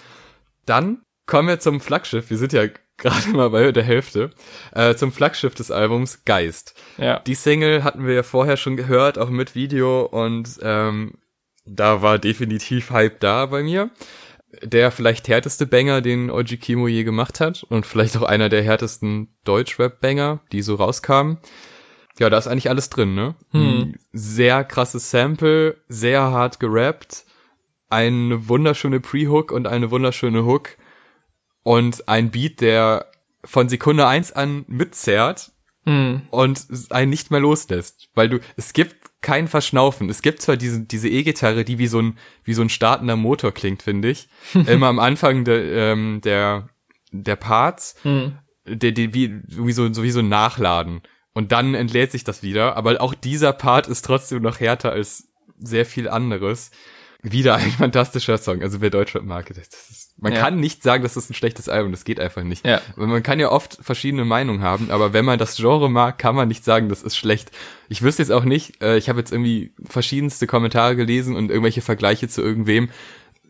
Dann 0.67 1.03
kommen 1.27 1.49
wir 1.49 1.61
zum 1.61 1.81
Flaggschiff. 1.81 2.31
Wir 2.31 2.39
sind 2.39 2.53
ja 2.53 2.67
gerade 2.97 3.29
mal 3.31 3.51
bei 3.51 3.73
der 3.73 3.83
Hälfte. 3.83 4.31
Äh, 4.73 4.95
zum 4.95 5.13
Flaggschiff 5.13 5.55
des 5.55 5.71
Albums 5.71 6.25
Geist. 6.25 6.75
Ja. 6.99 7.19
Die 7.21 7.35
Single 7.35 7.85
hatten 7.85 8.07
wir 8.07 8.15
ja 8.15 8.23
vorher 8.23 8.57
schon 8.57 8.77
gehört, 8.77 9.19
auch 9.19 9.31
mit 9.31 9.55
Video 9.55 10.03
und 10.03 10.59
ähm, 10.63 11.15
da 11.65 12.03
war 12.03 12.19
definitiv 12.19 12.91
Hype 12.91 13.21
da 13.21 13.47
bei 13.47 13.63
mir. 13.63 13.91
Der 14.63 14.91
vielleicht 14.91 15.29
härteste 15.29 15.67
Banger, 15.67 16.03
den 16.03 16.31
Oji 16.31 16.59
Kimo 16.59 16.87
je 16.87 17.05
gemacht 17.05 17.41
hat 17.41 17.65
und 17.65 17.87
vielleicht 17.87 18.17
auch 18.17 18.23
einer 18.23 18.49
der 18.49 18.63
härtesten 18.63 19.35
Deutschrap-Banger, 19.45 20.41
die 20.53 20.63
so 20.63 20.75
rauskamen. 20.75 21.39
Ja, 22.19 22.29
da 22.29 22.37
ist 22.37 22.47
eigentlich 22.47 22.69
alles 22.69 22.91
drin, 22.91 23.15
ne? 23.15 23.35
Hm. 23.53 23.95
Sehr 24.13 24.65
krasses 24.65 25.11
Sample, 25.11 25.77
sehr 25.89 26.21
hart 26.21 26.61
gerappt, 26.61 27.25
eine 27.89 28.49
wunderschöne 28.49 29.01
Pre-Hook 29.01 29.51
und 29.53 29.67
eine 29.67 29.91
wunderschöne 29.91 30.45
Hook 30.45 30.77
und 31.63 32.09
ein 32.09 32.31
Beat, 32.31 32.61
der 32.61 33.07
von 33.45 33.69
Sekunde 33.69 34.07
eins 34.07 34.33
an 34.33 34.65
mitzerrt 34.69 35.53
hm. 35.85 36.23
und 36.31 36.67
einen 36.91 37.11
nicht 37.11 37.31
mehr 37.31 37.41
loslässt, 37.41 38.11
weil 38.15 38.29
du 38.29 38.39
es 38.57 38.73
gibt 38.73 39.02
kein 39.23 39.49
Verschnaufen. 39.49 40.11
Es 40.11 40.21
gibt 40.23 40.43
zwar 40.43 40.57
diese 40.57 40.81
diese 40.81 41.09
E-Gitarre, 41.09 41.65
die 41.65 41.79
wie 41.79 41.87
so 41.87 42.01
ein 42.01 42.19
wie 42.45 42.55
so 42.55 42.63
ein 42.63 42.69
startender 42.69 43.17
Motor 43.17 43.53
klingt, 43.53 43.83
finde 43.83 44.11
ich, 44.11 44.29
immer 44.67 44.89
am 44.89 44.99
Anfang 44.99 45.45
de, 45.45 45.93
ähm, 45.93 46.21
der 46.23 46.69
der 47.13 47.37
Parts, 47.37 47.97
hm. 48.03 48.39
der, 48.67 48.93
der 48.93 49.15
wie 49.15 49.41
wie 49.47 49.73
so, 49.73 49.93
so 49.93 50.03
wie 50.03 50.11
so 50.11 50.21
ein 50.21 50.29
Nachladen 50.29 51.03
und 51.33 51.53
dann 51.53 51.75
entlädt 51.75 52.13
sich 52.13 52.25
das 52.25 52.43
wieder, 52.43 52.77
aber 52.77 53.01
auch 53.01 53.15
dieser 53.15 53.53
Part 53.53 53.87
ist 53.87 54.05
trotzdem 54.05 54.43
noch 54.43 54.61
härter 54.61 54.93
als 54.93 55.29
sehr 55.59 55.87
viel 55.87 56.09
anderes. 56.09 56.71
Wieder 57.23 57.57
ein 57.57 57.71
fantastischer 57.79 58.39
Song, 58.39 58.63
also 58.63 58.81
wer 58.81 58.91
Deutschrap 58.91 59.25
mag, 59.25 59.49
das 59.49 59.91
ist 59.91 60.03
man 60.23 60.35
ja. 60.35 60.41
kann 60.41 60.61
nicht 60.61 60.85
sagen, 60.85 61.03
dass 61.03 61.15
das 61.15 61.29
ein 61.29 61.35
schlechtes 61.35 61.69
Album, 61.69 61.91
das 61.91 62.05
geht 62.05 62.21
einfach 62.21 62.45
nicht. 62.45 62.65
Ja. 62.65 62.81
Man 62.95 63.25
kann 63.25 63.41
ja 63.41 63.51
oft 63.51 63.79
verschiedene 63.81 64.25
Meinungen 64.25 64.63
haben, 64.63 64.91
aber 64.93 65.13
wenn 65.13 65.25
man 65.25 65.37
das 65.37 65.57
Genre 65.57 65.91
mag, 65.91 66.17
kann 66.19 66.37
man 66.37 66.47
nicht 66.47 66.65
sagen, 66.65 66.89
das 66.89 67.03
ist 67.03 67.17
schlecht. 67.17 67.51
Ich 67.89 68.03
wüsste 68.03 68.23
jetzt 68.23 68.31
auch 68.31 68.45
nicht, 68.45 68.81
äh, 68.83 68.97
ich 68.97 69.09
habe 69.09 69.19
jetzt 69.19 69.33
irgendwie 69.33 69.73
verschiedenste 69.85 70.47
Kommentare 70.47 70.95
gelesen 70.95 71.35
und 71.35 71.51
irgendwelche 71.51 71.81
Vergleiche 71.81 72.29
zu 72.29 72.41
irgendwem. 72.41 72.91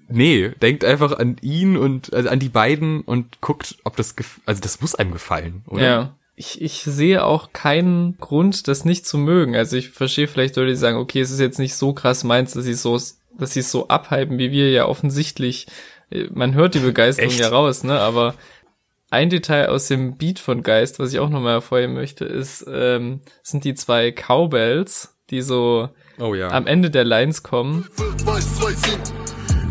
Nee, 0.08 0.50
denkt 0.62 0.82
einfach 0.82 1.12
an 1.12 1.37
ihn 1.42 1.76
und 1.76 2.14
also 2.14 2.30
an 2.30 2.38
die 2.38 2.48
beiden 2.48 3.02
und 3.02 3.42
guckt, 3.42 3.76
ob 3.85 3.96
das 3.96 4.14
also 4.46 4.62
das 4.62 4.80
muss 4.80 4.94
einem 4.94 5.12
gefallen, 5.12 5.64
oder? 5.66 5.85
Ja. 5.85 6.16
Ich, 6.35 6.62
ich 6.62 6.82
sehe 6.85 7.24
auch 7.24 7.52
keinen 7.52 8.16
Grund, 8.18 8.66
das 8.66 8.87
nicht 8.87 9.06
zu 9.06 9.18
mögen. 9.18 9.54
Also 9.54 9.76
ich 9.76 9.90
verstehe 9.90 10.26
vielleicht 10.26 10.56
Leute, 10.56 10.70
die 10.70 10.76
sagen, 10.76 10.96
okay, 10.96 11.20
es 11.20 11.30
ist 11.30 11.40
jetzt 11.40 11.58
nicht 11.58 11.74
so 11.74 11.92
krass 11.92 12.24
meins, 12.24 12.52
dass 12.52 12.64
sie 12.64 12.72
so 12.72 12.98
dass 13.38 13.54
sie 13.54 13.60
es 13.60 13.70
so 13.70 13.88
abhypen, 13.88 14.38
wie 14.38 14.50
wir 14.50 14.70
ja 14.70 14.86
offensichtlich 14.86 15.66
man 16.32 16.54
hört 16.54 16.74
die 16.74 16.80
Begeisterung 16.80 17.30
Echt? 17.30 17.40
ja 17.40 17.48
raus, 17.48 17.84
ne? 17.84 17.98
Aber 17.98 18.34
ein 19.10 19.30
Detail 19.30 19.68
aus 19.68 19.88
dem 19.88 20.16
Beat 20.16 20.38
von 20.38 20.62
Geist, 20.62 20.98
was 20.98 21.12
ich 21.12 21.18
auch 21.18 21.28
nochmal 21.28 21.54
hervorheben 21.54 21.94
möchte, 21.94 22.24
ist, 22.24 22.64
ähm, 22.68 23.20
sind 23.42 23.64
die 23.64 23.74
zwei 23.74 24.10
Cowbells, 24.10 25.16
die 25.30 25.42
so 25.42 25.90
oh, 26.18 26.34
ja. 26.34 26.48
am 26.48 26.66
Ende 26.66 26.90
der 26.90 27.04
Lines 27.04 27.42
kommen. 27.42 27.86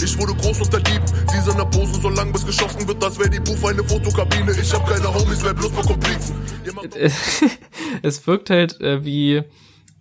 Ich 0.04 0.18
wurde 0.18 0.34
groß 0.34 0.62
unter 0.62 0.80
Dieb. 0.80 1.02
Sie 1.28 1.40
sind 1.42 1.72
Posen 1.72 2.02
so 2.02 2.10
lang, 2.10 2.32
bis 2.32 2.46
geschossen 2.46 2.88
wird, 2.88 3.04
das 3.04 3.20
wäre 3.20 3.30
die 3.30 3.40
Buff 3.40 3.64
eine 3.64 3.84
Fotokabine. 3.84 4.52
Ich 4.60 4.74
hab 4.74 4.88
keine 4.88 5.14
Homies, 5.14 5.44
wer 5.44 5.54
bloß 5.54 5.74
mal 5.74 5.86
Komplizen. 5.86 6.36
es 8.02 8.26
wirkt 8.26 8.50
halt 8.50 8.82
äh, 8.82 9.06
wie, 9.06 9.44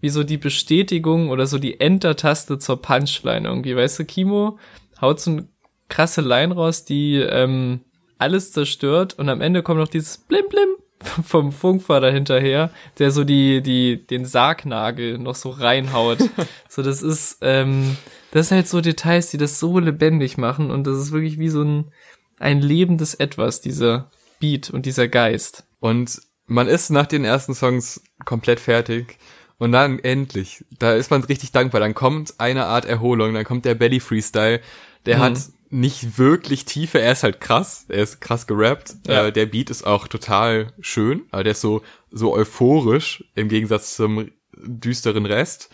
wie 0.01 0.09
so 0.09 0.25
die 0.25 0.39
Bestätigung 0.39 1.31
oder 1.31 1.47
so 1.47 1.59
die 1.59 1.81
Enter-Taste 1.81 2.59
zur 2.59 2.81
Punchline 2.81 3.49
irgendwie. 3.49 3.77
Weißt 3.77 3.99
du, 3.99 4.05
Kimo 4.05 4.59
haut 5.01 5.21
so 5.21 5.31
ein 5.33 5.49
krasse 5.89 6.21
Line 6.21 6.55
raus, 6.55 6.85
die 6.85 7.17
ähm, 7.17 7.81
alles 8.19 8.53
zerstört 8.53 9.19
und 9.19 9.29
am 9.29 9.41
Ende 9.41 9.63
kommt 9.63 9.81
noch 9.81 9.89
dieses 9.89 10.19
Blim 10.19 10.49
Blim 10.49 10.69
vom 11.25 11.53
Funkvater 11.53 12.11
hinterher, 12.11 12.71
der 12.99 13.11
so 13.11 13.25
die, 13.25 13.63
die, 13.63 14.07
den 14.07 14.25
Sargnagel 14.25 15.19
noch 15.19 15.35
so 15.35 15.51
reinhaut. 15.51 16.19
so, 16.69 16.83
das 16.83 17.03
ist, 17.03 17.39
ähm, 17.41 17.97
das 18.31 18.47
ist 18.47 18.53
halt 18.53 18.69
so 18.69 18.81
Details, 18.81 19.31
die 19.31 19.39
das 19.39 19.59
so 19.59 19.79
lebendig 19.79 20.39
machen 20.39 20.71
und 20.71 20.87
das 20.87 20.99
ist 20.99 21.13
wirklich 21.13 21.39
wie 21.39 21.49
so 21.49 21.63
ein, 21.63 21.93
ein 22.39 22.61
lebendes 22.61 23.15
Etwas, 23.15 23.61
diese, 23.61 24.11
Beat 24.41 24.71
und 24.71 24.87
dieser 24.87 25.07
Geist. 25.07 25.65
Und 25.79 26.21
man 26.47 26.67
ist 26.67 26.91
nach 26.91 27.07
den 27.07 27.25
ersten 27.25 27.55
Songs 27.55 28.03
komplett 28.25 28.59
fertig. 28.59 29.19
Und 29.61 29.73
dann 29.73 29.99
endlich, 29.99 30.65
da 30.79 30.95
ist 30.95 31.11
man 31.11 31.23
richtig 31.23 31.53
dankbar. 31.53 31.81
Dann 31.81 31.95
kommt 31.95 32.35
eine 32.39 32.65
Art 32.65 32.87
Erholung, 32.87 33.35
dann 33.35 33.45
kommt 33.45 33.65
der 33.67 33.75
Belly 33.75 34.01
Freestyle. 34.01 34.61
Der 35.07 35.19
Mhm. 35.19 35.21
hat 35.23 35.39
nicht 35.69 36.19
wirklich 36.19 36.65
Tiefe, 36.65 36.99
er 37.01 37.13
ist 37.13 37.23
halt 37.23 37.41
krass, 37.41 37.85
er 37.89 38.03
ist 38.03 38.21
krass 38.21 38.47
gerappt. 38.49 38.95
Ja. 39.07 39.27
Äh, 39.27 39.33
der 39.33 39.47
Beat 39.47 39.71
ist 39.71 39.87
auch 39.87 40.09
total 40.09 40.73
schön, 40.81 41.23
aber 41.31 41.45
der 41.45 41.53
ist 41.53 41.61
so, 41.61 41.83
so 42.11 42.33
euphorisch 42.35 43.23
im 43.37 43.49
Gegensatz 43.49 43.95
zum 43.95 44.31
düsteren 44.57 45.27
Rest. 45.27 45.69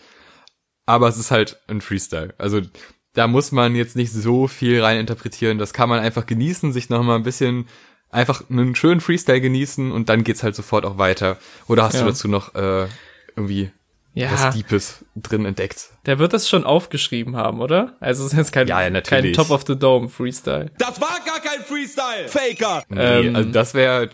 Aber 0.85 1.09
es 1.09 1.17
ist 1.17 1.31
halt 1.31 1.59
ein 1.69 1.81
Freestyle. 1.81 2.35
Also 2.39 2.61
da 3.15 3.27
muss 3.29 3.53
man 3.53 3.75
jetzt 3.75 3.97
nicht 3.97 4.13
so 4.13 4.49
viel 4.49 4.83
rein 4.83 4.99
interpretieren. 5.01 5.59
Das 5.59 5.73
kann 5.73 5.89
man 5.89 6.01
einfach 6.01 6.27
genießen, 6.27 6.73
sich 6.73 6.91
noch 6.91 7.03
mal 7.03 7.17
ein 7.17 7.23
bisschen 7.23 7.67
einfach 8.11 8.43
einen 8.51 8.75
schönen 8.75 9.01
Freestyle 9.01 9.41
genießen 9.41 9.91
und 9.93 10.09
dann 10.09 10.25
geht's 10.25 10.43
halt 10.43 10.55
sofort 10.57 10.85
auch 10.85 10.99
weiter. 10.99 11.39
Oder 11.69 11.85
hast 11.85 11.95
Ja. 11.95 12.01
du 12.03 12.07
dazu 12.09 12.29
noch 12.29 12.55
äh, 12.55 12.87
irgendwie 13.37 13.71
Ja, 14.17 14.33
was 14.33 14.55
Deepes 14.55 15.05
drin 15.15 15.45
entdeckt? 15.45 15.91
der 16.07 16.19
wird 16.19 16.33
das 16.33 16.49
schon 16.49 16.65
aufgeschrieben 16.65 17.37
haben, 17.37 17.61
oder? 17.61 17.97
Also 18.01 18.25
es 18.25 18.33
ist 18.33 18.39
jetzt 18.39 18.53
kein, 18.53 18.67
Ja, 18.67 18.83
ja, 18.87 19.01
kein. 19.03 19.33
Top 19.35 19.51
of 19.51 19.65
the 19.67 19.79
Dome 19.79 20.09
Freestyle. 20.09 20.71
Das 20.79 21.01
war 21.01 21.19
gar 21.27 21.41
kein 21.41 21.63
Freestyle. 21.65 22.27
Faker. 22.29 22.83
Nee, 22.89 23.27
Ähm, 23.29 23.37
also 23.37 23.51
das 23.51 23.75
wäre 23.75 24.09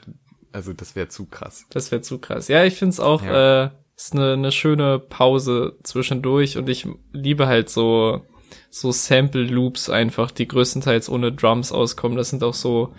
also 0.52 0.72
das 0.72 0.94
wäre 0.96 1.08
zu 1.08 1.26
krass. 1.26 1.64
Das 1.70 1.90
wäre 1.92 2.02
zu 2.02 2.18
krass. 2.18 2.48
Ja, 2.48 2.64
ich 2.64 2.74
find's 2.74 3.00
auch, 3.00 3.22
Ja. 3.24 3.64
äh, 3.64 3.70
ist 3.96 4.12
eine, 4.14 4.32
eine 4.34 4.52
schöne 4.52 4.98
Pause 4.98 5.76
zwischendurch 5.82 6.58
und 6.58 6.68
ich 6.68 6.86
liebe 7.12 7.46
halt 7.46 7.70
so, 7.70 8.22
so 8.70 8.90
Sample-Loops 8.92 9.88
einfach, 9.88 10.30
die 10.30 10.48
größtenteils 10.48 11.08
ohne 11.08 11.30
Drums 11.32 11.70
auskommen. 11.72 12.18
Das 12.18 12.30
sind 12.30 12.42
auch 12.42 12.54
so 12.54 12.92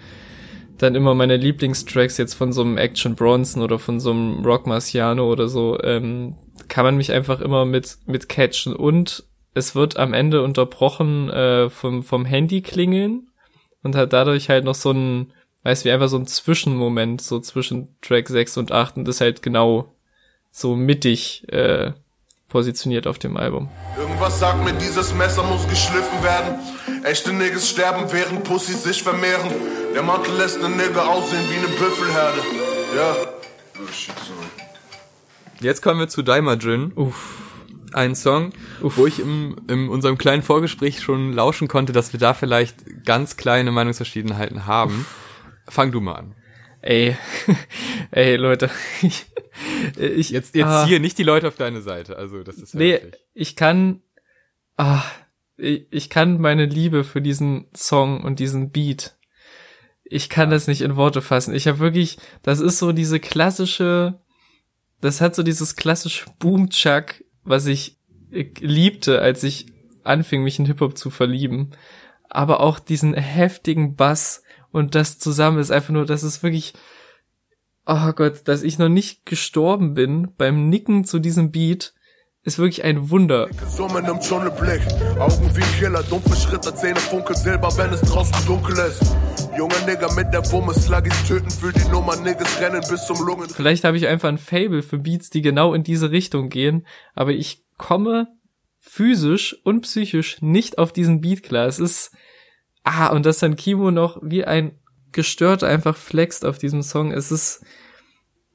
dann 0.78 0.96
immer 0.96 1.14
meine 1.14 1.38
Lieblingstracks 1.38 2.18
jetzt 2.18 2.34
von 2.34 2.52
so 2.54 2.62
einem 2.62 2.78
Action 2.78 3.16
Bronson 3.16 3.62
oder 3.62 3.78
von 3.78 4.00
so 4.00 4.12
einem 4.12 4.44
Rock 4.46 4.66
Marciano 4.66 5.30
oder 5.32 5.48
so, 5.48 5.78
ähm, 5.84 6.36
kann 6.68 6.86
man 6.86 6.98
mich 6.98 7.12
einfach 7.12 7.40
immer 7.42 7.66
mit, 7.66 7.98
mit 8.06 8.30
catchen 8.30 8.76
und 8.76 9.24
es 9.54 9.76
wird 9.76 9.98
am 9.98 10.14
Ende 10.14 10.44
unterbrochen 10.44 11.30
äh, 11.30 11.70
vom, 11.70 12.04
vom 12.04 12.26
Handy 12.26 12.62
klingeln 12.62 13.30
und 13.84 13.96
hat 13.96 14.14
dadurch 14.14 14.50
halt 14.50 14.66
noch 14.66 14.76
so 14.76 14.92
ein, 14.92 15.34
weißt 15.64 15.84
du, 15.84 15.90
wie 15.90 15.94
einfach 15.94 16.10
so 16.10 16.18
ein 16.18 16.28
Zwischenmoment, 16.28 17.22
so 17.22 17.40
zwischen 17.40 17.96
Track 18.02 18.30
6 18.30 18.58
und 18.58 18.72
8 18.72 18.98
und 18.98 19.08
ist 19.08 19.22
halt 19.22 19.42
genau 19.42 19.94
so 20.52 20.76
mittig 20.76 21.48
äh, 21.52 21.92
positioniert 22.50 23.08
auf 23.08 23.18
dem 23.18 23.36
Album. 23.36 23.70
Irgendwas 23.98 24.40
sagt 24.40 24.64
mir, 24.64 24.74
dieses 24.74 25.14
Messer 25.16 25.44
muss 25.44 25.68
geschliffen 25.68 26.24
werden. 26.24 26.60
Echte 27.04 27.34
Niggas 27.34 27.68
sterben, 27.68 28.12
während 28.12 28.44
Pussys 28.44 28.84
sich 28.84 29.02
vermehren. 29.02 29.50
Der 29.94 30.04
Mantel 30.04 30.36
lässt 30.38 30.62
ne 30.62 30.70
Nigger 30.70 31.10
aussehen 31.10 31.44
wie 31.50 31.60
ne 31.60 31.68
Büffelherde. 31.78 32.40
Ja. 32.96 33.16
Oh 33.82 33.92
shit, 33.92 34.14
sorry. 34.20 34.43
Jetzt 35.64 35.82
kommen 35.82 36.00
wir 36.00 36.10
zu 36.10 36.22
Daimajin. 36.22 36.92
Uff. 36.94 37.42
Ein 37.94 38.16
Song, 38.16 38.54
wo 38.82 39.06
ich 39.06 39.20
im, 39.20 39.56
in 39.68 39.88
unserem 39.88 40.18
kleinen 40.18 40.42
Vorgespräch 40.42 41.00
schon 41.02 41.32
lauschen 41.32 41.68
konnte, 41.68 41.94
dass 41.94 42.12
wir 42.12 42.20
da 42.20 42.34
vielleicht 42.34 43.06
ganz 43.06 43.38
kleine 43.38 43.72
Meinungsverschiedenheiten 43.72 44.66
haben. 44.66 45.06
Fang 45.68 45.92
du 45.92 46.02
mal 46.02 46.16
an. 46.16 46.36
Ey, 46.82 47.16
ey 48.12 48.36
Leute, 48.36 48.72
ich, 49.04 49.26
ich 49.98 50.32
Jetzt, 50.32 50.56
jetzt 50.56 50.66
ah, 50.66 50.86
hier 50.86 51.00
nicht 51.00 51.18
die 51.20 51.24
Leute 51.24 51.48
auf 51.48 51.56
deine 51.56 51.82
Seite. 51.82 52.18
Also 52.18 52.44
das 52.44 52.58
ist 52.58 52.74
ja 52.74 52.80
Nee, 52.80 52.92
wirklich. 52.94 53.22
ich 53.34 53.56
kann, 53.56 54.02
ah, 54.76 55.04
ich, 55.56 55.86
ich 55.92 56.10
kann 56.10 56.42
meine 56.42 56.66
Liebe 56.66 57.04
für 57.04 57.22
diesen 57.22 57.68
Song 57.76 58.24
und 58.24 58.40
diesen 58.40 58.72
Beat, 58.72 59.16
ich 60.04 60.30
kann 60.30 60.50
das 60.50 60.68
nicht 60.68 60.82
in 60.82 60.96
Worte 60.96 61.22
fassen. 61.22 61.54
Ich 61.56 61.68
habe 61.68 61.80
wirklich, 61.80 62.18
das 62.42 62.60
ist 62.60 62.80
so 62.80 62.92
diese 62.92 63.20
klassische, 63.20 64.20
das 65.04 65.20
hat 65.20 65.36
so 65.36 65.44
dieses 65.44 65.76
klassische 65.76 66.26
Boom-Chuck, 66.40 67.24
was 67.44 67.66
ich 67.66 67.98
äh, 68.32 68.46
liebte, 68.62 69.22
als 69.22 69.44
ich 69.44 69.66
anfing, 70.04 70.44
mich 70.44 70.60
in 70.60 70.66
Hip-Hop 70.66 70.98
zu 70.98 71.10
verlieben. 71.10 71.72
Aber 72.30 72.62
auch 72.62 72.80
diesen 72.80 73.14
heftigen 73.14 73.96
Bass 73.96 74.44
und 74.72 74.96
das 74.96 75.20
zusammen 75.20 75.60
ist 75.60 75.72
einfach 75.72 75.92
nur, 75.92 76.06
das 76.06 76.24
ist 76.24 76.42
wirklich, 76.42 76.74
oh 77.86 78.14
Gott, 78.14 78.48
dass 78.48 78.64
ich 78.64 78.80
noch 78.80 78.88
nicht 78.88 79.26
gestorben 79.26 79.94
bin 79.94 80.34
beim 80.38 80.70
Nicken 80.70 81.04
zu 81.04 81.20
diesem 81.20 81.52
Beat, 81.52 81.94
ist 82.44 82.58
wirklich 82.58 82.84
ein 82.84 83.10
Wunder. 83.10 83.50
Summen 83.70 84.06
im 84.06 84.20
Tunnelblick, 84.20 84.82
Augen 85.18 85.50
wie 85.56 85.80
Killer, 85.80 86.04
dumpfe 86.04 86.36
Schritte, 86.36 86.76
Zähne 86.76 87.00
funkeln 87.00 87.38
Silber, 87.38 87.70
wenn 87.78 87.92
es 87.94 88.02
draußen 88.02 88.46
dunkel 88.46 88.78
ist. 88.80 89.02
Junge 89.58 89.76
Nigger 89.86 90.14
mit 90.14 90.34
der 90.34 90.50
Wumme, 90.52 90.74
Sluggies 90.74 91.28
töten 91.28 91.50
für 91.50 91.72
die 91.72 91.88
Nummer, 91.90 92.16
Niggas 92.18 92.60
rennen 92.60 92.84
bis 92.90 93.06
zum 93.06 93.26
Lungen. 93.26 93.50
Vielleicht 93.50 93.86
habe 93.86 93.96
ich 93.96 94.08
einfach 94.08 94.28
ein 94.28 94.38
Fable 94.38 94.84
für 94.84 94.98
Beats, 94.98 95.30
die 95.30 95.42
genau 95.42 95.74
in 95.74 95.84
diese 95.84 96.12
Richtung 96.12 96.50
gehen, 96.50 96.86
aber 97.14 97.32
ich 97.32 97.64
komme 97.78 98.28
physisch 98.78 99.58
und 99.64 99.82
psychisch 99.82 100.42
nicht 100.42 100.78
auf 100.78 100.92
diesen 100.92 101.22
Beat 101.22 101.44
klar. 101.44 101.68
Es 101.68 101.80
ist, 101.80 102.12
ah, 102.84 103.08
und 103.08 103.26
dass 103.26 103.40
dann 103.40 103.56
Kimo 103.56 103.92
noch 103.92 104.20
wie 104.22 104.44
ein 104.44 104.78
gestört 105.14 105.64
einfach 105.64 105.96
flext 105.96 106.44
auf 106.44 106.58
diesem 106.58 106.82
Song. 106.82 107.12
Es 107.12 107.32
ist, 107.32 107.64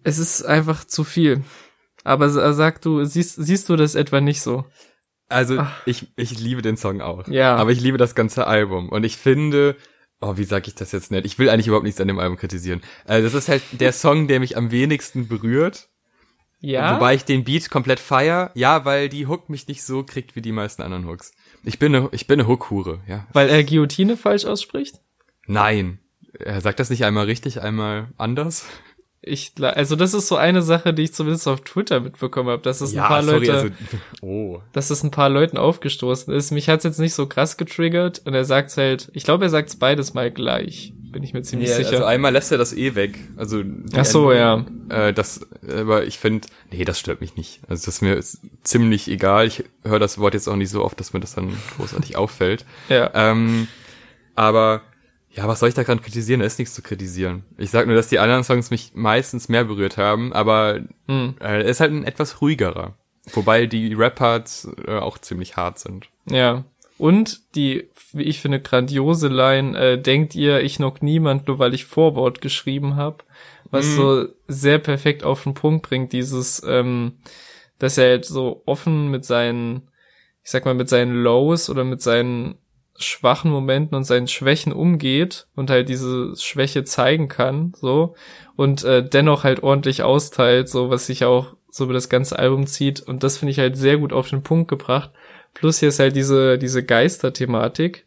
es 0.03 0.19
ist 0.19 0.43
einfach 0.45 0.85
zu 0.85 1.05
viel. 1.05 1.45
Aber 2.09 2.31
sa- 2.31 2.53
sag 2.53 2.81
du, 2.83 3.05
siehst, 3.05 3.37
siehst 3.37 3.69
du 3.69 3.77
das 3.77 3.95
etwa 3.95 4.21
nicht 4.21 4.41
so? 4.41 4.65
Also 5.29 5.67
ich, 5.85 6.07
ich 6.17 6.39
liebe 6.39 6.63
den 6.63 6.77
Song 6.77 7.01
auch. 7.03 7.29
Ja. 7.29 7.57
Aber 7.57 7.71
ich 7.71 7.81
liebe 7.81 7.99
das 7.99 8.15
ganze 8.15 8.47
Album. 8.47 8.89
Und 8.89 9.05
ich 9.05 9.17
finde, 9.19 9.77
oh, 10.21 10.37
wie 10.37 10.45
sag 10.45 10.67
ich 10.69 10.75
das 10.75 10.93
jetzt 10.93 11.11
nicht? 11.11 11.27
Ich 11.27 11.39
will 11.39 11.51
eigentlich 11.51 11.67
überhaupt 11.67 11.85
nichts 11.85 12.01
an 12.01 12.09
dem 12.09 12.19
Album 12.19 12.39
kritisieren. 12.39 12.81
Äh, 13.07 13.21
das 13.21 13.35
ist 13.35 13.49
halt 13.49 13.63
der 13.73 13.93
Song, 13.93 14.27
der 14.27 14.41
mich 14.41 14.57
am 14.57 14.71
wenigsten 14.71 15.29
berührt. 15.29 15.89
Ja. 16.61 16.97
Wobei 16.97 17.15
ich 17.15 17.25
den 17.25 17.45
Beat 17.45 17.71
komplett 17.71 18.01
feier. 18.01 18.51
Ja, 18.55 18.85
weil 18.85 19.09
die 19.09 19.27
Hook 19.27 19.49
mich 19.49 19.69
nicht 19.69 19.85
so 19.85 20.03
kriegt 20.03 20.35
wie 20.35 20.43
die 20.43 20.53
meisten 20.53 20.83
anderen 20.83 21.07
Hooks. 21.07 21.33
Ich 21.63 21.79
bin 21.79 21.95
eine, 21.95 22.09
ich 22.13 22.27
bin 22.27 22.41
eine 22.41 22.49
Hook-Hure, 22.49 23.01
ja. 23.07 23.27
weil 23.33 23.49
er 23.49 23.63
Guillotine 23.65 24.17
falsch 24.17 24.45
ausspricht? 24.45 24.97
Nein. 25.47 26.01
Er 26.39 26.61
sagt 26.61 26.81
das 26.81 26.91
nicht 26.91 27.05
einmal 27.05 27.27
richtig, 27.27 27.61
einmal 27.63 28.09
anders. 28.17 28.67
Ich, 29.29 29.53
also 29.61 29.97
das 29.97 30.15
ist 30.15 30.29
so 30.29 30.37
eine 30.37 30.63
Sache, 30.63 30.95
die 30.95 31.03
ich 31.03 31.15
zumindest 31.15 31.47
auf 31.49 31.61
Twitter 31.61 32.01
mitbekommen 32.01 32.49
habe, 32.49 32.63
dass 32.63 32.81
es 32.81 32.97
ein 32.97 33.03
paar 33.03 33.23
Leute, 33.23 33.53
also, 33.53 33.69
oh. 34.23 34.61
dass 34.73 34.91
es 34.91 35.03
ein 35.03 35.11
paar 35.11 35.29
Leuten 35.29 35.57
aufgestoßen 35.57 36.33
ist. 36.33 36.51
Mich 36.51 36.69
hat's 36.69 36.85
jetzt 36.85 36.99
nicht 36.99 37.15
so 37.15 37.27
krass 37.27 37.57
getriggert 37.57 38.23
und 38.25 38.35
er 38.35 38.45
sagt's 38.45 38.77
halt, 38.77 39.11
ich 39.13 39.25
glaube, 39.25 39.45
er 39.45 39.51
sagt's 39.51 39.77
beides 39.77 40.15
mal 40.15 40.31
gleich, 40.31 40.93
bin 41.13 41.23
ich 41.23 41.33
mir 41.33 41.43
ziemlich 41.43 41.71
Ja, 41.71 41.77
sicher. 41.77 41.91
also 41.93 42.05
einmal 42.05 42.33
lässt 42.33 42.53
er 42.53 42.59
das 42.59 42.73
eh 42.73 42.95
weg. 42.95 43.19
Also 43.37 43.63
Ach 43.95 44.05
so, 44.05 44.33
ja. 44.33 44.65
Äh, 44.89 45.13
das, 45.13 45.47
aber 45.69 46.05
ich 46.05 46.19
finde, 46.19 46.49
nee, 46.71 46.85
das 46.85 46.99
stört 46.99 47.21
mich 47.21 47.37
nicht. 47.37 47.61
Also 47.69 47.87
das 47.87 47.97
ist 47.97 48.03
mir 48.03 48.21
ziemlich 48.63 49.09
egal. 49.09 49.47
Ich 49.47 49.65
höre 49.85 49.99
das 49.99 50.19
Wort 50.19 50.35
jetzt 50.35 50.49
auch 50.49 50.57
nicht 50.57 50.71
so 50.71 50.85
oft, 50.85 50.99
dass 51.01 51.13
mir 51.13 51.21
das 51.21 51.35
dann 51.35 51.57
großartig 51.77 52.17
auffällt. 52.17 52.65
Ja. 52.89 53.11
Ähm, 53.15 53.69
aber 54.35 54.83
ja, 55.31 55.47
was 55.47 55.61
soll 55.61 55.69
ich 55.69 55.75
da 55.75 55.83
gerade 55.83 56.01
kritisieren? 56.01 56.41
Da 56.41 56.47
ist 56.47 56.59
nichts 56.59 56.75
zu 56.75 56.83
kritisieren. 56.83 57.45
Ich 57.59 57.71
sag 57.71 57.87
nur, 57.87 57.95
dass 57.97 58.09
die 58.09 58.19
anderen 58.19 58.45
Songs 58.45 58.71
mich 58.71 58.93
meistens 58.95 59.49
mehr 59.49 59.65
berührt 59.65 59.97
haben, 59.97 60.33
aber 60.33 60.81
Hm. 61.07 61.35
äh, 61.41 61.45
er 61.45 61.65
ist 61.65 61.81
halt 61.81 61.93
ein 61.93 62.05
etwas 62.05 62.41
ruhigerer. 62.41 62.95
Wobei 63.35 63.67
die 63.67 63.93
Rap-Parts 63.95 64.69
äh, 64.87 64.99
auch 64.99 65.19
ziemlich 65.19 65.57
hart 65.57 65.79
sind. 65.79 66.09
Ja. 66.31 66.65
Und 66.97 67.55
die, 67.55 67.89
wie 68.13 68.23
ich 68.25 68.41
finde, 68.41 68.61
grandiose 68.61 69.29
Line, 69.29 69.79
äh, 69.79 70.01
denkt 70.01 70.35
ihr, 70.35 70.61
ich 70.63 70.77
knock 70.77 71.03
niemand, 71.03 71.47
nur 71.47 71.59
weil 71.59 71.75
ich 71.75 71.85
Vorwort 71.85 72.41
geschrieben 72.41 72.97
habe, 72.97 73.19
was 73.71 73.87
Mhm. 73.87 73.97
so 73.97 74.27
sehr 74.49 74.79
perfekt 74.79 75.23
auf 75.25 75.45
den 75.45 75.55
Punkt 75.55 75.87
bringt, 75.89 76.13
dieses, 76.13 76.63
ähm, 76.67 77.19
dass 77.79 77.99
er 77.99 78.09
halt 78.11 78.25
so 78.25 78.63
offen 78.67 79.09
mit 79.11 79.25
seinen, 79.27 79.89
ich 80.43 80.51
sag 80.51 80.65
mal, 80.65 80.75
mit 80.75 80.89
seinen 80.89 81.23
Lows 81.23 81.69
oder 81.71 81.85
mit 81.85 82.01
seinen 82.03 82.57
schwachen 82.99 83.51
Momenten 83.51 83.97
und 83.97 84.05
seinen 84.05 84.29
Schwächen 84.29 84.73
umgeht 84.73 85.47
und 85.55 85.71
halt 85.71 85.89
diese 85.89 86.35
Schwäche 86.37 86.85
zeigen 86.85 87.29
kann, 87.29 87.73
so, 87.77 88.15
und 88.57 88.85
äh, 88.85 89.09
dennoch 89.09 89.45
halt 89.45 89.63
ordentlich 89.63 90.03
austeilt, 90.03 90.69
so 90.69 90.91
was 90.91 91.07
sich 91.07 91.25
auch 91.25 91.57
so 91.71 91.85
über 91.85 91.95
das 91.95 92.09
ganze 92.09 92.39
Album 92.39 92.67
zieht. 92.67 93.01
Und 93.01 93.23
das 93.23 93.39
finde 93.39 93.53
ich 93.53 93.59
halt 93.59 93.77
sehr 93.77 93.99
gut 93.99 94.13
auf 94.13 94.29
den 94.29 94.43
Punkt 94.43 94.69
gebracht. 94.69 95.11
Plus 95.55 95.79
hier 95.79 95.91
ist 95.91 96.01
halt 96.01 96.17
diese, 96.17 96.59
diese 96.59 96.85
Geister-Thematik, 96.85 98.07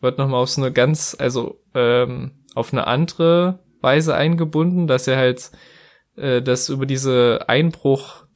wird 0.00 0.18
nochmal 0.18 0.42
auf 0.42 0.50
so 0.50 0.62
eine 0.62 0.72
ganz, 0.72 1.16
also 1.18 1.60
ähm, 1.74 2.32
auf 2.54 2.72
eine 2.72 2.86
andere 2.86 3.58
Weise 3.80 4.14
eingebunden, 4.14 4.86
dass 4.86 5.08
er 5.08 5.16
halt 5.16 5.50
äh, 6.16 6.42
das 6.42 6.68
über 6.68 6.86
diese 6.86 7.48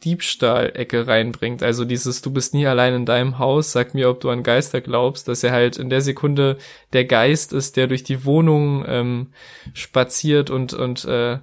Einbruch-Diebstahl-Ecke 0.03 1.07
reinbringt. 1.07 1.62
Also 1.62 1.85
dieses, 1.85 2.23
du 2.23 2.31
bist 2.31 2.55
nie 2.55 2.67
allein 2.67 2.95
in 2.95 3.07
deinem 3.07 3.38
Haus, 3.38 3.73
sag 3.73 3.95
mir, 3.95 4.09
ob 4.11 4.21
du 4.21 4.31
an 4.31 4.43
Geister 4.43 4.81
glaubst, 4.81 5.29
dass 5.29 5.43
er 5.43 5.53
halt 5.53 5.77
in 5.77 5.91
der 5.91 6.01
Sekunde 6.01 6.59
der 6.93 7.05
Geist 7.05 7.53
ist, 7.53 7.77
der 7.77 7.87
durch 7.87 8.05
die 8.05 8.25
Wohnung 8.25 8.85
ähm, 8.87 9.29
spaziert 9.73 10.51
und, 10.51 10.75
und 10.75 11.05
äh, 11.05 11.38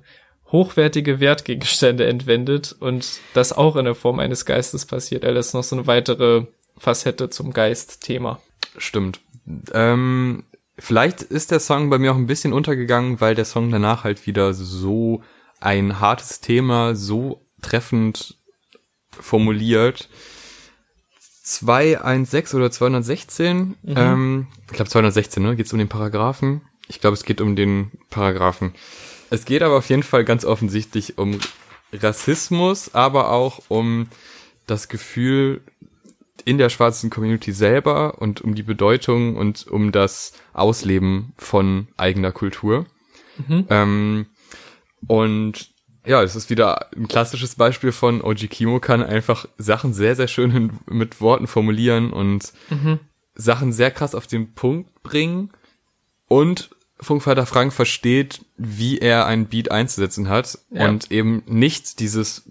hochwertige 0.52 1.20
Wertgegenstände 1.20 2.08
entwendet 2.08 2.76
und 2.80 3.20
das 3.34 3.54
auch 3.54 3.76
in 3.76 3.86
der 3.86 3.96
Form 3.96 4.20
eines 4.20 4.46
Geistes 4.46 4.86
passiert. 4.86 5.24
Er 5.24 5.32
lässt 5.32 5.54
noch 5.54 5.64
so 5.64 5.76
eine 5.76 5.88
weitere 5.88 6.46
Facette 6.78 7.30
zum 7.30 7.54
Geist-Thema. 7.54 8.40
Stimmt. 8.78 9.22
Ähm, 9.74 10.44
Vielleicht 10.82 11.24
ist 11.24 11.52
der 11.52 11.60
Song 11.60 11.90
bei 11.90 11.98
mir 11.98 12.14
auch 12.14 12.16
ein 12.16 12.26
bisschen 12.26 12.54
untergegangen, 12.54 13.20
weil 13.20 13.36
der 13.36 13.44
Song 13.44 13.70
danach 13.70 14.06
halt 14.06 14.26
wieder 14.26 14.54
so 14.54 15.22
ein 15.60 16.00
hartes 16.00 16.40
Thema 16.40 16.96
so 16.96 17.42
treffend 17.62 18.39
formuliert. 19.20 20.10
216 21.44 22.60
oder 22.60 22.72
216, 22.72 23.58
Mhm. 23.60 23.76
ähm, 23.96 24.48
ich 24.68 24.74
glaube 24.74 24.90
216, 24.90 25.42
ne? 25.42 25.56
Geht 25.56 25.66
es 25.66 25.74
um 25.74 25.80
den 25.80 25.90
Paragraphen? 25.90 26.62
Ich 26.88 27.00
glaube, 27.02 27.16
es 27.16 27.24
geht 27.24 27.42
um 27.42 27.56
den 27.56 27.92
Paragraphen. 28.10 28.74
Es 29.30 29.46
geht 29.46 29.62
aber 29.62 29.78
auf 29.78 29.90
jeden 29.90 30.04
Fall 30.04 30.26
ganz 30.26 30.46
offensichtlich 30.46 31.18
um 31.18 31.40
Rassismus, 31.94 32.94
aber 32.94 33.32
auch 33.32 33.62
um 33.68 34.08
das 34.68 34.88
Gefühl 34.90 35.62
in 36.46 36.58
der 36.58 36.70
schwarzen 36.70 37.10
Community 37.10 37.52
selber 37.52 38.20
und 38.22 38.42
um 38.42 38.56
die 38.56 38.64
Bedeutung 38.64 39.36
und 39.36 39.68
um 39.68 39.92
das 39.92 40.34
Ausleben 40.54 41.34
von 41.38 41.88
eigener 41.98 42.32
Kultur. 42.32 42.86
Ähm, 43.70 44.26
und 45.08 45.70
ja, 46.06 46.24
es 46.24 46.36
ist 46.36 46.50
wieder 46.50 46.88
ein 46.96 47.08
klassisches 47.08 47.56
Beispiel 47.56 47.92
von 47.92 48.22
Oji 48.22 48.48
Kimo 48.48 48.80
kann 48.80 49.04
einfach 49.04 49.46
Sachen 49.58 49.94
sehr, 49.94 50.16
sehr 50.16 50.28
schön 50.28 50.52
in, 50.56 50.80
mit 50.90 51.22
Worten 51.22 51.48
formulieren 51.48 52.12
und 52.12 52.54
Sachen 53.36 53.72
sehr 53.74 53.92
krass 53.92 54.16
auf 54.16 54.28
den 54.28 54.54
Punkt 54.54 55.04
bringen. 55.04 55.52
Und 56.28 56.70
Funkvater 57.02 57.46
Frank 57.46 57.72
versteht, 57.74 58.42
wie 58.58 58.98
er 59.00 59.26
einen 59.26 59.46
Beat 59.46 59.72
einzusetzen 59.72 60.28
hat 60.30 60.58
Ja. 60.72 60.90
und 60.90 61.12
eben 61.12 61.44
nicht 61.46 62.00
dieses 62.00 62.44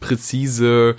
präzise 0.00 0.96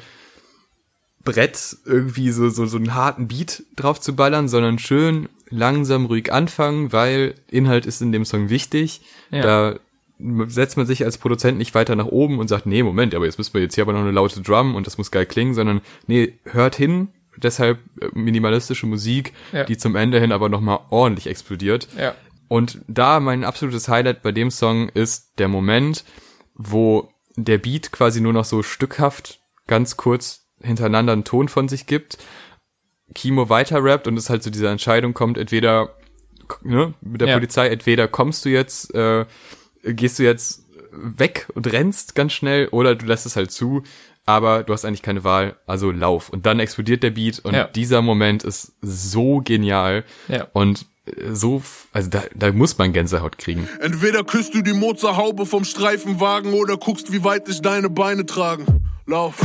Brett 1.23 1.77
irgendwie 1.85 2.31
so, 2.31 2.49
so, 2.49 2.65
so 2.65 2.77
einen 2.77 2.93
harten 2.93 3.27
Beat 3.27 3.63
drauf 3.75 3.99
zu 3.99 4.15
ballern, 4.15 4.47
sondern 4.47 4.79
schön 4.79 5.27
langsam 5.49 6.05
ruhig 6.05 6.31
anfangen, 6.31 6.91
weil 6.93 7.35
Inhalt 7.49 7.85
ist 7.85 8.01
in 8.01 8.11
dem 8.11 8.25
Song 8.25 8.49
wichtig. 8.49 9.01
Ja. 9.31 9.41
Da 9.41 9.79
setzt 10.47 10.77
man 10.77 10.85
sich 10.85 11.03
als 11.03 11.17
Produzent 11.17 11.57
nicht 11.57 11.75
weiter 11.75 11.95
nach 11.95 12.05
oben 12.07 12.39
und 12.39 12.47
sagt, 12.47 12.65
nee, 12.65 12.83
Moment, 12.83 13.13
aber 13.15 13.25
jetzt 13.25 13.37
müssen 13.37 13.53
wir 13.53 13.61
jetzt 13.61 13.75
hier 13.75 13.83
aber 13.83 13.93
noch 13.93 13.99
eine 14.01 14.11
laute 14.11 14.41
Drum 14.41 14.75
und 14.75 14.87
das 14.87 14.97
muss 14.97 15.11
geil 15.11 15.25
klingen, 15.25 15.53
sondern 15.53 15.81
nee, 16.07 16.39
hört 16.45 16.75
hin, 16.75 17.09
deshalb 17.37 17.79
äh, 18.01 18.07
minimalistische 18.13 18.85
Musik, 18.87 19.33
Ja. 19.51 19.65
die 19.65 19.77
zum 19.77 19.95
Ende 19.95 20.19
hin 20.19 20.31
aber 20.31 20.47
nochmal 20.49 20.79
ordentlich 20.89 21.27
explodiert. 21.27 21.87
Ja. 21.97 22.15
Und 22.47 22.79
da 22.87 23.19
mein 23.19 23.43
absolutes 23.43 23.87
Highlight 23.89 24.21
bei 24.21 24.31
dem 24.31 24.51
Song 24.51 24.89
ist 24.89 25.37
der 25.39 25.47
Moment, 25.47 26.05
wo 26.53 27.09
der 27.35 27.57
Beat 27.57 27.91
quasi 27.91 28.21
nur 28.21 28.31
noch 28.33 28.45
so 28.45 28.63
stückhaft 28.63 29.41
ganz 29.67 29.97
kurz 29.97 30.47
hintereinander 30.61 31.11
einen 31.13 31.25
Ton 31.25 31.49
von 31.49 31.67
sich 31.67 31.85
gibt, 31.87 32.17
Kimo 33.13 33.49
weiter 33.49 33.83
rappt 33.83 34.07
und 34.07 34.17
es 34.17 34.29
halt 34.29 34.43
zu 34.43 34.49
dieser 34.51 34.71
Entscheidung 34.71 35.13
kommt, 35.13 35.37
entweder 35.37 35.95
ne, 36.63 36.93
mit 37.01 37.19
der 37.21 37.27
Ja. 37.29 37.33
Polizei, 37.35 37.67
entweder 37.67 38.07
kommst 38.07 38.45
du 38.45 38.49
jetzt, 38.49 38.93
äh, 38.95 39.25
gehst 39.85 40.19
du 40.19 40.23
jetzt 40.23 40.65
weg 40.91 41.47
und 41.55 41.71
rennst 41.71 42.15
ganz 42.15 42.33
schnell 42.33 42.67
oder 42.69 42.95
du 42.95 43.05
lässt 43.05 43.25
es 43.25 43.35
halt 43.35 43.51
zu, 43.51 43.83
aber 44.25 44.63
du 44.63 44.73
hast 44.73 44.85
eigentlich 44.85 45.01
keine 45.01 45.23
Wahl, 45.23 45.55
also 45.67 45.91
lauf. 45.91 46.29
Und 46.29 46.45
dann 46.45 46.59
explodiert 46.59 47.03
der 47.03 47.11
Beat 47.11 47.39
und 47.39 47.53
Ja. 47.53 47.65
dieser 47.67 48.01
Moment 48.01 48.43
ist 48.43 48.73
so 48.81 49.41
genial 49.43 50.03
Ja. 50.27 50.47
und 50.53 50.85
äh, 51.05 51.33
so, 51.33 51.61
also 51.91 52.09
da, 52.09 52.23
da 52.33 52.51
muss 52.51 52.77
man 52.77 52.93
Gänsehaut 52.93 53.37
kriegen. 53.37 53.67
Entweder 53.81 54.23
küsst 54.23 54.55
du 54.55 54.61
die 54.61 54.73
Mozarhaube 54.73 55.45
vom 55.45 55.63
Streifenwagen 55.65 56.53
oder 56.53 56.77
guckst, 56.77 57.11
wie 57.11 57.23
weit 57.23 57.47
dich 57.47 57.61
deine 57.61 57.89
Beine 57.89 58.25
tragen. 58.25 58.65
Lauf. 59.05 59.35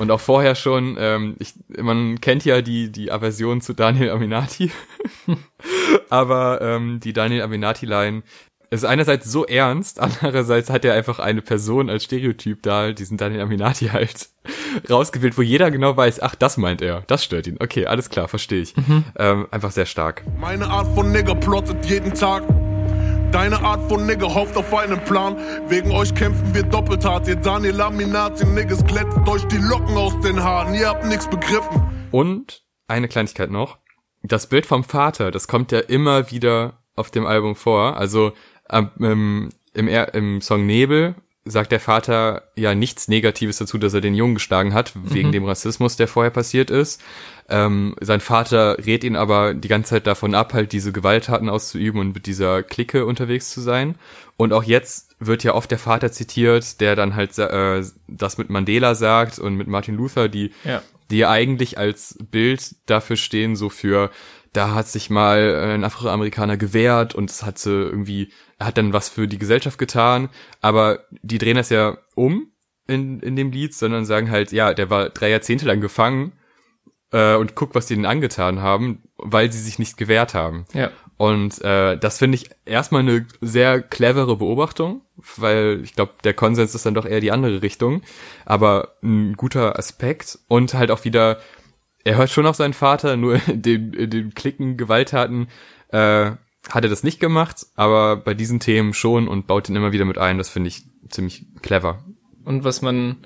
Und 0.00 0.10
auch 0.10 0.20
vorher 0.20 0.54
schon, 0.54 0.96
ähm, 0.98 1.36
ich, 1.38 1.54
man 1.78 2.20
kennt 2.20 2.44
ja 2.44 2.62
die, 2.62 2.90
die 2.90 3.12
Aversion 3.12 3.60
zu 3.60 3.74
Daniel 3.74 4.10
Aminati. 4.10 4.72
Aber 6.08 6.60
ähm, 6.62 7.00
die 7.00 7.12
Daniel 7.12 7.42
Aminati-Line 7.42 8.22
ist 8.70 8.84
einerseits 8.84 9.30
so 9.30 9.44
ernst, 9.44 10.00
andererseits 10.00 10.70
hat 10.70 10.84
er 10.84 10.94
einfach 10.94 11.18
eine 11.18 11.42
Person 11.42 11.90
als 11.90 12.04
Stereotyp 12.04 12.62
da, 12.62 12.92
diesen 12.92 13.18
Daniel 13.18 13.42
Aminati 13.42 13.88
halt, 13.88 14.30
rausgewählt, 14.88 15.36
wo 15.36 15.42
jeder 15.42 15.70
genau 15.70 15.96
weiß, 15.96 16.22
ach, 16.22 16.34
das 16.34 16.56
meint 16.56 16.80
er, 16.80 17.02
das 17.06 17.24
stört 17.24 17.46
ihn. 17.46 17.58
Okay, 17.60 17.86
alles 17.86 18.08
klar, 18.08 18.28
verstehe 18.28 18.62
ich. 18.62 18.74
Ähm, 19.18 19.48
einfach 19.50 19.72
sehr 19.72 19.86
stark. 19.86 20.24
Meine 20.38 20.68
Art 20.68 20.86
von 20.94 21.12
Nigger 21.12 21.34
plottet 21.34 21.84
jeden 21.86 22.14
Tag. 22.14 22.42
Deine 23.32 23.62
Art 23.62 23.88
von 23.88 24.06
Nigger 24.06 24.34
hofft 24.34 24.56
auf 24.56 24.74
einen 24.74 24.98
Plan. 25.04 25.36
Wegen 25.68 25.92
euch 25.92 26.12
kämpfen 26.14 26.52
wir 26.52 26.64
doppelt 26.64 27.04
hart. 27.04 27.28
Ihr 27.28 27.36
Daniel 27.36 27.76
Laminati 27.76 28.44
Niggas 28.44 28.84
glättet 28.84 29.28
euch 29.28 29.44
die 29.44 29.58
Locken 29.58 29.96
aus 29.96 30.18
den 30.20 30.42
Haaren. 30.42 30.74
Ihr 30.74 30.88
habt 30.88 31.04
nix 31.04 31.28
begriffen. 31.28 32.08
Und 32.10 32.64
eine 32.88 33.06
Kleinigkeit 33.06 33.50
noch. 33.50 33.78
Das 34.22 34.48
Bild 34.48 34.66
vom 34.66 34.82
Vater, 34.82 35.30
das 35.30 35.46
kommt 35.46 35.70
ja 35.70 35.78
immer 35.78 36.32
wieder 36.32 36.82
auf 36.96 37.12
dem 37.12 37.24
Album 37.24 37.54
vor. 37.54 37.96
Also 37.96 38.32
ähm, 38.68 39.50
im, 39.74 39.88
im 39.88 40.40
Song 40.40 40.66
Nebel 40.66 41.14
sagt 41.44 41.72
der 41.72 41.80
Vater 41.80 42.42
ja 42.54 42.74
nichts 42.74 43.08
Negatives 43.08 43.56
dazu, 43.58 43.78
dass 43.78 43.94
er 43.94 44.00
den 44.02 44.14
Jungen 44.14 44.34
geschlagen 44.34 44.74
hat, 44.74 44.92
wegen 44.94 45.32
dem 45.32 45.44
Rassismus, 45.44 45.96
der 45.96 46.06
vorher 46.06 46.30
passiert 46.30 46.70
ist. 46.70 47.00
Ähm, 47.48 47.96
sein 48.00 48.20
Vater 48.20 48.76
rät 48.84 49.02
ihn 49.04 49.16
aber 49.16 49.54
die 49.54 49.68
ganze 49.68 49.90
Zeit 49.90 50.06
davon 50.06 50.34
ab, 50.34 50.52
halt 50.52 50.72
diese 50.72 50.92
Gewalttaten 50.92 51.48
auszuüben 51.48 52.00
und 52.00 52.14
mit 52.14 52.26
dieser 52.26 52.62
Clique 52.62 53.06
unterwegs 53.06 53.50
zu 53.50 53.60
sein. 53.60 53.96
Und 54.36 54.52
auch 54.52 54.64
jetzt 54.64 55.16
wird 55.18 55.42
ja 55.42 55.54
oft 55.54 55.70
der 55.70 55.78
Vater 55.78 56.12
zitiert, 56.12 56.80
der 56.80 56.94
dann 56.94 57.14
halt 57.16 57.36
äh, 57.38 57.82
das 58.06 58.38
mit 58.38 58.50
Mandela 58.50 58.94
sagt 58.94 59.38
und 59.38 59.54
mit 59.56 59.66
Martin 59.66 59.96
Luther, 59.96 60.28
die 60.28 60.52
Ja. 60.64 60.82
die 61.10 61.26
eigentlich 61.26 61.76
als 61.78 62.16
Bild 62.30 62.76
dafür 62.86 63.16
stehen, 63.16 63.56
so 63.56 63.68
für, 63.68 64.10
da 64.52 64.74
hat 64.74 64.88
sich 64.88 65.10
mal 65.10 65.38
äh, 65.38 65.74
ein 65.74 65.84
Afroamerikaner 65.84 66.56
gewehrt 66.56 67.14
und 67.14 67.30
es 67.30 67.42
hat 67.42 67.58
sie 67.58 67.70
irgendwie, 67.70 68.32
er 68.58 68.66
hat 68.66 68.78
dann 68.78 68.92
was 68.92 69.08
für 69.08 69.28
die 69.28 69.38
Gesellschaft 69.38 69.78
getan, 69.78 70.28
aber 70.60 71.00
die 71.22 71.38
drehen 71.38 71.56
das 71.56 71.70
ja 71.70 71.98
um 72.14 72.50
in, 72.86 73.20
in 73.20 73.36
dem 73.36 73.52
Lied, 73.52 73.74
sondern 73.74 74.04
sagen 74.04 74.30
halt, 74.30 74.52
ja, 74.52 74.74
der 74.74 74.90
war 74.90 75.10
drei 75.10 75.30
Jahrzehnte 75.30 75.66
lang 75.66 75.80
gefangen 75.80 76.32
äh, 77.12 77.36
und 77.36 77.54
guck, 77.54 77.74
was 77.74 77.86
die 77.86 77.94
denn 77.94 78.06
angetan 78.06 78.60
haben, 78.60 79.02
weil 79.16 79.52
sie 79.52 79.60
sich 79.60 79.78
nicht 79.78 79.96
gewehrt 79.96 80.34
haben. 80.34 80.66
Ja. 80.72 80.90
Und 81.16 81.60
äh, 81.62 81.98
das 81.98 82.18
finde 82.18 82.36
ich 82.36 82.50
erstmal 82.64 83.02
eine 83.02 83.26
sehr 83.42 83.82
clevere 83.82 84.36
Beobachtung, 84.36 85.02
weil 85.36 85.80
ich 85.84 85.94
glaube, 85.94 86.12
der 86.24 86.32
Konsens 86.32 86.74
ist 86.74 86.86
dann 86.86 86.94
doch 86.94 87.04
eher 87.04 87.20
die 87.20 87.30
andere 87.30 87.60
Richtung. 87.60 88.00
Aber 88.46 88.94
ein 89.02 89.34
guter 89.34 89.78
Aspekt 89.78 90.38
und 90.48 90.72
halt 90.72 90.90
auch 90.90 91.04
wieder, 91.04 91.38
er 92.04 92.16
hört 92.16 92.30
schon 92.30 92.46
auf 92.46 92.56
seinen 92.56 92.72
Vater, 92.72 93.16
nur 93.16 93.40
in 93.48 93.62
den, 93.62 93.92
in 93.92 94.10
den 94.10 94.34
Klicken, 94.34 94.76
Gewalttaten 94.76 95.48
äh, 95.88 96.32
hat 96.68 96.84
er 96.84 96.90
das 96.90 97.02
nicht 97.02 97.20
gemacht, 97.20 97.66
aber 97.74 98.16
bei 98.16 98.34
diesen 98.34 98.60
Themen 98.60 98.92
schon 98.92 99.28
und 99.28 99.46
baut 99.46 99.68
ihn 99.68 99.76
immer 99.76 99.92
wieder 99.92 100.04
mit 100.04 100.18
ein. 100.18 100.38
Das 100.38 100.48
finde 100.48 100.68
ich 100.68 100.82
ziemlich 101.08 101.46
clever. 101.62 102.04
Und 102.44 102.64
was 102.64 102.82
man, 102.82 103.16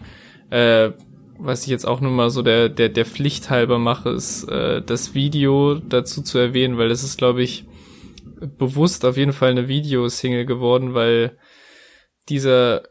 äh, 0.51 0.91
was 1.39 1.63
ich 1.63 1.69
jetzt 1.69 1.87
auch 1.87 2.01
nur 2.01 2.13
mal 2.13 2.31
so 2.31 2.43
der, 2.43 2.69
der, 2.69 2.89
der 2.89 3.05
Pflicht 3.05 3.51
halber 3.51 3.79
mache, 3.79 4.11
ist 4.11 4.45
äh, 4.45 4.83
das 4.83 5.15
Video 5.15 5.75
dazu 5.75 6.23
zu 6.23 6.39
erwähnen, 6.39 6.79
weil 6.79 6.89
das 6.89 7.03
ist, 7.03 7.19
glaube 7.19 7.43
ich, 7.43 7.67
bewusst 8.59 9.05
auf 9.05 9.17
jeden 9.17 9.33
Fall 9.33 9.51
eine 9.51 9.69
Videosingle 9.69 10.47
geworden, 10.47 10.95
weil 10.95 11.37
dieser 12.29 12.83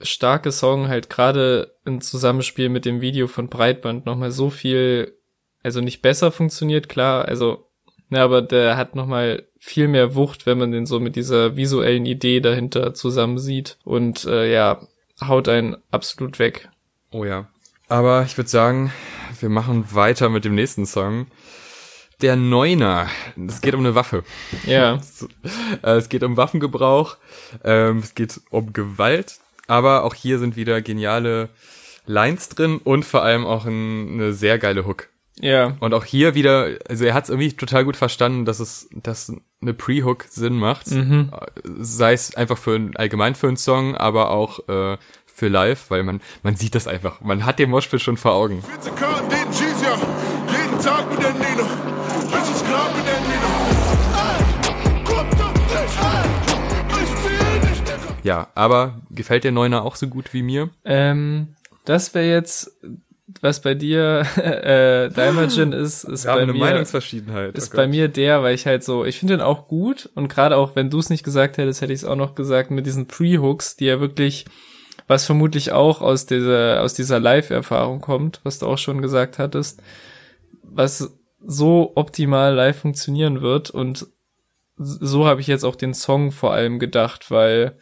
starke 0.00 0.52
Song 0.52 0.88
halt 0.88 1.10
gerade 1.10 1.74
im 1.84 2.00
Zusammenspiel 2.00 2.68
mit 2.68 2.84
dem 2.84 3.00
Video 3.00 3.26
von 3.26 3.48
Breitband 3.48 4.04
nochmal 4.04 4.30
so 4.30 4.50
viel, 4.50 5.16
also 5.62 5.80
nicht 5.80 6.02
besser 6.02 6.32
funktioniert, 6.32 6.88
klar, 6.88 7.26
also, 7.26 7.68
ne, 8.08 8.20
aber 8.20 8.42
der 8.42 8.76
hat 8.76 8.94
nochmal 8.94 9.46
viel 9.58 9.88
mehr 9.88 10.14
Wucht, 10.14 10.46
wenn 10.46 10.58
man 10.58 10.72
den 10.72 10.86
so 10.86 11.00
mit 11.00 11.16
dieser 11.16 11.56
visuellen 11.56 12.06
Idee 12.06 12.40
dahinter 12.40 12.94
zusammen 12.94 13.38
sieht 13.38 13.78
und 13.84 14.24
äh, 14.24 14.52
ja, 14.52 14.80
haut 15.20 15.48
einen 15.48 15.76
absolut 15.90 16.38
weg. 16.38 16.68
Oh 17.12 17.24
ja. 17.24 17.48
Aber 17.88 18.24
ich 18.24 18.36
würde 18.36 18.50
sagen, 18.50 18.92
wir 19.40 19.48
machen 19.48 19.84
weiter 19.92 20.30
mit 20.30 20.44
dem 20.44 20.54
nächsten 20.54 20.86
Song. 20.86 21.26
Der 22.22 22.36
Neuner. 22.36 23.08
Es 23.48 23.60
geht 23.60 23.74
um 23.74 23.80
eine 23.80 23.94
Waffe. 23.94 24.24
Ja, 24.66 25.00
Äh, 25.82 25.96
es 25.96 26.08
geht 26.08 26.22
um 26.22 26.36
Waffengebrauch, 26.36 27.16
ähm, 27.64 27.98
es 27.98 28.14
geht 28.14 28.40
um 28.50 28.72
Gewalt, 28.72 29.40
aber 29.66 30.04
auch 30.04 30.14
hier 30.14 30.38
sind 30.38 30.56
wieder 30.56 30.80
geniale 30.82 31.50
Lines 32.06 32.48
drin 32.48 32.78
und 32.82 33.04
vor 33.04 33.22
allem 33.22 33.44
auch 33.44 33.64
ein, 33.64 34.14
eine 34.14 34.32
sehr 34.32 34.58
geile 34.58 34.86
Hook. 34.86 35.08
Ja, 35.40 35.76
Und 35.80 35.94
auch 35.94 36.04
hier 36.04 36.34
wieder, 36.34 36.68
also 36.88 37.04
er 37.04 37.14
hat 37.14 37.24
es 37.24 37.30
irgendwie 37.30 37.52
total 37.52 37.84
gut 37.84 37.96
verstanden, 37.96 38.44
dass 38.44 38.60
es, 38.60 38.88
dass 38.92 39.32
eine 39.60 39.74
Pre-Hook 39.74 40.24
Sinn 40.28 40.54
macht. 40.58 40.90
Äh, 40.92 41.26
Sei 41.64 42.12
es 42.12 42.34
einfach 42.34 42.58
für 42.58 42.74
ein, 42.76 42.96
allgemein 42.96 43.34
für 43.34 43.48
einen 43.48 43.56
Song, 43.56 43.96
aber 43.96 44.30
auch 44.30 44.68
äh, 44.68 44.98
für 45.26 45.48
live, 45.48 45.90
weil 45.90 46.02
man, 46.02 46.20
man 46.42 46.56
sieht 46.56 46.74
das 46.74 46.86
einfach. 46.86 47.20
Man 47.22 47.46
hat 47.46 47.58
den 47.58 47.70
Moshpit 47.70 48.00
schon 48.02 48.16
vor 48.18 48.32
Augen. 48.34 48.62
14 48.62 48.94
K 48.94 49.18
in 49.20 49.28
den 49.30 49.50
G's, 49.50 49.82
ja. 49.82 49.94
Jeden 50.52 50.80
Tag 50.84 51.10
mit 51.10 51.22
der 51.22 51.32
Nina. 51.32 51.68
Bis 52.30 52.48
ins 52.48 52.64
Grab 52.64 52.94
mit 52.96 53.06
der 53.06 53.20
Nina. 53.20 53.50
Ey, 54.18 55.04
kommt 55.04 55.32
doch 55.40 55.54
nicht, 55.54 55.70
ey. 55.72 57.02
Ich 57.02 57.24
will 57.24 57.70
nicht, 57.70 57.88
Digga. 57.88 58.14
Ja, 58.22 58.48
aber 58.54 59.00
gefällt 59.10 59.44
der 59.44 59.52
Neuner 59.52 59.82
auch 59.84 59.96
so 59.96 60.06
gut 60.08 60.32
wie 60.34 60.42
mir? 60.42 60.70
ähm, 60.84 61.56
das 61.84 62.14
wäre 62.14 62.26
jetzt, 62.32 62.70
was 63.40 63.60
bei 63.62 63.74
dir 63.74 64.26
äh, 64.36 65.08
Diamond 65.10 65.56
ist, 65.74 66.04
ist 66.04 66.24
Wir 66.24 66.32
bei 66.34 66.46
mir 66.46 66.54
Meinungsverschiedenheit. 66.54 67.56
ist 67.56 67.72
Oh 67.72 67.76
bei 67.76 67.86
mir 67.86 68.08
der, 68.08 68.42
weil 68.42 68.54
ich 68.54 68.66
halt 68.66 68.84
so, 68.84 69.04
ich 69.04 69.18
finde 69.18 69.34
den 69.34 69.40
auch 69.40 69.68
gut 69.68 70.10
und 70.14 70.28
gerade 70.28 70.56
auch, 70.56 70.76
wenn 70.76 70.90
du 70.90 70.98
es 70.98 71.10
nicht 71.10 71.24
gesagt 71.24 71.58
hättest, 71.58 71.80
hätte 71.80 71.92
ich 71.92 72.00
es 72.00 72.04
auch 72.04 72.16
noch 72.16 72.34
gesagt 72.34 72.70
mit 72.70 72.86
diesen 72.86 73.06
Pre-Hooks, 73.06 73.76
die 73.76 73.86
ja 73.86 74.00
wirklich, 74.00 74.44
was 75.06 75.24
vermutlich 75.26 75.72
auch 75.72 76.00
aus 76.00 76.26
dieser, 76.26 76.82
aus 76.82 76.94
dieser 76.94 77.20
Live-Erfahrung 77.20 78.00
kommt, 78.00 78.40
was 78.44 78.58
du 78.58 78.66
auch 78.66 78.78
schon 78.78 79.02
gesagt 79.02 79.38
hattest, 79.38 79.82
was 80.62 81.18
so 81.44 81.92
optimal 81.96 82.54
live 82.54 82.78
funktionieren 82.78 83.40
wird 83.40 83.70
und 83.70 84.06
so 84.78 85.26
habe 85.26 85.40
ich 85.40 85.46
jetzt 85.46 85.64
auch 85.64 85.76
den 85.76 85.94
Song 85.94 86.32
vor 86.32 86.52
allem 86.52 86.78
gedacht, 86.78 87.30
weil 87.30 87.76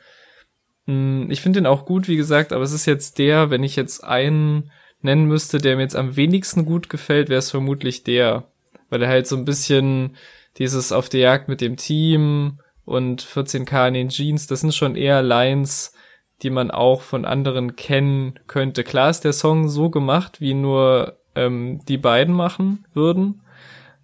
mh, 0.86 1.26
ich 1.30 1.40
finde 1.40 1.60
den 1.60 1.66
auch 1.66 1.84
gut, 1.86 2.08
wie 2.08 2.16
gesagt, 2.16 2.52
aber 2.52 2.64
es 2.64 2.72
ist 2.72 2.86
jetzt 2.86 3.18
der, 3.18 3.50
wenn 3.50 3.62
ich 3.62 3.76
jetzt 3.76 4.02
einen 4.02 4.70
nennen 5.02 5.24
müsste, 5.24 5.58
der 5.58 5.76
mir 5.76 5.82
jetzt 5.82 5.96
am 5.96 6.16
wenigsten 6.16 6.64
gut 6.64 6.90
gefällt, 6.90 7.28
wäre 7.28 7.38
es 7.38 7.50
vermutlich 7.50 8.04
der, 8.04 8.44
weil 8.88 9.02
er 9.02 9.08
halt 9.08 9.26
so 9.26 9.36
ein 9.36 9.44
bisschen 9.44 10.16
dieses 10.58 10.92
auf 10.92 11.08
der 11.08 11.20
Jagd 11.20 11.48
mit 11.48 11.60
dem 11.60 11.76
Team 11.76 12.60
und 12.84 13.22
14k 13.22 13.88
in 13.88 13.94
den 13.94 14.08
Jeans, 14.08 14.46
das 14.46 14.60
sind 14.60 14.74
schon 14.74 14.96
eher 14.96 15.22
Lines, 15.22 15.94
die 16.42 16.50
man 16.50 16.70
auch 16.70 17.02
von 17.02 17.24
anderen 17.24 17.76
kennen 17.76 18.38
könnte. 18.46 18.84
Klar 18.84 19.10
ist 19.10 19.24
der 19.24 19.32
Song 19.32 19.68
so 19.68 19.90
gemacht, 19.90 20.40
wie 20.40 20.54
nur 20.54 21.18
ähm, 21.34 21.80
die 21.86 21.98
beiden 21.98 22.34
machen 22.34 22.84
würden, 22.92 23.42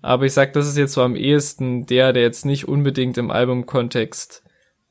aber 0.03 0.25
ich 0.25 0.35
sag, 0.35 0.53
das 0.53 0.69
ist 0.69 0.77
jetzt 0.77 0.93
so 0.93 1.03
am 1.03 1.17
ehesten 1.17 1.85
der, 1.87 2.13
der 2.13 2.23
jetzt 2.23 2.47
nicht 2.47 2.69
unbedingt 2.69 3.19
im 3.19 3.33
Albumkontext 3.33 4.45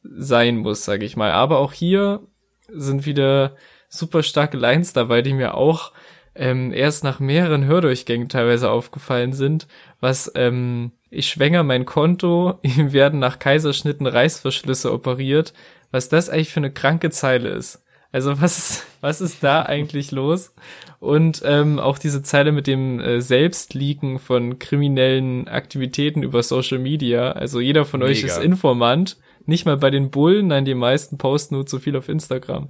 sein 0.03 0.57
muss, 0.57 0.83
sage 0.83 1.05
ich 1.05 1.15
mal. 1.15 1.31
Aber 1.31 1.59
auch 1.59 1.71
hier 1.71 2.21
sind 2.67 3.05
wieder 3.05 3.55
super 3.89 4.23
starke 4.23 4.57
Lines 4.57 4.93
dabei, 4.93 5.21
die 5.21 5.33
mir 5.33 5.55
auch 5.55 5.91
ähm, 6.35 6.73
erst 6.73 7.03
nach 7.03 7.19
mehreren 7.19 7.65
Hördurchgängen 7.65 8.29
teilweise 8.29 8.69
aufgefallen 8.69 9.33
sind, 9.33 9.67
was 10.01 10.31
ähm, 10.35 10.91
ich 11.09 11.29
schwänger 11.29 11.63
mein 11.63 11.85
Konto, 11.85 12.59
ihm 12.61 12.93
werden 12.93 13.19
nach 13.19 13.39
Kaiserschnitten 13.39 14.05
Reißverschlüsse 14.05 14.91
operiert, 14.91 15.53
was 15.91 16.09
das 16.09 16.29
eigentlich 16.29 16.51
für 16.51 16.59
eine 16.59 16.71
kranke 16.71 17.09
Zeile 17.09 17.49
ist. 17.49 17.81
Also 18.11 18.39
was 18.41 18.57
ist, 18.57 18.87
was 19.01 19.21
ist 19.21 19.43
da 19.43 19.63
eigentlich 19.63 20.11
los? 20.11 20.53
Und 20.99 21.41
ähm, 21.45 21.79
auch 21.79 21.97
diese 21.97 22.21
Zeile 22.23 22.51
mit 22.51 22.67
dem 22.67 22.99
äh, 22.99 23.21
Selbstleaken 23.21 24.19
von 24.19 24.59
kriminellen 24.59 25.47
Aktivitäten 25.47 26.23
über 26.23 26.41
Social 26.43 26.79
Media. 26.79 27.31
Also 27.31 27.59
jeder 27.59 27.85
von 27.85 28.01
euch 28.03 28.23
Mega. 28.23 28.33
ist 28.33 28.43
Informant. 28.43 29.17
Nicht 29.45 29.65
mal 29.65 29.77
bei 29.77 29.91
den 29.91 30.09
Bullen, 30.09 30.47
nein, 30.47 30.65
die 30.65 30.73
meisten 30.73 31.17
posten 31.17 31.55
nur 31.55 31.65
zu 31.67 31.79
viel 31.79 31.95
auf 31.95 32.09
Instagram. 32.09 32.69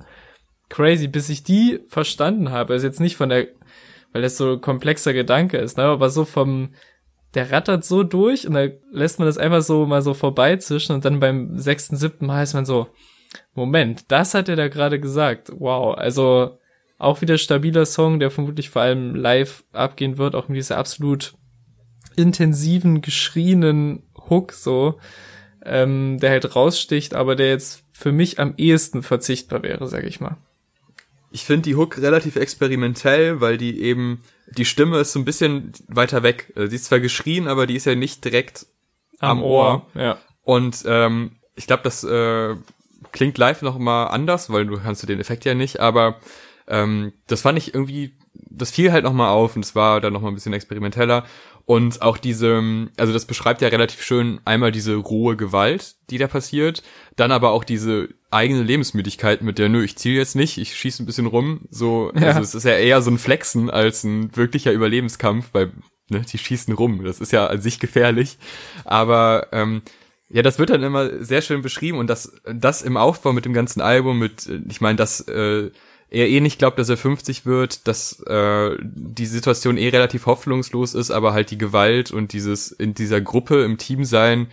Crazy, 0.70 1.08
bis 1.08 1.30
ich 1.30 1.44
die 1.44 1.80
verstanden 1.88 2.52
habe. 2.52 2.74
Also 2.74 2.88
jetzt 2.88 3.00
nicht 3.00 3.18
von 3.18 3.30
der, 3.30 3.48
weil 4.12 4.22
das 4.22 4.38
so 4.38 4.54
ein 4.54 4.62
komplexer 4.62 5.14
Gedanke 5.14 5.58
ist, 5.58 5.78
ne, 5.78 5.84
aber 5.84 6.10
so 6.10 6.26
vom, 6.26 6.70
der 7.34 7.52
rattert 7.52 7.84
so 7.84 8.04
durch 8.04 8.48
und 8.48 8.54
da 8.54 8.68
lässt 8.92 9.20
man 9.20 9.28
das 9.28 9.38
einfach 9.38 9.62
so 9.62 9.86
mal 9.86 10.02
so 10.02 10.14
vorbeizischen 10.14 10.96
und 10.96 11.06
dann 11.06 11.20
beim 11.20 11.60
sechsten, 11.60 11.98
siebten 11.98 12.26
Mal 12.26 12.44
ist 12.44 12.54
man 12.54 12.66
so, 12.66 12.88
Moment, 13.54 14.12
das 14.12 14.34
hat 14.34 14.50
er 14.50 14.56
da 14.56 14.68
gerade 14.68 15.00
gesagt. 15.00 15.52
Wow, 15.58 15.98
also 15.98 16.58
auch 16.98 17.22
wieder 17.22 17.38
stabiler 17.38 17.86
Song, 17.86 18.20
der 18.20 18.32
vermutlich 18.32 18.70
vor 18.70 18.82
allem 18.82 19.16
live 19.16 19.64
abgehen 19.74 20.18
wird, 20.18 20.36
auch 20.36 20.48
mit 20.48 20.58
dieser 20.58 20.78
absolut 20.78 21.36
intensiven, 22.16 23.02
geschrienen 23.02 24.04
Hook 24.30 24.54
so, 24.54 25.00
ähm, 25.64 26.20
der 26.20 26.32
halt 26.32 26.56
raussticht, 26.56 27.14
aber 27.14 27.36
der 27.36 27.50
jetzt 27.50 27.84
für 27.92 28.12
mich 28.12 28.40
am 28.40 28.54
ehesten 28.58 29.04
verzichtbar 29.04 29.64
wäre, 29.64 29.88
sag 29.88 30.06
ich 30.06 30.20
mal. 30.20 30.38
Ich 31.36 31.44
finde 31.44 31.64
die 31.64 31.76
Hook 31.76 31.98
relativ 31.98 32.38
experimentell, 32.38 33.42
weil 33.42 33.58
die 33.58 33.82
eben, 33.82 34.22
die 34.56 34.64
Stimme 34.64 35.00
ist 35.00 35.12
so 35.12 35.20
ein 35.20 35.26
bisschen 35.26 35.74
weiter 35.90 36.24
weg. 36.24 36.54
Also 36.56 36.70
Sie 36.70 36.78
ist 36.78 36.86
zwar 36.86 37.02
geschrien, 37.02 37.50
aber 37.50 37.68
die 37.68 37.76
ist 37.76 37.86
ja 37.86 37.94
nicht 37.94 38.24
direkt 38.24 38.68
am, 39.20 39.44
Ohr. 39.44 39.86
Ja. 39.96 40.18
Und 40.44 40.84
ähm, 40.86 41.32
ich 41.58 41.68
glaube, 41.68 41.84
das 41.84 42.06
äh, 42.06 42.56
klingt 43.12 43.38
live 43.38 43.64
noch 43.64 43.78
mal 43.78 44.06
anders, 44.06 44.50
weil 44.50 44.66
du 44.66 44.78
kannst 44.78 45.04
du 45.04 45.08
den 45.08 45.20
Effekt 45.20 45.44
ja 45.44 45.56
nicht, 45.56 45.82
aber 45.82 46.22
ähm, 46.70 47.12
das 47.28 47.42
fand 47.42 47.58
ich 47.58 47.74
irgendwie, 47.74 48.16
das 48.34 48.72
fiel 48.72 48.94
halt 48.94 49.04
noch 49.04 49.12
mal 49.12 49.32
auf 49.32 49.58
und 49.58 49.66
es 49.66 49.76
war 49.76 50.00
dann 50.00 50.14
noch 50.14 50.22
mal 50.22 50.30
ein 50.30 50.36
bisschen 50.36 50.54
experimenteller 50.54 51.26
und 51.66 52.02
auch 52.02 52.18
diese, 52.18 52.88
also 52.98 53.12
das 53.12 53.26
beschreibt 53.26 53.62
ja 53.62 53.70
relativ 53.70 54.02
schön 54.04 54.40
einmal 54.46 54.72
diese 54.72 54.96
rohe 54.96 55.36
Gewalt, 55.36 55.96
die 56.10 56.18
da 56.18 56.28
passiert, 56.28 56.84
dann 57.16 57.32
aber 57.32 57.52
auch 57.52 57.64
diese 57.64 58.10
eigene 58.30 58.62
Lebensmüdigkeit 58.62 59.42
mit 59.42 59.58
der, 59.58 59.70
nö, 59.70 59.84
ich 59.84 59.96
ziel 59.98 60.14
jetzt 60.16 60.36
nicht, 60.36 60.58
ich 60.58 60.76
schieße 60.76 61.02
ein 61.02 61.06
bisschen 61.06 61.26
rum, 61.26 61.62
so, 61.72 62.12
Ja. 62.16 62.28
also 62.28 62.42
es 62.42 62.54
ist 62.56 62.66
ja 62.66 62.74
eher 62.78 63.02
so 63.02 63.10
ein 63.10 63.18
Flexen 63.18 63.70
als 63.70 64.04
ein 64.04 64.36
wirklicher 64.36 64.74
Überlebenskampf, 64.74 65.50
weil 65.54 65.72
ne, 66.10 66.22
die 66.32 66.38
schießen 66.38 66.74
rum, 66.74 67.04
das 67.04 67.20
ist 67.20 67.32
ja 67.32 67.48
an 67.48 67.62
sich 67.62 67.80
gefährlich, 67.80 68.38
aber 68.84 69.48
ähm, 69.52 69.82
ja, 70.30 70.42
das 70.42 70.60
wird 70.60 70.70
dann 70.72 70.84
immer 70.84 71.24
sehr 71.24 71.42
schön 71.42 71.62
beschrieben 71.62 71.98
und 71.98 72.08
das, 72.08 72.42
das 72.52 72.82
im 72.82 72.98
Aufbau 72.98 73.32
mit 73.34 73.46
dem 73.46 73.54
ganzen 73.54 73.82
Album, 73.82 74.20
mit, 74.20 74.48
äh, 74.48 74.60
ich 74.70 74.82
meine, 74.82 74.98
dass 74.98 75.22
äh, 75.28 75.72
er 76.10 76.28
eh 76.30 76.40
nicht 76.40 76.60
glaubt, 76.60 76.80
dass 76.80 76.90
er 76.90 76.98
50 76.98 77.46
wird, 77.46 77.88
dass 77.88 78.20
äh, 78.22 78.78
die 78.82 79.26
Situation 79.26 79.78
eh 79.78 79.90
relativ 79.90 80.26
hoffnungslos 80.28 80.94
ist, 80.94 81.12
aber 81.12 81.34
halt 81.34 81.52
die 81.52 81.58
Gewalt 81.58 82.12
und 82.12 82.34
dieses 82.34 82.72
in 82.72 82.94
dieser 82.94 83.22
Gruppe 83.22 83.64
im 83.64 83.78
Team 83.78 84.06
sein, 84.06 84.48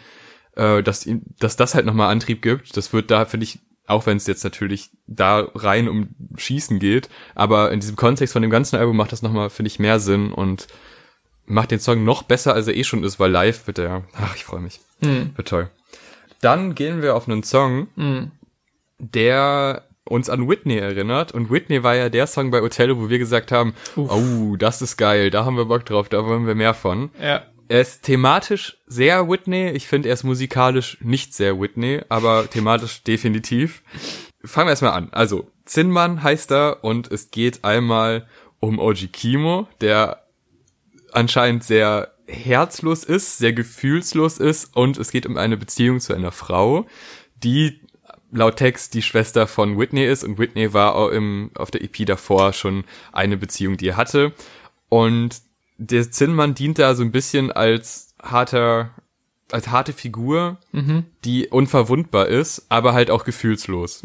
äh, 0.57 0.83
dass 0.83 1.07
ihn, 1.07 1.23
dass 1.39 1.57
das 1.57 1.75
halt 1.75 1.87
nochmal 1.87 2.11
Antrieb 2.11 2.43
gibt. 2.43 2.77
Das 2.77 2.93
wird 2.93 3.11
da, 3.11 3.27
finde 3.27 3.45
ich, 3.45 3.59
auch 3.87 4.07
wenn 4.07 4.17
es 4.17 4.27
jetzt 4.27 4.45
natürlich 4.45 4.91
da 5.07 5.49
rein 5.55 5.89
um 5.89 6.09
Schießen 6.37 6.79
geht, 6.79 7.09
aber 7.35 7.71
in 7.73 7.81
diesem 7.81 7.97
Kontext 7.97 8.33
von 8.33 8.43
dem 8.43 8.51
ganzen 8.51 8.77
Album 8.77 8.97
macht 8.97 9.13
das 9.13 9.23
nochmal, 9.23 9.51
finde 9.51 9.69
ich, 9.69 9.79
mehr 9.79 10.01
Sinn 10.01 10.33
und 10.33 10.69
macht 11.45 11.71
den 11.71 11.81
Song 11.81 12.05
noch 12.05 12.23
besser, 12.23 12.55
als 12.55 12.69
er 12.69 12.77
eh 12.77 12.85
schon 12.85 13.05
ist, 13.05 13.21
weil 13.21 13.31
live 13.31 13.67
wird 13.67 13.79
er, 13.79 14.05
ach, 14.15 14.37
ich 14.37 14.45
freue 14.45 14.61
mich. 14.61 14.81
Hm. 15.03 15.33
Wird 15.37 15.49
toll. 15.49 15.71
Dann 16.41 16.75
gehen 16.75 17.03
wir 17.03 17.15
auf 17.15 17.29
einen 17.29 17.43
Song, 17.43 17.89
Hm. 17.97 18.31
der 18.99 19.85
uns 20.13 20.29
an 20.29 20.49
Whitney 20.49 20.77
erinnert. 20.77 21.33
Und 21.33 21.51
Whitney 21.51 21.83
war 21.83 21.97
ja 21.97 22.09
der 22.09 22.27
Song 22.27 22.51
bei 22.51 22.63
Othello, 22.63 23.01
wo 23.01 23.09
wir 23.09 23.19
gesagt 23.19 23.51
haben, 23.51 23.75
oh, 23.97 24.57
das 24.57 24.83
ist 24.83 24.97
geil, 24.97 25.31
da 25.31 25.45
haben 25.45 25.57
wir 25.57 25.65
Bock 25.65 25.87
drauf, 25.87 26.09
da 26.09 26.25
wollen 26.27 26.47
wir 26.47 26.55
mehr 26.55 26.75
von. 26.75 27.11
Ja. 27.21 27.43
Er 27.69 27.81
ist 27.81 28.03
thematisch 28.03 28.77
sehr 28.87 29.29
Whitney. 29.31 29.71
Ich 29.71 29.89
finde, 29.89 30.11
er 30.11 30.15
ist 30.15 30.25
musikalisch 30.25 30.99
nicht 31.01 31.33
sehr 31.33 31.59
Whitney, 31.59 32.03
aber 32.11 32.49
thematisch 32.49 33.03
definitiv. 33.07 33.83
Fangen 34.45 34.67
wir 34.67 34.73
erstmal 34.73 34.93
an. 34.93 35.09
Also, 35.13 35.51
Zinnmann 35.65 36.23
heißt 36.23 36.53
er 36.53 36.85
und 36.85 37.11
es 37.11 37.31
geht 37.31 37.65
einmal 37.65 38.27
um 38.61 38.79
Oji 38.79 39.09
Kimo, 39.09 39.67
der 39.81 40.25
anscheinend 41.13 41.65
sehr 41.65 42.13
herzlos 42.27 43.05
ist, 43.05 43.39
sehr 43.39 43.53
gefühlslos 43.53 44.39
ist 44.39 44.77
und 44.77 44.99
es 44.99 45.11
geht 45.11 45.27
um 45.27 45.37
eine 45.37 45.57
Beziehung 45.57 46.01
zu 46.01 46.15
einer 46.15 46.33
Frau, 46.33 46.87
die 47.43 47.81
laut 48.33 48.57
Text 48.57 48.95
die 48.95 49.03
Schwester 49.03 49.47
von 49.47 49.79
Whitney 49.79 50.05
ist 50.05 50.25
und 50.25 50.39
Whitney 50.39 50.73
war 50.75 50.97
auch 50.97 51.09
im, 51.09 51.51
auf 51.55 51.71
der 51.71 51.83
EP 51.83 52.07
davor 52.07 52.53
schon 52.53 52.85
eine 53.13 53.37
Beziehung, 53.37 53.77
die 53.77 53.89
er 53.89 53.97
hatte 53.97 54.33
und 54.89 55.37
der 55.79 56.11
Zinnmann 56.11 56.55
dient 56.55 56.79
da 56.79 56.95
so 56.95 57.03
ein 57.03 57.13
bisschen 57.13 57.51
als 57.51 58.15
harter, 58.23 58.91
als 59.51 59.69
harte 59.69 59.93
Figur, 59.93 60.59
die 61.25 61.49
unverwundbar 61.49 62.29
ist, 62.29 62.67
aber 62.69 62.93
halt 62.93 63.11
auch 63.11 63.25
gefühlslos. 63.25 64.03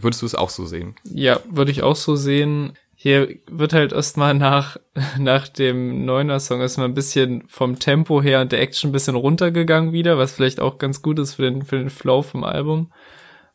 Würdest 0.00 0.22
du 0.22 0.26
es 0.26 0.34
auch 0.34 0.50
so 0.50 0.66
sehen? 0.66 0.96
Ja, 1.04 1.40
würde 1.50 1.70
ich 1.70 1.82
auch 1.82 1.96
so 1.96 2.16
sehen. 2.16 2.72
Hier 2.96 3.36
wird 3.50 3.72
halt 3.72 3.92
erstmal 3.92 4.34
nach, 4.34 4.76
nach 5.18 5.48
dem 5.48 6.04
Neuner-Song 6.04 6.60
erstmal 6.60 6.88
ein 6.88 6.94
bisschen 6.94 7.44
vom 7.48 7.78
Tempo 7.78 8.22
her 8.22 8.40
und 8.40 8.52
der 8.52 8.60
Action 8.60 8.90
ein 8.90 8.92
bisschen 8.92 9.14
runtergegangen 9.14 9.92
wieder, 9.92 10.18
was 10.18 10.32
vielleicht 10.32 10.60
auch 10.60 10.78
ganz 10.78 11.02
gut 11.02 11.18
ist 11.18 11.34
für 11.34 11.42
den, 11.42 11.64
für 11.64 11.78
den 11.78 11.90
Flow 11.90 12.22
vom 12.22 12.44
Album. 12.44 12.90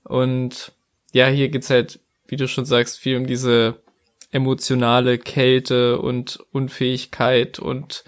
Und 0.03 0.71
ja, 1.11 1.27
hier 1.27 1.49
geht's 1.49 1.69
halt, 1.69 1.99
wie 2.27 2.35
du 2.35 2.47
schon 2.47 2.65
sagst, 2.65 2.99
viel 2.99 3.17
um 3.17 3.27
diese 3.27 3.81
emotionale 4.31 5.17
Kälte 5.17 5.99
und 5.99 6.39
Unfähigkeit 6.51 7.59
und 7.59 8.03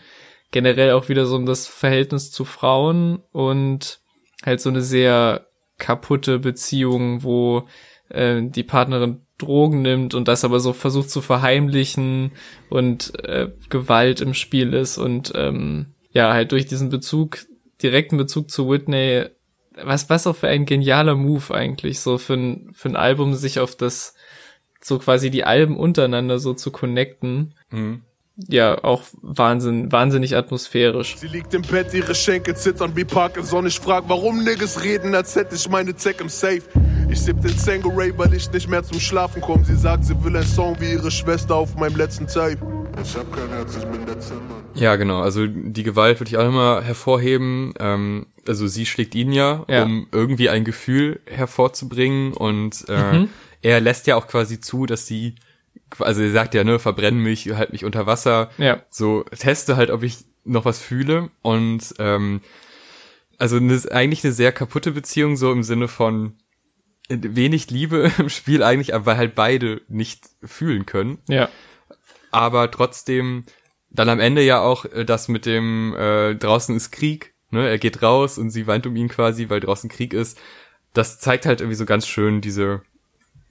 generell 0.52 0.92
auch 0.92 1.10
wieder 1.10 1.26
so 1.26 1.36
um 1.36 1.46
das 1.46 1.68
Verhältnis 1.68 2.32
zu 2.32 2.46
Frauen 2.46 3.24
und 3.32 4.02
halt 4.44 4.62
so 4.62 4.70
eine 4.70 4.82
sehr 4.82 5.48
kaputte 5.78 6.39
Beziehung, 6.39 7.24
wo 7.24 7.68
äh, 8.10 8.42
die 8.44 8.64
Partnerin 8.64 9.26
Drogen 9.42 9.82
nimmt 9.82 10.14
und 10.14 10.28
das 10.28 10.46
aber 10.46 10.60
so 10.60 10.74
versucht 10.74 11.10
zu 11.10 11.22
verheimlichen 11.22 12.32
und 12.70 13.14
äh, 13.26 13.50
Gewalt 13.70 14.22
im 14.22 14.36
Spiel 14.36 14.74
ist 14.74 15.00
und 15.00 15.32
ähm, 15.36 15.96
ja, 16.12 16.32
halt 16.34 16.52
durch 16.52 16.68
diesen 16.68 16.89
Bezug, 16.89 17.39
direkten 17.82 18.18
Bezug 18.18 18.52
zu 18.52 18.70
Whitney, 18.70 19.26
was, 19.84 20.10
was 20.10 20.28
auch 20.28 20.36
für 20.36 20.48
ein 20.48 20.66
genialer 20.66 21.16
Move 21.16 21.54
eigentlich, 21.54 22.00
so 22.00 22.18
für 22.18 22.34
ein, 22.34 22.72
für 22.74 22.90
ein 22.90 22.96
Album 22.96 23.34
sich 23.34 23.60
auf 23.60 23.76
das, 23.76 24.16
so 24.82 25.00
quasi 25.00 25.30
die 25.30 25.44
Alben 25.44 25.78
untereinander 25.78 26.40
so 26.40 26.54
zu 26.54 26.72
connecten. 26.72 27.56
Ja, 28.48 28.84
auch 28.84 29.04
Wahnsinn, 29.22 29.92
wahnsinnig 29.92 30.36
atmosphärisch. 30.36 31.18
Sie 31.18 31.28
liegt 31.28 31.54
im 31.54 31.62
Bett, 31.62 31.94
ihre 31.94 32.16
Schenkel 32.16 32.56
zittern 32.56 32.96
wie 32.96 33.04
Parkinson. 33.04 33.68
Ich 33.68 33.80
frag, 33.80 34.06
warum 34.08 34.44
Niggas 34.44 34.84
reden, 34.84 35.14
als 35.14 35.36
hätte 35.36 35.56
ich 35.56 35.70
meine 35.70 35.96
Zeck 35.96 36.22
im 36.22 36.30
Safe. 36.30 36.64
Ich 37.10 37.22
sipp 37.22 37.42
den 37.42 37.58
Sangoray, 37.58 38.14
weil 38.18 38.34
ich 38.34 38.52
nicht 38.52 38.70
mehr 38.70 38.84
zum 38.84 39.00
Schlafen 39.00 39.42
komm. 39.42 39.66
Sie 39.66 39.76
sagt, 39.76 40.06
sie 40.06 40.24
will 40.24 40.36
ein 40.36 40.46
Song 40.46 40.78
wie 40.80 40.94
ihre 40.94 41.12
Schwester 41.12 41.56
auf 41.56 41.76
meinem 41.76 41.98
letzten 41.98 42.26
Tape. 42.28 42.81
Ich 43.04 43.16
hab 43.16 43.36
kein 43.36 43.49
Herz, 43.49 43.76
ich 43.78 43.86
bin 43.86 44.06
der 44.06 44.20
Zimmer. 44.20 44.64
Ja, 44.76 44.95
genau. 44.95 45.22
Also 45.22 45.47
die 45.47 45.84
Gewalt 45.84 46.20
würde 46.20 46.30
ich 46.30 46.38
auch 46.38 46.47
immer 46.47 46.82
hervorheben. 46.82 47.74
Ähm, 47.80 48.28
also 48.47 48.68
sie 48.68 48.86
schlägt 48.86 49.16
ihn 49.16 49.32
ja, 49.32 49.66
Ja. 49.68 49.84
um 49.84 50.08
irgendwie 50.12 50.49
ein 50.49 50.64
Gefühl 50.64 51.20
hervorzubringen 51.26 52.34
und 52.34 52.88
äh, 52.89 53.28
er 53.62 53.82
lässt 53.82 54.08
ja 54.08 54.16
auch 54.16 54.28
quasi 54.28 54.60
zu, 54.62 54.86
dass 54.86 55.08
sie, 55.08 55.36
also 55.99 56.22
er 56.22 56.32
sagt 56.32 56.54
ja, 56.54 56.64
ne, 56.64 56.80
verbrenn 56.80 57.18
mich, 57.20 57.49
halt 57.54 57.72
mich 57.72 57.86
unter 57.86 58.06
Wasser. 58.06 58.49
Ja. 58.58 58.82
So 58.89 59.24
teste 59.38 59.76
halt, 59.78 59.89
ob 59.89 60.04
ich 60.04 60.20
noch 60.45 60.66
was 60.66 60.80
fühle 60.80 61.30
und 61.41 61.93
ähm, 61.99 62.41
also 63.38 63.58
eine, 63.58 63.80
eigentlich 63.91 64.24
eine 64.24 64.34
sehr 64.34 64.52
kaputte 64.52 64.91
Beziehung 64.91 65.36
so 65.38 65.52
im 65.52 65.64
Sinne 65.64 65.88
von 65.88 66.34
wenig 67.10 67.70
Liebe 67.72 68.12
im 68.18 68.30
Spiel 68.30 68.64
eigentlich, 68.64 68.93
aber 68.95 69.06
weil 69.08 69.18
halt 69.18 69.36
beide 69.36 69.82
nicht 69.88 70.30
fühlen 70.43 70.86
können 70.86 71.18
Ja. 71.28 71.49
Aber 72.32 72.72
trotzdem 72.72 73.46
dann 73.90 74.10
am 74.10 74.20
Ende 74.20 74.42
ja 74.42 74.62
auch 74.62 74.86
äh, 74.86 75.06
das 75.06 75.28
mit 75.28 75.46
dem 75.46 75.96
äh, 75.96 76.36
draußen 76.36 76.76
ist 76.76 76.92
Krieg, 76.92 77.34
ne? 77.52 77.68
Er 77.68 77.78
geht 77.78 78.02
raus 78.02 78.38
und 78.38 78.50
sie 78.50 78.68
weint 78.68 78.88
um 78.88 78.96
ihn 78.96 79.10
quasi, 79.10 79.50
weil 79.50 79.60
draußen 79.60 79.90
Krieg 79.90 80.14
ist. 80.14 80.40
Das 80.94 81.20
zeigt 81.20 81.46
halt 81.46 81.62
irgendwie 81.62 81.76
so 81.76 81.86
ganz 81.86 82.08
schön 82.08 82.42
diese 82.42 82.82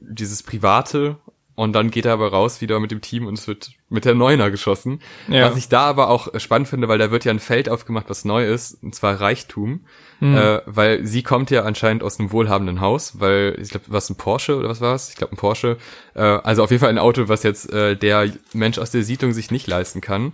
dieses 0.01 0.43
private 0.43 1.19
und 1.55 1.75
dann 1.75 1.91
geht 1.91 2.07
er 2.07 2.15
aber 2.15 2.31
raus 2.31 2.61
wieder 2.61 2.81
mit 2.81 2.91
dem 2.91 3.03
Team 3.03 3.27
und 3.27 3.39
es 3.39 3.47
wird 3.47 3.73
mit 3.91 4.05
der 4.07 4.15
Neuner 4.15 4.51
geschossen. 4.51 5.01
Ja. 5.29 5.51
Was 5.51 5.57
ich 5.59 5.69
da 5.69 5.83
aber 5.83 6.09
auch 6.09 6.29
spannend 6.41 6.69
finde, 6.69 6.89
weil 6.89 6.99
da 6.99 7.11
wird 7.11 7.25
ja 7.25 7.33
ein 7.33 7.41
Feld 7.41 7.69
aufgemacht, 7.69 8.07
was 8.09 8.25
neu 8.25 8.47
ist, 8.47 8.83
und 8.83 8.95
zwar 8.95 9.21
Reichtum, 9.21 9.85
äh, 10.23 10.61
weil 10.67 11.07
sie 11.07 11.23
kommt 11.23 11.51
ja 11.51 11.63
anscheinend 11.65 12.03
aus 12.03 12.19
einem 12.19 12.31
wohlhabenden 12.31 12.81
Haus, 12.81 13.21
weil 13.21 13.57
ich 13.61 13.71
glaube, 13.71 13.87
was 13.89 14.09
ein 14.11 14.17
Porsche 14.17 14.57
oder 14.57 14.69
was 14.69 14.81
war 14.81 14.95
es? 14.95 15.09
Ich 15.11 15.17
glaube 15.17 15.35
ein 15.35 15.37
Porsche. 15.37 15.77
Äh, 16.15 16.21
also 16.21 16.63
auf 16.63 16.71
jeden 16.71 16.81
Fall 16.81 16.91
ein 16.91 16.99
Auto, 16.99 17.29
was 17.29 17.43
jetzt 17.43 17.73
äh, 17.73 17.97
der 17.97 18.31
Mensch 18.53 18.79
aus 18.79 18.91
der 18.91 19.03
Siedlung 19.03 19.33
sich 19.33 19.51
nicht 19.51 19.67
leisten 19.67 20.01
kann. 20.01 20.33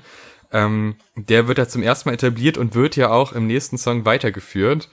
Ähm, 0.53 0.97
der 1.17 1.49
wird 1.49 1.59
da 1.59 1.67
zum 1.69 1.83
ersten 1.83 2.09
Mal 2.09 2.15
etabliert 2.15 2.59
und 2.59 2.75
wird 2.75 2.97
ja 2.97 3.11
auch 3.11 3.33
im 3.33 3.47
nächsten 3.47 3.79
Song 3.79 4.05
weitergeführt. 4.05 4.89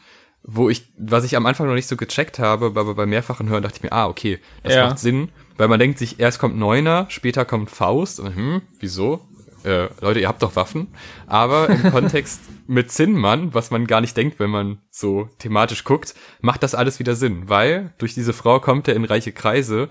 Wo 0.45 0.69
ich, 0.69 0.91
was 0.97 1.23
ich 1.23 1.37
am 1.37 1.45
Anfang 1.45 1.67
noch 1.67 1.73
nicht 1.73 1.87
so 1.87 1.95
gecheckt 1.95 2.37
habe, 2.37 2.65
aber 2.65 2.95
bei 2.95 3.05
mehrfachen 3.05 3.47
Hören 3.47 3.63
dachte 3.63 3.77
ich 3.77 3.83
mir, 3.83 3.93
ah, 3.93 4.07
okay, 4.07 4.39
das 4.61 4.75
Ja. 4.75 4.87
macht 4.87 4.99
Sinn, 4.99 5.29
weil 5.57 5.67
man 5.67 5.79
denkt 5.79 5.99
sich, 5.99 6.19
erst 6.19 6.39
kommt 6.39 6.57
Neuner, 6.57 7.05
später 7.09 7.45
kommt 7.45 7.69
Faust, 7.69 8.19
und, 8.19 8.35
hm, 8.35 8.61
wieso? 8.79 9.21
Äh, 9.63 9.87
Leute, 10.01 10.19
ihr 10.19 10.27
habt 10.27 10.41
doch 10.43 10.55
Waffen. 10.57 10.87
Aber 11.25 11.69
im 11.69 11.83
Kontext 11.91 12.41
mit 12.67 12.91
Zinnmann, 12.91 13.53
was 13.53 13.71
man 13.71 13.87
gar 13.87 14.01
nicht 14.01 14.17
denkt, 14.17 14.39
wenn 14.39 14.49
man 14.49 14.79
so 14.89 15.29
thematisch 15.39 15.83
guckt, 15.85 16.15
macht 16.41 16.63
das 16.63 16.75
alles 16.75 16.99
wieder 16.99 17.15
Sinn, 17.15 17.47
weil 17.49 17.93
durch 17.97 18.13
diese 18.13 18.33
Frau 18.33 18.59
kommt 18.59 18.87
er 18.89 18.95
in 18.95 19.05
reiche 19.05 19.31
Kreise 19.31 19.87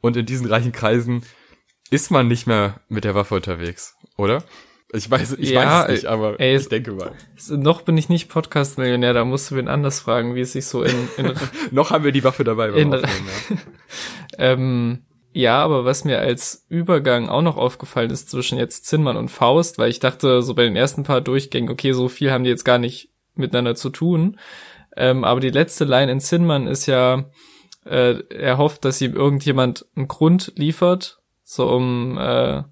und 0.00 0.16
in 0.16 0.26
diesen 0.26 0.46
reichen 0.46 0.70
Kreisen 0.72 1.24
ist 1.90 2.10
man 2.10 2.28
nicht 2.28 2.46
mehr 2.46 2.80
mit 2.88 3.04
der 3.04 3.14
Waffe 3.16 3.34
unterwegs, 3.36 3.96
oder? 4.16 4.44
Ich 4.92 5.10
weiß, 5.10 5.32
ich 5.38 5.50
Ja, 5.50 5.80
weiß 5.80 5.84
es 5.88 6.02
nicht, 6.02 6.06
aber 6.06 6.38
ey, 6.38 6.56
ich 6.56 6.68
denke 6.68 6.92
mal. 6.92 7.10
Noch 7.50 7.82
bin 7.82 7.96
ich 7.98 8.08
nicht 8.08 8.28
Podcast-Millionär, 8.28 9.12
da 9.12 9.24
musst 9.24 9.50
du 9.50 9.56
wen 9.56 9.66
anders 9.66 9.98
fragen, 9.98 10.36
wie 10.36 10.40
es 10.42 10.52
sich 10.52 10.66
so 10.66 10.84
in, 10.84 11.08
in 11.16 11.32
Noch 11.72 11.90
haben 11.90 12.04
wir 12.04 12.12
die 12.12 12.22
Waffe 12.22 12.44
dabei. 12.44 12.68
beim 12.70 12.78
In- 12.78 12.92
ja. 12.92 13.00
Ähm, 14.38 15.05
ja, 15.36 15.62
aber 15.62 15.84
was 15.84 16.04
mir 16.04 16.18
als 16.18 16.64
Übergang 16.70 17.28
auch 17.28 17.42
noch 17.42 17.58
aufgefallen 17.58 18.08
ist 18.08 18.30
zwischen 18.30 18.56
jetzt 18.56 18.86
Zinnmann 18.86 19.18
und 19.18 19.28
Faust, 19.28 19.76
weil 19.76 19.90
ich 19.90 20.00
dachte 20.00 20.40
so 20.40 20.54
bei 20.54 20.64
den 20.64 20.76
ersten 20.76 21.02
paar 21.02 21.20
Durchgängen, 21.20 21.68
okay, 21.68 21.92
so 21.92 22.08
viel 22.08 22.32
haben 22.32 22.44
die 22.44 22.48
jetzt 22.48 22.64
gar 22.64 22.78
nicht 22.78 23.10
miteinander 23.34 23.74
zu 23.74 23.90
tun. 23.90 24.38
Ähm, 24.96 25.24
aber 25.24 25.40
die 25.40 25.50
letzte 25.50 25.84
Line 25.84 26.10
in 26.10 26.20
Zinnmann 26.20 26.66
ist 26.66 26.86
ja, 26.86 27.26
äh, 27.84 28.22
er 28.30 28.56
hofft, 28.56 28.86
dass 28.86 29.02
ihm 29.02 29.14
irgendjemand 29.14 29.84
einen 29.94 30.08
Grund 30.08 30.54
liefert, 30.56 31.18
so 31.44 31.68
um 31.68 32.16
äh, 32.16 32.62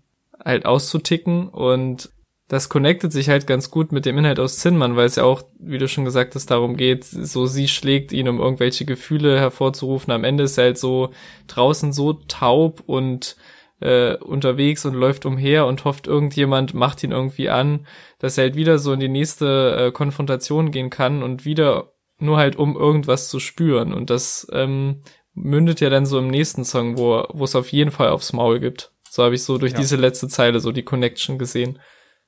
halt 0.43 0.65
auszuticken 0.65 1.51
und 1.51 2.14
das 2.49 2.69
connectet 2.69 3.13
sich 3.13 3.29
halt 3.31 3.47
ganz 3.47 3.71
gut 3.71 3.91
mit 3.91 4.05
dem 4.05 4.19
Inhalt 4.19 4.39
aus 4.39 4.59
Zinnmann, 4.59 4.97
weil 4.97 5.07
es 5.07 5.17
ja 5.17 5.25
auch, 5.25 5.43
wie 5.59 5.79
du 5.79 5.89
schon 5.89 6.05
gesagt 6.05 6.35
hast, 6.35 6.51
darum 6.51 6.77
geht, 6.77 7.05
so 7.05 7.47
sie 7.47 7.69
schlägt 7.69 8.13
ihn, 8.13 8.29
um 8.29 8.39
irgendwelche 8.39 8.85
Gefühle 8.85 9.39
hervorzurufen. 9.39 10.13
Am 10.13 10.25
Ende 10.25 10.45
ist 10.45 10.59
er 10.59 10.65
halt 10.65 10.79
so 10.79 11.11
draußen 11.47 11.93
so 11.93 12.13
taub 12.13 12.83
und 12.85 13.37
äh, 13.81 14.17
unterwegs 14.17 14.85
und 14.85 14.95
läuft 14.95 15.25
umher 15.27 15.67
und 15.67 15.85
hofft, 15.85 16.07
irgendjemand 16.07 16.75
macht 16.75 17.03
ihn 17.03 17.13
irgendwie 17.13 17.49
an, 17.49 17.87
dass 18.19 18.37
er 18.39 18.45
halt 18.45 18.57
wieder 18.57 18.79
so 18.79 18.93
in 18.93 19.01
die 19.01 19.09
nächste 19.09 19.77
äh, 19.77 19.93
Konfrontation 19.93 20.71
gehen 20.71 20.91
kann 20.91 21.23
und 21.23 21.45
wieder 21.45 21.93
nur 22.19 22.37
halt 22.37 22.57
um 22.57 22.77
irgendwas 22.77 23.29
zu 23.29 23.41
spüren. 23.41 23.93
Und 23.93 24.11
das 24.11 24.47
ähm, 24.53 25.03
mündet 25.33 25.81
ja 25.81 25.91
dann 25.91 26.07
so 26.07 26.19
im 26.19 26.29
nächsten 26.29 26.65
Song, 26.65 26.97
wo 26.99 27.27
es 27.43 27.57
auf 27.57 27.73
jeden 27.73 27.91
Fall 27.91 28.11
aufs 28.11 28.33
Maul 28.33 28.61
gibt. 28.61 28.93
So 29.11 29.25
habe 29.25 29.35
ich 29.35 29.43
so 29.43 29.59
durch 29.59 29.73
Ja. 29.73 29.79
diese 29.79 29.97
letzte 29.97 30.29
Zeile 30.29 30.61
so 30.61 30.73
die 30.73 30.83
Connection 30.85 31.39
gesehen. 31.39 31.79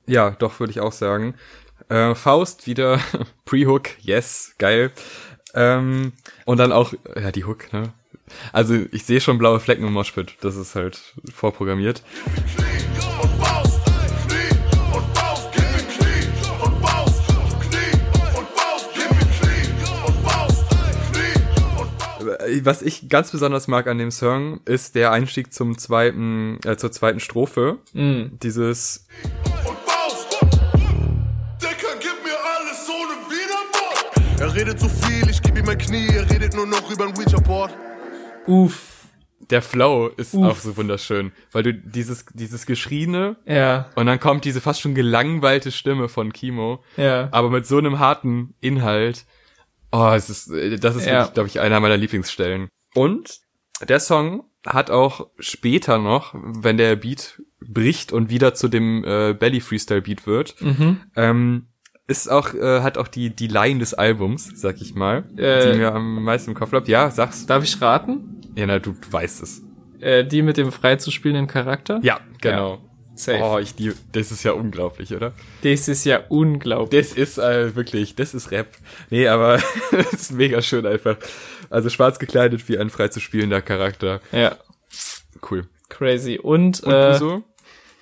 Ja, 0.07 0.31
doch, 0.31 0.61
würde 0.61 0.71
ich 0.71 0.81
auch 0.81 0.93
sagen. 0.93 1.35
Äh, 1.89 2.15
Faust 2.15 2.67
wieder, 2.67 3.01
Pre-Hook, 3.45 3.91
yes, 4.01 4.55
geil. 4.59 4.93
Ähm, 5.55 6.13
und 6.45 6.59
dann 6.59 6.73
auch, 6.73 6.93
ja, 7.15 7.33
die 7.33 7.45
Hook, 7.45 7.73
ne? 7.73 7.93
Also 8.53 8.75
ich 8.91 9.05
sehe 9.05 9.21
schon 9.21 9.39
blaue 9.39 9.61
Flecken 9.61 9.87
im 9.87 9.93
Moshpit, 9.93 10.35
das 10.41 10.57
ist 10.57 10.75
halt 10.75 11.15
vorprogrammiert. 11.33 12.03
Äh, 22.47 22.65
Was 22.65 22.83
ich 22.83 23.09
ganz 23.09 23.31
besonders 23.31 23.69
mag 23.69 23.87
an 23.87 23.99
dem 23.99 24.11
Song, 24.11 24.61
ist 24.65 24.95
der 24.95 25.13
Einstieg 25.13 25.53
zum 25.53 25.79
zweiten, 25.79 26.59
äh, 26.65 26.77
zur 26.77 26.93
zweiten 26.93 27.21
Strophe. 27.21 27.79
Mm. 27.93 28.39
Dieses, 28.43 29.07
und 29.65 29.86
Er 34.39 34.55
redet 34.55 34.79
zu 34.79 34.89
viel, 34.89 35.29
ich 35.31 35.41
geb 35.43 35.57
ihm 35.59 35.65
mein 35.65 35.79
Knie, 35.79 36.09
er 36.09 36.29
redet 36.31 36.55
nur 36.55 36.67
noch 36.67 36.91
über 36.91 37.07
ein 37.07 37.15
Ouija-Board. 37.17 37.73
Uff. 38.47 38.93
der 39.51 39.63
Flow 39.63 40.09
ist 40.09 40.35
Uff. 40.35 40.45
auch 40.45 40.57
so 40.57 40.77
wunderschön, 40.77 41.33
weil 41.53 41.63
du 41.63 41.75
dieses, 41.75 42.27
dieses 42.33 42.67
Geschrieene 42.67 43.37
Ja, 43.47 43.91
und 43.95 44.07
dann 44.07 44.21
kommt 44.21 44.45
diese 44.45 44.61
fast 44.61 44.81
schon 44.81 44.95
gelangweilte 44.95 45.73
Stimme 45.73 46.09
von 46.09 46.33
Kimo. 46.33 46.83
ja. 46.97 47.29
aber 47.33 47.51
mit 47.51 47.67
so 47.67 47.79
einem 47.79 47.99
harten 47.99 48.55
Inhalt. 48.61 49.25
Oh, 49.93 50.13
es 50.15 50.29
ist, 50.31 50.51
das 50.83 50.97
ist 50.97 51.07
Ja. 51.07 51.27
glaube 51.27 51.49
ich, 51.49 51.61
einer 51.61 51.81
meiner 51.81 51.97
Lieblingsstellen. 51.97 52.69
Und 52.95 53.41
der 53.89 54.01
Song 54.01 54.45
hat 54.67 54.91
auch 54.91 55.29
später 55.39 55.99
noch, 55.99 56.35
wenn 56.35 56.77
der 56.77 56.97
Beat 56.97 57.41
bricht 57.61 58.13
und 58.13 58.31
wieder 58.31 58.55
zu 58.55 58.69
dem 58.69 59.05
äh, 59.05 59.33
Belly 59.35 59.61
Freestyle 59.61 60.03
Beat 60.03 60.27
wird, 60.27 60.61
Mhm. 60.61 61.01
ähm, 61.15 61.67
ist 62.07 62.31
auch, 62.31 62.55
äh, 62.55 62.81
hat 62.83 62.99
auch 62.99 63.09
die, 63.09 63.31
die 63.35 63.49
Line 63.49 63.81
des 63.81 63.95
Albums, 63.95 64.51
sag 64.55 64.81
ich 64.81 64.95
mal, 64.95 65.25
Äh. 65.37 65.73
die 65.73 65.79
mir 65.79 65.93
am 65.95 66.23
meisten 66.25 66.51
im 66.51 66.57
Kopf 66.57 66.71
bleibt. 66.71 66.89
Ja, 66.89 67.11
sag's. 67.11 67.47
Darf 67.47 67.65
ich 67.65 67.81
raten? 67.81 68.41
Ja, 68.57 68.67
na, 68.67 68.79
du 68.79 68.95
weißt 69.11 69.43
es. 69.43 69.63
Äh, 70.01 70.25
die 70.25 70.43
mit 70.43 70.57
dem 70.57 70.73
frei 70.73 70.97
zu 70.97 71.11
spielenden 71.11 71.47
Charakter? 71.47 71.99
Ja, 72.03 72.21
genau. 72.41 72.79
Safe. 73.15 73.41
Oh, 73.43 73.59
ich 73.59 73.79
liebe, 73.79 73.95
das 74.13 74.31
ist 74.31 74.43
ja 74.45 74.53
unglaublich, 74.53 75.15
oder? 75.15 75.33
Das 75.63 75.89
ist 75.89 76.05
ja 76.05 76.21
unglaublich. 76.29 77.09
Das 77.09 77.17
ist 77.17 77.39
äh, 77.39 77.75
wirklich, 77.75 78.15
das 78.15 78.35
ist 78.35 78.51
Rap. 78.51 78.69
Nee, 79.09 79.27
aber 79.29 79.55
es 79.93 80.13
ist 80.13 80.33
mega 80.33 80.61
schön 80.61 80.85
einfach. 80.87 81.17
Also 81.71 81.89
schwarz 81.89 82.19
gekleidet 82.19 82.69
wie 82.69 82.77
ein 82.79 82.91
frei 82.91 83.09
zu 83.09 83.21
spielender 83.21 83.63
Charakter. 83.63 84.21
Ja, 84.33 84.57
Cool. 85.51 85.67
crazy. 85.89 86.39
Und, 86.43 86.81
Und 86.81 86.93
äh, 86.93 87.15
so? 87.19 87.43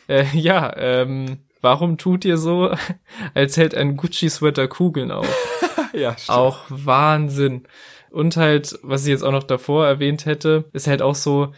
äh, 0.09 0.25
ja, 0.35 0.73
ähm, 0.77 1.39
warum 1.65 1.99
tut 1.99 2.25
ihr 2.25 2.37
so, 2.37 2.73
als 3.35 3.57
hält 3.57 3.75
ein 3.75 3.97
Gucci-Sweater 3.97 4.69
Kugeln 4.69 5.11
auf? 5.11 5.27
Ja, 5.97 6.19
stimmt. 6.19 6.37
auch 6.37 6.65
Wahnsinn. 6.69 7.69
Und 8.11 8.37
halt, 8.37 8.77
was 8.83 9.05
ich 9.05 9.11
jetzt 9.11 9.23
auch 9.23 9.31
noch 9.31 9.45
davor 9.45 9.87
erwähnt 9.87 10.27
hätte, 10.27 10.65
ist 10.73 10.89
halt 10.89 11.03
auch 11.03 11.15
so 11.15 11.53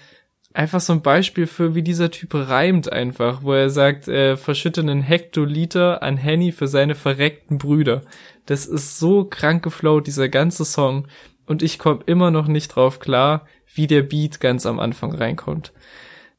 einfach 0.53 0.81
so 0.81 0.93
ein 0.93 1.01
Beispiel 1.01 1.47
für, 1.47 1.75
wie 1.75 1.83
dieser 1.83 2.11
Typ 2.11 2.35
reimt 2.35 2.93
einfach, 2.93 3.45
wo 3.45 3.55
er 3.55 3.71
sagt, 3.71 4.09
äh, 4.09 4.37
verschütte 4.37 4.83
einen 4.83 5.01
Hektoliter 5.01 6.03
an 6.03 6.19
Henny 6.19 6.53
für 6.53 6.69
seine 6.69 6.95
verreckten 6.95 7.57
Brüder. 7.57 8.03
Das 8.45 8.67
ist 8.67 8.99
so 8.99 9.25
krank 9.25 9.63
geflowt, 9.63 10.07
dieser 10.07 10.29
ganze 10.29 10.67
Song. 10.67 11.09
Und 11.47 11.63
ich 11.63 11.79
komme 11.79 12.01
immer 12.05 12.31
noch 12.31 12.47
nicht 12.47 12.69
drauf 12.69 13.01
klar, 13.01 13.47
wie 13.75 13.87
der 13.87 14.03
Beat 14.03 14.41
ganz 14.41 14.67
am 14.67 14.81
Anfang 14.81 15.15
reinkommt. 15.15 15.73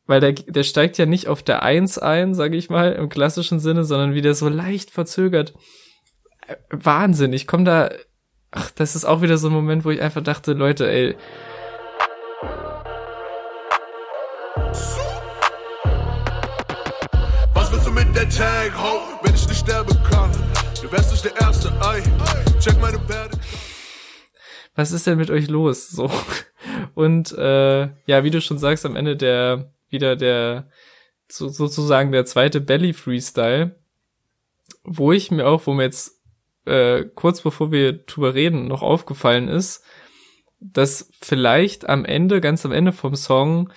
Weil 0.08 0.22
der, 0.22 0.32
der 0.32 0.64
steigt 0.64 0.98
ja 0.98 1.06
nicht 1.06 1.28
auf 1.28 1.44
der 1.44 1.64
Eins 1.64 1.98
ein, 1.98 2.34
sage 2.34 2.56
ich 2.56 2.70
mal, 2.70 2.94
im 2.94 3.10
klassischen 3.10 3.60
Sinne, 3.60 3.84
sondern 3.84 4.14
wieder 4.14 4.34
so 4.34 4.48
leicht 4.48 4.90
verzögert. 4.90 5.54
Wahnsinn, 6.70 7.34
ich 7.34 7.46
komme 7.46 7.66
da, 7.66 7.90
ach, 8.52 8.72
das 8.72 8.96
ist 8.96 9.04
auch 9.04 9.22
wieder 9.22 9.38
so 9.38 9.50
ein 9.50 9.54
Moment, 9.54 9.84
wo 9.84 9.92
ich 9.92 10.02
einfach 10.02 10.24
dachte, 10.24 10.54
Leute, 10.54 10.90
ey, 10.90 11.16
Was 17.54 17.72
willst 17.72 17.88
du 17.88 17.92
mit 17.92 18.16
der 18.16 18.30
Tag, 18.30 18.72
ho, 18.78 19.02
wenn 19.24 19.36
ich 19.36 19.46
nicht 19.46 19.60
sterben 19.60 19.98
kann? 20.10 20.32
Du 20.82 20.90
wärst 20.90 21.12
nicht 21.12 21.26
der 21.26 21.36
Erste, 21.42 21.70
ey. 21.82 22.02
Check 22.62 22.80
meine 22.80 22.98
Werte. 23.10 23.38
was 24.76 24.92
ist 24.92 25.06
denn 25.06 25.18
mit 25.18 25.30
euch 25.30 25.50
los? 25.50 25.90
So. 25.90 26.10
Und 26.96 27.32
äh, 27.38 27.90
ja, 28.06 28.24
wie 28.24 28.30
du 28.30 28.40
schon 28.40 28.58
sagst, 28.58 28.86
am 28.86 28.96
Ende 28.96 29.18
der 29.18 29.74
wieder 29.90 30.16
der 30.16 30.70
so, 31.30 31.50
sozusagen 31.50 32.12
der 32.12 32.26
zweite 32.26 32.62
Belly 32.62 32.94
Freestyle, 32.94 33.76
wo 34.84 35.12
ich 35.12 35.32
mir 35.32 35.48
auch, 35.48 35.68
wo 35.68 35.74
mir 35.74 35.84
jetzt 35.84 36.22
äh, 36.66 37.06
kurz 37.16 37.42
bevor 37.42 37.72
wir 37.72 37.94
drüber 37.94 38.34
reden, 38.34 38.68
noch 38.68 38.82
aufgefallen 38.82 39.48
ist, 39.48 39.84
dass 40.60 41.10
vielleicht 41.22 41.88
am 41.88 42.06
Ende, 42.06 42.42
ganz 42.42 42.66
am 42.66 42.72
Ende 42.72 42.92
vom 42.92 43.16
Song, 43.16 43.72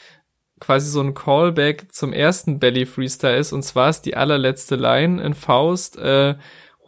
quasi 0.60 0.90
so 0.90 1.00
ein 1.00 1.14
Callback 1.14 1.92
zum 1.92 2.12
ersten 2.12 2.58
Belly 2.58 2.86
Freestyle 2.86 3.38
ist, 3.38 3.52
und 3.52 3.62
zwar 3.62 3.90
ist 3.90 4.02
die 4.02 4.16
allerletzte 4.16 4.76
Line 4.76 5.22
in 5.22 5.34
Faust, 5.34 5.96
äh, 5.96 6.34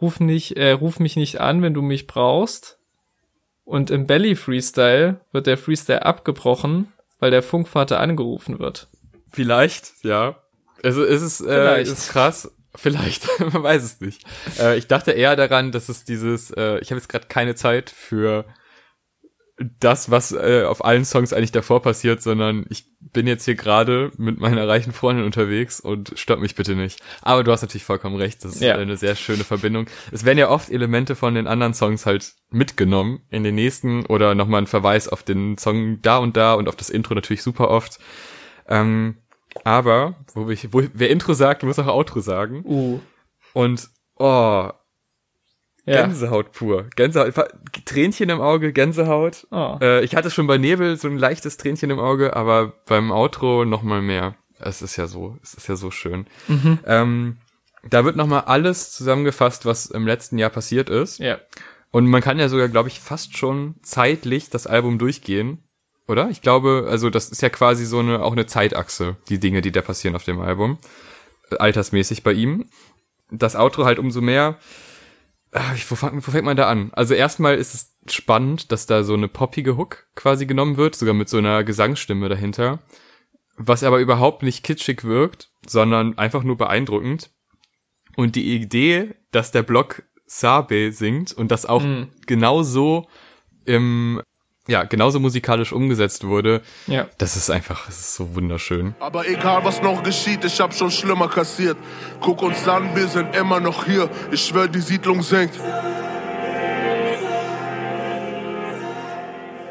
ruf 0.01 0.19
nicht, 0.19 0.57
äh, 0.57 0.71
ruf 0.71 0.99
mich 0.99 1.15
nicht 1.15 1.41
an, 1.41 1.61
wenn 1.61 1.73
du 1.73 1.81
mich 1.81 2.07
brauchst. 2.07 2.79
Und 3.65 3.89
im 3.89 4.05
Belly 4.07 4.35
Freestyle 4.35 5.21
wird 5.31 5.47
der 5.47 5.57
Freestyle 5.57 6.05
abgebrochen, 6.05 6.91
weil 7.19 7.31
der 7.31 7.41
Funkvater 7.41 7.99
angerufen 7.99 8.59
wird. 8.59 8.89
Vielleicht, 9.33 9.93
ja. 10.03 10.41
Also 10.83 11.03
es 11.03 11.21
ist, 11.21 11.41
äh, 11.41 11.81
ist 11.81 12.09
krass. 12.09 12.51
Vielleicht, 12.75 13.27
man 13.53 13.63
weiß 13.63 13.83
es 13.83 14.01
nicht. 14.01 14.23
Äh, 14.59 14.77
ich 14.77 14.87
dachte 14.87 15.11
eher 15.11 15.35
daran, 15.35 15.71
dass 15.71 15.89
es 15.89 16.05
dieses, 16.05 16.51
äh, 16.51 16.79
ich 16.79 16.91
habe 16.91 16.99
jetzt 16.99 17.09
gerade 17.09 17.27
keine 17.27 17.55
Zeit 17.55 17.89
für 17.89 18.45
das, 19.79 20.09
was 20.09 20.31
äh, 20.31 20.63
auf 20.67 20.83
allen 20.83 21.05
Songs 21.05 21.31
eigentlich 21.31 21.51
davor 21.51 21.81
passiert, 21.81 22.23
sondern 22.23 22.65
ich 22.69 22.85
bin 22.99 23.27
jetzt 23.27 23.45
hier 23.45 23.53
gerade 23.53 24.11
mit 24.17 24.39
meiner 24.39 24.67
reichen 24.67 24.93
Freundin 24.93 25.25
unterwegs 25.25 25.79
und 25.79 26.13
stopp 26.15 26.39
mich 26.39 26.55
bitte 26.55 26.75
nicht. 26.75 27.01
Aber 27.21 27.43
du 27.43 27.51
hast 27.51 27.61
natürlich 27.61 27.83
vollkommen 27.83 28.15
recht, 28.15 28.43
das 28.43 28.55
ist 28.55 28.61
ja. 28.61 28.75
eine 28.75 28.97
sehr 28.97 29.15
schöne 29.15 29.43
Verbindung. 29.43 29.85
Es 30.11 30.25
werden 30.25 30.39
ja 30.39 30.49
oft 30.49 30.71
Elemente 30.71 31.15
von 31.15 31.35
den 31.35 31.45
anderen 31.45 31.75
Songs 31.75 32.07
halt 32.07 32.33
mitgenommen 32.49 33.21
in 33.29 33.43
den 33.43 33.55
nächsten 33.55 34.05
oder 34.07 34.33
nochmal 34.33 34.63
ein 34.63 34.67
Verweis 34.67 35.07
auf 35.07 35.21
den 35.21 35.57
Song 35.59 36.01
da 36.01 36.17
und 36.17 36.35
da 36.35 36.53
und 36.55 36.67
auf 36.67 36.75
das 36.75 36.89
Intro 36.89 37.13
natürlich 37.13 37.43
super 37.43 37.69
oft. 37.69 37.99
Ähm, 38.67 39.17
aber, 39.63 40.15
wo 40.33 40.49
ich, 40.49 40.73
wo, 40.73 40.83
wer 40.93 41.09
Intro 41.09 41.33
sagt, 41.33 41.63
muss 41.63 41.79
auch 41.79 41.87
Outro 41.87 42.19
sagen. 42.19 42.63
Uh. 42.65 42.99
Und, 43.53 43.89
oh, 44.17 44.69
Gänsehaut 45.85 46.45
ja. 46.45 46.51
pur. 46.53 46.85
Gänsehaut, 46.95 47.33
Tränchen 47.85 48.29
im 48.29 48.39
Auge, 48.39 48.71
Gänsehaut. 48.71 49.47
Oh. 49.51 49.77
Äh, 49.81 50.03
ich 50.03 50.15
hatte 50.15 50.31
schon 50.31 50.47
bei 50.47 50.57
Nebel 50.57 50.97
so 50.97 51.09
ein 51.09 51.17
leichtes 51.17 51.57
Tränchen 51.57 51.89
im 51.89 51.99
Auge, 51.99 52.35
aber 52.35 52.73
beim 52.85 53.11
Outro 53.11 53.65
noch 53.65 53.83
mal 53.83 54.01
mehr. 54.01 54.35
Es 54.59 54.81
ist 54.81 54.95
ja 54.95 55.07
so, 55.07 55.37
es 55.43 55.53
ist 55.53 55.67
ja 55.67 55.75
so 55.75 55.91
schön. 55.91 56.25
Mhm. 56.47 56.79
Ähm, 56.85 57.37
da 57.89 58.05
wird 58.05 58.15
noch 58.15 58.27
mal 58.27 58.41
alles 58.41 58.93
zusammengefasst, 58.93 59.65
was 59.65 59.87
im 59.87 60.07
letzten 60.07 60.37
Jahr 60.37 60.49
passiert 60.49 60.89
ist. 60.89 61.19
Ja. 61.19 61.39
Und 61.91 62.07
man 62.07 62.21
kann 62.21 62.39
ja 62.39 62.47
sogar, 62.47 62.69
glaube 62.69 62.87
ich, 62.87 63.01
fast 63.01 63.37
schon 63.37 63.75
zeitlich 63.83 64.49
das 64.49 64.67
Album 64.67 64.97
durchgehen, 64.97 65.63
oder? 66.07 66.29
Ich 66.29 66.41
glaube, 66.41 66.87
also 66.89 67.09
das 67.09 67.29
ist 67.29 67.41
ja 67.41 67.49
quasi 67.49 67.85
so 67.85 67.99
eine 67.99 68.23
auch 68.23 68.33
eine 68.33 68.45
Zeitachse, 68.45 69.17
die 69.29 69.39
Dinge, 69.39 69.61
die 69.61 69.71
da 69.71 69.81
passieren 69.81 70.15
auf 70.15 70.23
dem 70.23 70.39
Album, 70.39 70.77
äh, 71.49 71.57
altersmäßig 71.57 72.23
bei 72.23 72.33
ihm. 72.33 72.65
Das 73.31 73.55
Outro 73.55 73.85
halt 73.85 73.99
umso 73.99 74.21
mehr 74.21 74.57
Ah, 75.53 75.75
wo, 75.87 75.95
fängt, 75.95 76.27
wo 76.27 76.31
fängt 76.31 76.45
man 76.45 76.57
da 76.57 76.67
an? 76.67 76.91
Also 76.93 77.13
erstmal 77.13 77.55
ist 77.55 77.75
es 77.75 78.11
spannend, 78.11 78.71
dass 78.71 78.87
da 78.87 79.03
so 79.03 79.13
eine 79.13 79.27
poppige 79.27 79.77
Hook 79.77 80.07
quasi 80.15 80.47
genommen 80.47 80.77
wird, 80.77 80.95
sogar 80.95 81.13
mit 81.13 81.29
so 81.29 81.37
einer 81.37 81.63
Gesangsstimme 81.63 82.27
dahinter, 82.27 82.79
was 83.55 83.83
aber 83.83 83.99
überhaupt 83.99 84.41
nicht 84.41 84.63
kitschig 84.63 85.03
wirkt, 85.03 85.51
sondern 85.67 86.17
einfach 86.17 86.43
nur 86.43 86.57
beeindruckend. 86.57 87.29
Und 88.15 88.35
die 88.35 88.55
Idee, 88.55 89.13
dass 89.31 89.51
der 89.51 89.61
Block 89.61 90.03
Sabe 90.25 90.91
singt 90.91 91.31
und 91.33 91.51
das 91.51 91.67
auch 91.67 91.83
mm. 91.83 92.09
genauso 92.25 93.07
im 93.65 94.21
ja, 94.67 94.83
genauso 94.83 95.19
musikalisch 95.19 95.73
umgesetzt 95.73 96.23
wurde. 96.25 96.61
Ja. 96.87 97.07
Das 97.17 97.35
ist 97.35 97.49
einfach, 97.49 97.85
das 97.85 97.99
ist 97.99 98.15
so 98.15 98.35
wunderschön. 98.35 98.95
Aber 98.99 99.27
egal 99.27 99.65
was 99.65 99.81
noch 99.81 100.03
geschieht, 100.03 100.45
ich 100.45 100.59
hab 100.61 100.73
schon 100.73 100.89
schlimmer 100.89 101.27
kassiert. 101.27 101.77
Guck 102.21 102.41
uns 102.41 102.65
an, 102.67 102.95
wir 102.95 103.07
sind 103.07 103.35
immer 103.35 103.59
noch 103.59 103.85
hier. 103.85 104.09
Ich 104.31 104.45
schwör, 104.45 104.67
die 104.69 104.79
Siedlung 104.79 105.21
sinkt. 105.21 105.59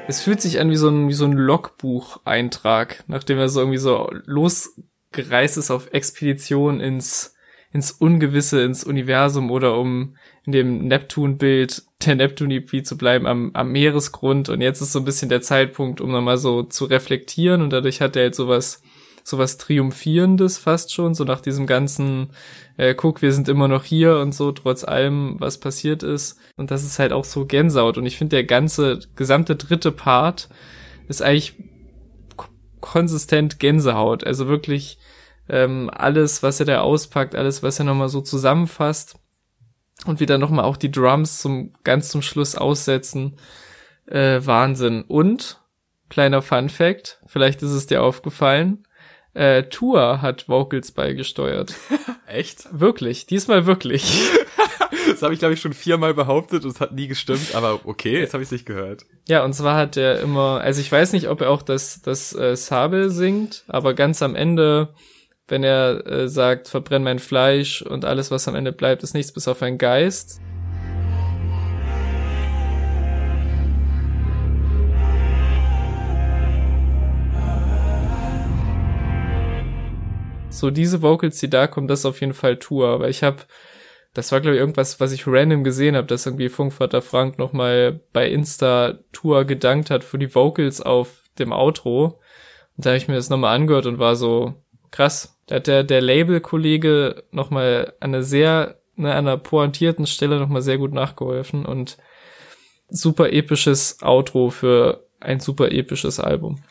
Es 0.08 0.20
fühlt 0.20 0.42
sich 0.42 0.60
an 0.60 0.68
wie 0.68 0.76
so 0.76 0.88
ein, 0.88 1.08
wie 1.08 1.14
so 1.14 1.24
ein 1.24 1.32
Logbucheintrag, 1.32 3.04
nachdem 3.06 3.38
er 3.38 3.48
so 3.48 3.60
irgendwie 3.60 3.78
so 3.78 4.10
losgereist 4.26 5.56
ist 5.56 5.70
auf 5.70 5.90
Expedition 5.92 6.80
ins, 6.80 7.34
ins 7.72 7.90
Ungewisse, 7.90 8.62
ins 8.62 8.84
Universum 8.84 9.50
oder 9.50 9.78
um 9.78 10.16
in 10.44 10.52
dem 10.52 10.88
Neptun-Bild 10.88 11.82
der 12.04 12.16
Neptun-EP 12.16 12.84
zu 12.84 12.98
bleiben 12.98 13.26
am, 13.26 13.50
am 13.54 13.72
Meeresgrund. 13.72 14.48
Und 14.48 14.60
jetzt 14.60 14.80
ist 14.80 14.92
so 14.92 14.98
ein 14.98 15.04
bisschen 15.04 15.28
der 15.28 15.40
Zeitpunkt, 15.40 16.00
um 16.00 16.10
nochmal 16.10 16.36
so 16.36 16.64
zu 16.64 16.84
reflektieren. 16.84 17.62
Und 17.62 17.72
dadurch 17.72 18.00
hat 18.00 18.16
er 18.16 18.24
jetzt 18.24 18.36
sowas, 18.36 18.82
sowas 19.24 19.56
Triumphierendes 19.56 20.58
fast 20.58 20.92
schon, 20.92 21.14
so 21.14 21.24
nach 21.24 21.40
diesem 21.40 21.66
ganzen, 21.66 22.30
äh, 22.76 22.94
guck, 22.94 23.22
wir 23.22 23.32
sind 23.32 23.48
immer 23.48 23.68
noch 23.68 23.84
hier 23.84 24.18
und 24.18 24.34
so, 24.34 24.52
trotz 24.52 24.84
allem, 24.84 25.36
was 25.38 25.58
passiert 25.58 26.02
ist. 26.02 26.38
Und 26.56 26.70
das 26.70 26.84
ist 26.84 26.98
halt 26.98 27.12
auch 27.12 27.24
so 27.24 27.46
Gänsehaut. 27.46 27.96
Und 27.96 28.04
ich 28.04 28.18
finde, 28.18 28.36
der 28.36 28.44
ganze, 28.44 29.00
gesamte 29.16 29.56
dritte 29.56 29.92
Part 29.92 30.48
ist 31.08 31.22
eigentlich 31.22 31.54
konsistent 32.80 33.60
Gänsehaut. 33.60 34.24
Also 34.24 34.48
wirklich 34.48 34.98
ähm, 35.52 35.90
alles, 35.92 36.42
was 36.42 36.58
er 36.60 36.66
da 36.66 36.80
auspackt, 36.80 37.34
alles, 37.34 37.62
was 37.62 37.78
er 37.78 37.84
nochmal 37.84 38.08
so 38.08 38.22
zusammenfasst 38.22 39.16
und 40.06 40.18
wieder 40.18 40.38
nochmal 40.38 40.64
auch 40.64 40.78
die 40.78 40.90
Drums 40.90 41.38
zum 41.38 41.74
ganz 41.84 42.08
zum 42.08 42.22
Schluss 42.22 42.56
aussetzen. 42.56 43.36
Äh, 44.06 44.40
Wahnsinn. 44.44 45.02
Und 45.02 45.60
kleiner 46.08 46.40
Fun 46.40 46.70
Fact, 46.70 47.20
vielleicht 47.26 47.62
ist 47.62 47.72
es 47.72 47.86
dir 47.86 48.02
aufgefallen, 48.02 48.86
äh, 49.34 49.64
Tour 49.64 50.22
hat 50.22 50.48
Vocals 50.48 50.92
beigesteuert. 50.92 51.74
Echt? 52.26 52.68
Wirklich, 52.72 53.26
diesmal 53.26 53.66
wirklich. 53.66 54.30
das 55.08 55.22
habe 55.22 55.34
ich 55.34 55.38
glaube 55.38 55.54
ich 55.54 55.60
schon 55.60 55.74
viermal 55.74 56.14
behauptet 56.14 56.64
und 56.64 56.70
es 56.70 56.80
hat 56.80 56.92
nie 56.92 57.08
gestimmt, 57.08 57.54
aber 57.54 57.80
okay, 57.84 58.18
jetzt 58.18 58.32
habe 58.32 58.42
ich 58.42 58.48
es 58.48 58.52
nicht 58.52 58.66
gehört. 58.66 59.04
Ja, 59.28 59.44
und 59.44 59.52
zwar 59.52 59.76
hat 59.76 59.98
er 59.98 60.20
immer, 60.20 60.60
also 60.62 60.80
ich 60.80 60.90
weiß 60.90 61.12
nicht, 61.12 61.28
ob 61.28 61.42
er 61.42 61.50
auch 61.50 61.62
das 61.62 62.00
das 62.00 62.34
äh, 62.34 62.56
Sabel 62.56 63.10
singt, 63.10 63.64
aber 63.68 63.92
ganz 63.94 64.22
am 64.22 64.34
Ende 64.34 64.94
wenn 65.48 65.64
er 65.64 66.06
äh, 66.06 66.28
sagt, 66.28 66.68
verbrenn 66.68 67.02
mein 67.02 67.18
Fleisch 67.18 67.82
und 67.82 68.04
alles, 68.04 68.30
was 68.30 68.48
am 68.48 68.54
Ende 68.54 68.72
bleibt, 68.72 69.02
ist 69.02 69.14
nichts 69.14 69.32
bis 69.32 69.48
auf 69.48 69.62
ein 69.62 69.78
Geist. 69.78 70.40
So 80.62 80.70
diese 80.70 81.02
Vocals, 81.02 81.40
die 81.40 81.50
da 81.50 81.66
kommen, 81.66 81.88
das 81.88 82.00
ist 82.00 82.06
auf 82.06 82.20
jeden 82.20 82.34
Fall 82.34 82.56
Tour. 82.56 82.88
Aber 82.88 83.08
ich 83.08 83.24
habe, 83.24 83.38
das 84.14 84.30
war 84.30 84.40
glaube 84.40 84.54
ich 84.54 84.60
irgendwas, 84.60 85.00
was 85.00 85.10
ich 85.10 85.26
random 85.26 85.64
gesehen 85.64 85.96
habe, 85.96 86.06
dass 86.06 86.24
irgendwie 86.24 86.48
Funkvater 86.48 87.02
Frank 87.02 87.36
nochmal 87.36 88.00
bei 88.12 88.30
Insta 88.30 89.00
Tour 89.12 89.44
gedankt 89.44 89.90
hat 89.90 90.04
für 90.04 90.18
die 90.18 90.32
Vocals 90.34 90.80
auf 90.80 91.24
dem 91.40 91.52
Outro. 91.52 92.20
Und 92.76 92.86
da 92.86 92.90
habe 92.90 92.96
ich 92.96 93.08
mir 93.08 93.16
das 93.16 93.28
nochmal 93.28 93.56
angehört 93.56 93.86
und 93.86 93.98
war 93.98 94.14
so, 94.14 94.61
krass. 94.92 95.36
Da 95.46 95.56
hat 95.56 95.66
der, 95.66 95.82
der 95.82 96.00
Label-Kollege 96.00 97.24
nochmal 97.32 97.94
an 97.98 98.14
einer 98.14 98.22
sehr, 98.22 98.76
ne, 98.94 99.10
an 99.10 99.26
einer 99.26 99.36
pointierten 99.36 100.06
Stelle 100.06 100.38
nochmal 100.38 100.62
sehr 100.62 100.78
gut 100.78 100.92
nachgeholfen 100.92 101.66
und 101.66 101.98
super 102.88 103.32
episches 103.32 103.98
Outro 104.02 104.50
für 104.50 105.04
ein 105.18 105.40
super 105.40 105.72
episches 105.72 106.20
Album. 106.20 106.62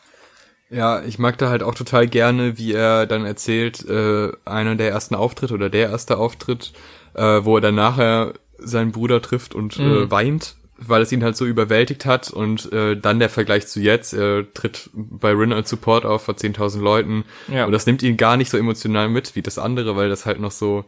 Ja, 0.70 1.02
ich 1.02 1.18
mag 1.18 1.36
da 1.36 1.50
halt 1.50 1.62
auch 1.62 1.74
total 1.74 2.08
gerne, 2.08 2.56
wie 2.56 2.72
er 2.72 3.06
dann 3.06 3.26
erzählt, 3.26 3.86
äh, 3.86 4.30
einer 4.46 4.74
der 4.74 4.90
ersten 4.90 5.14
Auftritte 5.14 5.52
oder 5.52 5.68
der 5.68 5.90
erste 5.90 6.16
Auftritt, 6.16 6.72
äh, 7.12 7.44
wo 7.44 7.56
er 7.56 7.60
dann 7.60 7.74
nachher 7.74 8.32
seinen 8.56 8.92
Bruder 8.92 9.20
trifft 9.20 9.54
und 9.54 9.78
äh, 9.78 9.82
mhm. 9.82 10.02
äh, 10.04 10.10
weint 10.10 10.56
weil 10.76 11.02
es 11.02 11.12
ihn 11.12 11.22
halt 11.22 11.36
so 11.36 11.44
überwältigt 11.44 12.06
hat 12.06 12.30
und 12.30 12.72
äh, 12.72 12.96
dann 12.96 13.18
der 13.18 13.28
Vergleich 13.28 13.66
zu 13.66 13.80
jetzt, 13.80 14.12
er 14.14 14.52
tritt 14.52 14.90
bei 14.94 15.30
Rin 15.32 15.52
als 15.52 15.70
Support 15.70 16.04
auf 16.04 16.24
vor 16.24 16.34
10.000 16.34 16.80
Leuten 16.80 17.24
ja. 17.48 17.66
und 17.66 17.72
das 17.72 17.86
nimmt 17.86 18.02
ihn 18.02 18.16
gar 18.16 18.36
nicht 18.36 18.50
so 18.50 18.56
emotional 18.56 19.08
mit 19.08 19.36
wie 19.36 19.42
das 19.42 19.58
andere, 19.58 19.96
weil 19.96 20.08
das 20.08 20.26
halt 20.26 20.40
noch 20.40 20.50
so 20.50 20.84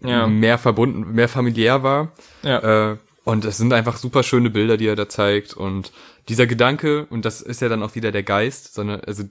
ja. 0.00 0.26
mehr 0.26 0.58
verbunden, 0.58 1.12
mehr 1.12 1.28
familiär 1.28 1.82
war. 1.82 2.12
Ja. 2.42 2.92
Äh, 2.92 2.96
und 3.24 3.46
es 3.46 3.56
sind 3.56 3.72
einfach 3.72 3.96
super 3.96 4.22
schöne 4.22 4.50
Bilder, 4.50 4.76
die 4.76 4.86
er 4.86 4.96
da 4.96 5.08
zeigt 5.08 5.54
und 5.54 5.92
dieser 6.28 6.46
Gedanke, 6.46 7.06
und 7.10 7.24
das 7.24 7.40
ist 7.40 7.62
ja 7.62 7.68
dann 7.68 7.82
auch 7.82 7.94
wieder 7.94 8.12
der 8.12 8.22
Geist, 8.22 8.74
sondern 8.74 9.00
also 9.00 9.24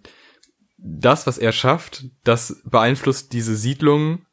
das, 0.78 1.28
was 1.28 1.38
er 1.38 1.52
schafft, 1.52 2.06
das 2.24 2.62
beeinflusst 2.66 3.34
diese 3.34 3.56
Siedlung, 3.56 4.26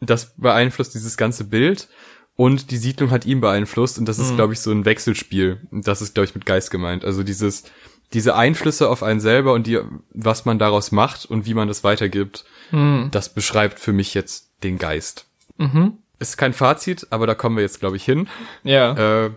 das 0.00 0.34
beeinflusst 0.36 0.94
dieses 0.94 1.16
ganze 1.16 1.44
Bild 1.44 1.88
und 2.36 2.70
die 2.70 2.76
Siedlung 2.76 3.10
hat 3.10 3.26
ihn 3.26 3.40
beeinflusst 3.40 3.98
und 3.98 4.06
das 4.06 4.18
ist, 4.18 4.32
mhm. 4.32 4.36
glaube 4.36 4.52
ich, 4.54 4.60
so 4.60 4.70
ein 4.70 4.84
Wechselspiel. 4.84 5.60
Das 5.70 6.02
ist, 6.02 6.14
glaube 6.14 6.26
ich, 6.26 6.34
mit 6.34 6.46
Geist 6.46 6.70
gemeint. 6.70 7.04
Also 7.04 7.22
dieses, 7.22 7.64
diese 8.12 8.34
Einflüsse 8.34 8.88
auf 8.88 9.02
einen 9.02 9.20
selber 9.20 9.52
und 9.52 9.66
die, 9.66 9.78
was 10.10 10.44
man 10.44 10.58
daraus 10.58 10.92
macht 10.92 11.26
und 11.26 11.46
wie 11.46 11.54
man 11.54 11.68
das 11.68 11.84
weitergibt, 11.84 12.44
mhm. 12.72 13.08
das 13.12 13.32
beschreibt 13.32 13.78
für 13.78 13.92
mich 13.92 14.14
jetzt 14.14 14.50
den 14.62 14.78
Geist. 14.78 15.26
Mhm. 15.58 15.98
Ist 16.18 16.36
kein 16.36 16.52
Fazit, 16.52 17.06
aber 17.10 17.26
da 17.26 17.34
kommen 17.34 17.56
wir 17.56 17.62
jetzt, 17.62 17.80
glaube 17.80 17.96
ich, 17.96 18.04
hin. 18.04 18.28
Ja. 18.62 19.26
Äh, 19.26 19.30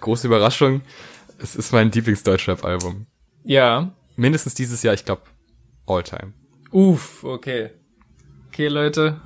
große 0.00 0.26
Überraschung. 0.26 0.82
Es 1.38 1.56
ist 1.56 1.72
mein 1.72 1.90
Lieblingsdeutschrap-Album. 1.90 3.06
Ja. 3.44 3.92
Mindestens 4.16 4.54
dieses 4.54 4.82
Jahr, 4.82 4.94
ich 4.94 5.04
glaube, 5.04 5.22
all 5.86 6.02
time. 6.02 6.34
Uff, 6.70 7.24
okay. 7.24 7.70
Okay, 8.48 8.68
Leute. 8.68 9.20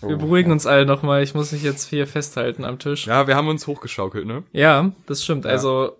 Wir 0.00 0.10
Oh, 0.10 0.18
beruhigen 0.18 0.52
uns 0.52 0.66
alle 0.66 0.86
nochmal. 0.86 1.22
Ich 1.22 1.34
muss 1.34 1.52
mich 1.52 1.62
jetzt 1.62 1.88
hier 1.88 2.06
festhalten 2.06 2.64
am 2.64 2.78
Tisch. 2.78 3.06
Ja, 3.06 3.26
wir 3.26 3.34
haben 3.36 3.48
uns 3.48 3.66
hochgeschaukelt, 3.66 4.26
ne? 4.26 4.44
Ja, 4.52 4.92
das 5.06 5.24
stimmt. 5.24 5.44
Also, 5.46 5.96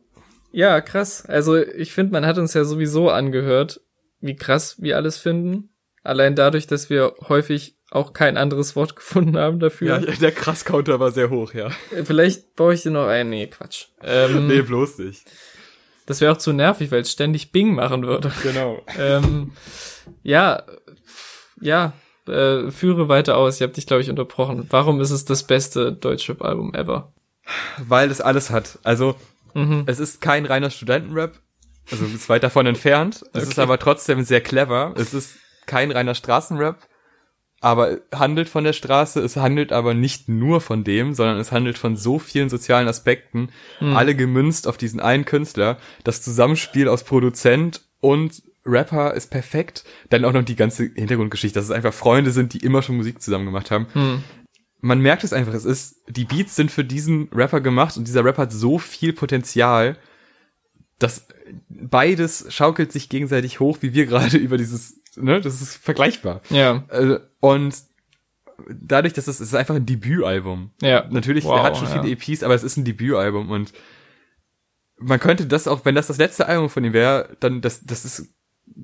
ja, 0.52 0.80
krass. 0.80 1.24
Also, 1.26 1.56
ich 1.56 1.92
finde, 1.92 2.12
man 2.12 2.24
hat 2.26 2.38
uns 2.38 2.54
ja 2.54 2.64
sowieso 2.64 3.10
angehört, 3.10 3.80
wie 4.20 4.36
krass 4.36 4.76
wir 4.80 4.96
alles 4.96 5.18
finden. 5.18 5.70
Allein 6.02 6.36
dadurch, 6.36 6.66
dass 6.66 6.90
wir 6.90 7.14
häufig 7.28 7.76
auch 7.90 8.12
kein 8.12 8.36
anderes 8.36 8.76
Wort 8.76 8.96
gefunden 8.96 9.36
haben 9.36 9.58
dafür. 9.58 10.00
Ja, 10.00 10.12
der 10.16 10.32
Krass-Counter 10.32 11.00
war 11.00 11.10
sehr 11.10 11.30
hoch, 11.30 11.52
ja. 11.54 11.70
Vielleicht 12.04 12.54
baue 12.54 12.74
ich 12.74 12.82
dir 12.82 12.90
noch 12.90 13.06
ein. 13.08 13.30
Nee, 13.30 13.48
Quatsch. 13.48 13.86
Ähm, 14.02 14.46
Nee, 14.48 14.62
bloß 14.62 14.98
nicht. 14.98 15.22
Das 16.06 16.20
wäre 16.22 16.32
auch 16.32 16.38
zu 16.38 16.52
nervig, 16.52 16.90
weil 16.90 17.02
es 17.02 17.12
ständig 17.12 17.52
Bing 17.52 17.74
machen 17.74 18.06
würde. 18.06 18.32
Genau. 18.42 18.80
ähm, 18.98 19.52
ja, 20.22 20.62
ja, 21.60 21.92
äh, 22.28 22.70
führe 22.70 23.08
weiter 23.08 23.36
aus. 23.36 23.56
Ich 23.56 23.62
habe 23.62 23.72
dich, 23.72 23.86
glaube 23.86 24.02
ich, 24.02 24.10
unterbrochen. 24.10 24.66
Warum 24.70 25.00
ist 25.00 25.10
es 25.10 25.24
das 25.24 25.42
beste 25.42 25.92
Deutschrap-Album 25.92 26.74
ever? 26.74 27.12
Weil 27.78 28.10
es 28.10 28.20
alles 28.20 28.50
hat. 28.50 28.78
Also, 28.84 29.14
Mhm. 29.54 29.84
es 29.86 29.98
ist 29.98 30.20
kein 30.20 30.44
reiner 30.46 30.70
Studentenrap. 30.70 31.32
Also, 31.90 32.04
es 32.04 32.12
ist 32.14 32.28
weit 32.28 32.42
davon 32.42 32.66
entfernt. 32.66 33.24
Es 33.32 33.44
ist 33.44 33.52
Okay. 33.52 33.62
aber 33.62 33.78
trotzdem 33.78 34.22
sehr 34.22 34.40
clever. 34.42 34.92
Es 34.96 35.14
ist 35.14 35.36
kein 35.66 35.90
reiner 35.90 36.14
Straßenrap. 36.14 36.76
Aber 37.60 37.98
handelt 38.14 38.48
von 38.48 38.62
der 38.62 38.72
Straße, 38.72 39.20
es 39.20 39.36
handelt 39.36 39.72
aber 39.72 39.92
nicht 39.92 40.28
nur 40.28 40.60
von 40.60 40.84
dem, 40.84 41.12
sondern 41.14 41.38
es 41.38 41.50
handelt 41.50 41.76
von 41.76 41.96
so 41.96 42.20
vielen 42.20 42.48
sozialen 42.48 42.86
Aspekten, 42.86 43.48
alle 43.80 44.14
gemünzt 44.14 44.68
auf 44.68 44.76
diesen 44.76 45.00
einen 45.00 45.24
Künstler. 45.24 45.76
Das 46.04 46.22
Zusammenspiel 46.22 46.86
aus 46.86 47.02
Produzent 47.02 47.80
und 48.00 48.42
Rapper 48.68 49.14
ist 49.14 49.30
perfekt. 49.30 49.84
Dann 50.10 50.24
auch 50.24 50.32
noch 50.32 50.44
die 50.44 50.56
ganze 50.56 50.84
Hintergrundgeschichte, 50.94 51.58
dass 51.58 51.66
es 51.66 51.70
einfach 51.70 51.92
Freunde 51.94 52.30
sind, 52.30 52.52
die 52.52 52.58
immer 52.58 52.82
schon 52.82 52.96
Musik 52.96 53.22
zusammen 53.22 53.46
gemacht 53.46 53.70
haben. 53.70 53.86
Hm. 53.92 54.22
Man 54.80 55.00
merkt 55.00 55.24
es 55.24 55.32
einfach, 55.32 55.54
es 55.54 55.64
ist, 55.64 55.96
die 56.08 56.24
Beats 56.24 56.54
sind 56.54 56.70
für 56.70 56.84
diesen 56.84 57.28
Rapper 57.32 57.60
gemacht 57.60 57.96
und 57.96 58.06
dieser 58.06 58.24
Rapper 58.24 58.42
hat 58.42 58.52
so 58.52 58.78
viel 58.78 59.12
Potenzial, 59.12 59.96
dass 60.98 61.26
beides 61.68 62.46
schaukelt 62.50 62.92
sich 62.92 63.08
gegenseitig 63.08 63.58
hoch, 63.60 63.78
wie 63.80 63.94
wir 63.94 64.06
gerade 64.06 64.36
über 64.36 64.56
dieses, 64.56 65.00
ne, 65.16 65.40
das 65.40 65.60
ist 65.60 65.76
vergleichbar. 65.76 66.42
Ja, 66.50 66.84
Äh, 66.90 67.18
Und 67.40 67.74
dadurch, 68.68 69.14
dass 69.14 69.26
es, 69.28 69.40
es 69.40 69.48
ist 69.48 69.54
einfach 69.54 69.76
ein 69.76 69.86
Debütalbum. 69.86 70.70
ja. 70.82 71.06
Natürlich, 71.10 71.44
Wow, 71.44 71.58
er 71.58 71.62
hat 71.64 71.76
schon 71.76 71.88
ja. 71.88 72.02
viele 72.02 72.12
EPs, 72.12 72.42
aber 72.42 72.54
es 72.54 72.62
ist 72.62 72.76
ein 72.76 72.84
Debütalbum 72.84 73.50
und 73.50 73.72
man 75.00 75.20
könnte 75.20 75.46
das 75.46 75.68
auch, 75.68 75.84
wenn 75.84 75.94
das 75.94 76.08
das 76.08 76.18
letzte 76.18 76.46
Album 76.46 76.68
von 76.68 76.84
ihm 76.84 76.92
wäre, 76.92 77.36
dann 77.40 77.60
das, 77.60 77.84
das 77.84 78.04
ist 78.04 78.34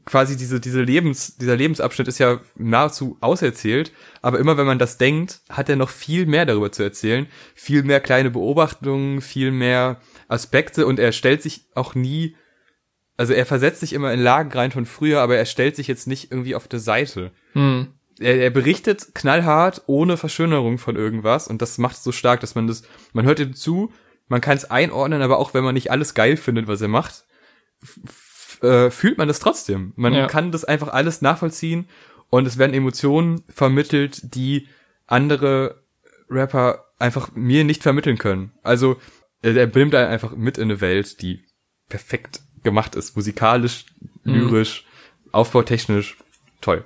quasi 0.04 0.36
diese, 0.36 0.60
diese 0.60 0.82
Lebens, 0.82 1.36
dieser 1.36 1.56
Lebensabschnitt 1.56 2.08
ist 2.08 2.18
ja 2.18 2.40
nahezu 2.56 3.16
auserzählt, 3.20 3.92
aber 4.22 4.38
immer 4.38 4.56
wenn 4.56 4.66
man 4.66 4.78
das 4.78 4.98
denkt, 4.98 5.40
hat 5.48 5.68
er 5.68 5.76
noch 5.76 5.90
viel 5.90 6.26
mehr 6.26 6.46
darüber 6.46 6.72
zu 6.72 6.82
erzählen, 6.82 7.26
viel 7.54 7.82
mehr 7.82 8.00
kleine 8.00 8.30
Beobachtungen, 8.30 9.20
viel 9.20 9.50
mehr 9.50 10.00
Aspekte 10.28 10.86
und 10.86 10.98
er 10.98 11.12
stellt 11.12 11.42
sich 11.42 11.66
auch 11.74 11.94
nie, 11.94 12.36
also 13.16 13.32
er 13.32 13.46
versetzt 13.46 13.80
sich 13.80 13.92
immer 13.92 14.12
in 14.12 14.20
Lagen 14.20 14.50
rein 14.52 14.72
von 14.72 14.86
früher, 14.86 15.20
aber 15.20 15.36
er 15.36 15.46
stellt 15.46 15.76
sich 15.76 15.86
jetzt 15.86 16.06
nicht 16.06 16.30
irgendwie 16.30 16.54
auf 16.54 16.66
der 16.66 16.80
Seite 16.80 17.30
Hm. 17.52 17.88
er, 18.18 18.36
er 18.38 18.50
berichtet 18.50 19.14
knallhart, 19.14 19.82
ohne 19.86 20.16
Verschönerung 20.16 20.78
von 20.78 20.96
irgendwas 20.96 21.46
und 21.46 21.62
das 21.62 21.78
macht 21.78 21.96
es 21.96 22.04
so 22.04 22.10
stark, 22.10 22.40
dass 22.40 22.56
man 22.56 22.66
das, 22.66 22.82
man 23.12 23.26
hört 23.26 23.38
ihm 23.38 23.54
zu, 23.54 23.92
man 24.26 24.40
kann 24.40 24.56
es 24.56 24.70
einordnen, 24.70 25.22
aber 25.22 25.38
auch 25.38 25.54
wenn 25.54 25.62
man 25.62 25.74
nicht 25.74 25.92
alles 25.92 26.14
geil 26.14 26.36
findet, 26.36 26.66
was 26.66 26.80
er 26.80 26.88
macht, 26.88 27.24
äh, 28.64 28.90
fühlt 28.90 29.18
man 29.18 29.28
das 29.28 29.38
trotzdem. 29.40 29.92
Man 29.96 30.12
Ja. 30.14 30.26
kann 30.26 30.50
das 30.52 30.64
einfach 30.64 30.88
alles 30.88 31.22
nachvollziehen 31.22 31.88
und 32.30 32.46
es 32.46 32.58
werden 32.58 32.74
Emotionen 32.74 33.42
vermittelt, 33.48 34.34
die 34.34 34.68
andere 35.06 35.82
Rapper 36.30 36.86
einfach 36.98 37.32
mir 37.34 37.64
nicht 37.64 37.82
vermitteln 37.82 38.18
können. 38.18 38.52
Also 38.62 38.96
er, 39.42 39.56
er 39.56 39.66
bringt 39.66 39.94
einen 39.94 40.08
einfach 40.08 40.34
mit 40.34 40.56
in 40.58 40.64
eine 40.64 40.80
Welt, 40.80 41.20
die 41.22 41.44
perfekt 41.88 42.40
gemacht 42.62 42.94
ist, 42.96 43.14
musikalisch, 43.14 43.84
lyrisch, 44.24 44.86
aufbautechnisch, 45.32 46.16
toll. 46.60 46.84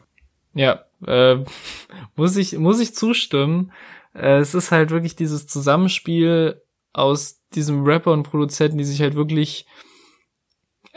Ja, 0.55 0.85
äh, 1.07 1.37
muss 2.16 2.37
ich, 2.37 2.59
muss 2.59 2.81
ich 2.81 2.95
zustimmen. 2.95 3.72
Äh, 4.14 4.39
es 4.39 4.55
ist 4.55 4.72
halt 4.72 4.91
wirklich 4.91 5.14
dieses 5.14 5.47
Zusammenspiel 5.47 6.61
aus 6.93 7.41
diesem 7.55 7.85
Rapper 7.85 8.12
und 8.12 8.24
Produzenten, 8.24 8.79
die 8.79 8.85
sich 8.85 9.01
halt 9.01 9.14
wirklich 9.14 9.66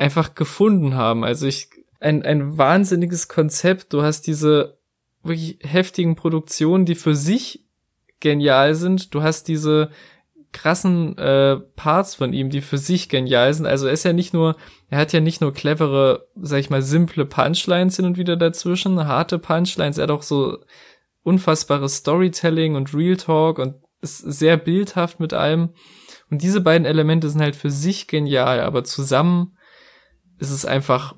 einfach 0.02 0.34
gefunden 0.34 0.96
haben. 0.96 1.24
Also 1.24 1.46
ich, 1.46 1.70
ein, 2.00 2.24
ein 2.24 2.58
wahnsinniges 2.58 3.28
Konzept. 3.28 3.94
Du 3.94 4.02
hast 4.02 4.26
diese 4.26 4.80
wirklich 5.24 5.60
heftigen 5.62 6.16
Produktionen, 6.16 6.86
die 6.86 6.96
für 6.96 7.16
sich 7.16 7.66
genial 8.20 8.74
sind. 8.74 9.14
Du 9.14 9.22
hast 9.22 9.48
diese 9.48 9.92
krassen 10.52 11.18
äh, 11.18 11.58
Parts 11.76 12.16
von 12.16 12.34
ihm, 12.34 12.50
die 12.50 12.62
für 12.62 12.80
sich 12.80 13.10
genial 13.10 13.54
sind. 13.54 13.68
Also 13.68 13.86
er 13.86 13.94
ist 13.94 14.04
ja 14.04 14.12
nicht 14.12 14.34
nur, 14.34 14.58
er 14.90 14.98
hat 14.98 15.14
ja 15.14 15.22
nicht 15.22 15.40
nur 15.40 15.54
clevere, 15.54 16.28
sag 16.36 16.60
ich 16.60 16.72
mal, 16.72 16.82
simple 16.82 17.26
Punchlines 17.26 17.96
hin 17.96 18.06
und 18.06 18.18
wieder 18.18 18.36
dazwischen, 18.36 19.08
harte 19.08 19.40
Punchlines, 19.40 19.98
er 19.98 20.04
hat 20.04 20.12
auch 20.12 20.24
so 20.24 20.58
unfassbares 21.24 21.98
Storytelling 21.98 22.76
und 22.76 22.94
Real 22.94 23.16
Talk 23.16 23.60
und 23.60 23.76
ist 24.02 24.18
sehr 24.18 24.58
bildhaft 24.58 25.20
mit 25.20 25.32
allem. 25.32 25.70
Und 26.32 26.42
diese 26.42 26.60
beiden 26.60 26.86
Elemente 26.86 27.30
sind 27.30 27.42
halt 27.42 27.56
für 27.56 27.70
sich 27.70 28.08
genial, 28.08 28.60
aber 28.62 28.84
zusammen 28.84 29.56
ist 30.42 30.52
es 30.52 30.66
einfach 30.66 31.16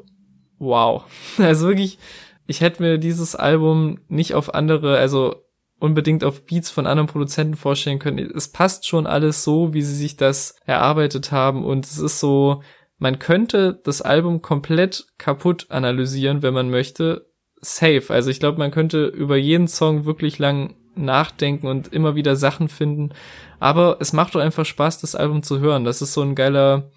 wow. 0.59 1.03
Also 1.37 1.67
wirklich, 1.67 1.97
ich 2.45 2.61
hätte 2.61 2.83
mir 2.83 2.97
dieses 2.97 3.35
Album 3.35 3.99
nicht 4.07 4.35
auf 4.35 4.53
andere, 4.53 4.97
also 4.97 5.35
unbedingt 5.79 6.23
auf 6.23 6.45
Beats 6.45 6.69
von 6.69 6.87
anderen 6.87 7.07
Produzenten 7.09 7.55
vorstellen 7.55 7.99
können. 7.99 8.31
Es 8.35 8.49
passt 8.49 8.87
schon 8.87 9.07
alles 9.07 9.43
so, 9.43 9.73
wie 9.73 9.81
sie 9.81 9.95
sich 9.95 10.15
das 10.15 10.55
erarbeitet 10.65 11.31
haben 11.31 11.65
und 11.65 11.85
es 11.85 11.97
ist 11.97 12.19
so, 12.19 12.61
man 12.97 13.19
könnte 13.19 13.81
das 13.83 14.01
Album 14.01 14.41
komplett 14.41 15.07
kaputt 15.17 15.65
analysieren, 15.69 16.41
wenn 16.41 16.53
man 16.53 16.69
möchte. 16.69 17.27
Safe. 17.59 18.03
Also 18.09 18.29
ich 18.29 18.39
glaube, 18.39 18.59
man 18.59 18.71
könnte 18.71 19.05
über 19.07 19.37
jeden 19.37 19.67
Song 19.67 20.05
wirklich 20.05 20.37
lang 20.37 20.75
nachdenken 20.95 21.67
und 21.67 21.91
immer 21.91 22.15
wieder 22.15 22.35
Sachen 22.35 22.67
finden. 22.69 23.09
Aber 23.59 23.97
es 23.99 24.13
macht 24.13 24.35
doch 24.35 24.41
einfach 24.41 24.65
Spaß, 24.65 24.99
das 25.01 25.15
Album 25.15 25.43
zu 25.43 25.59
hören. 25.59 25.85
Das 25.85 26.01
ist 26.01 26.13
so 26.13 26.21
ein 26.21 26.35
geiler, 26.35 26.91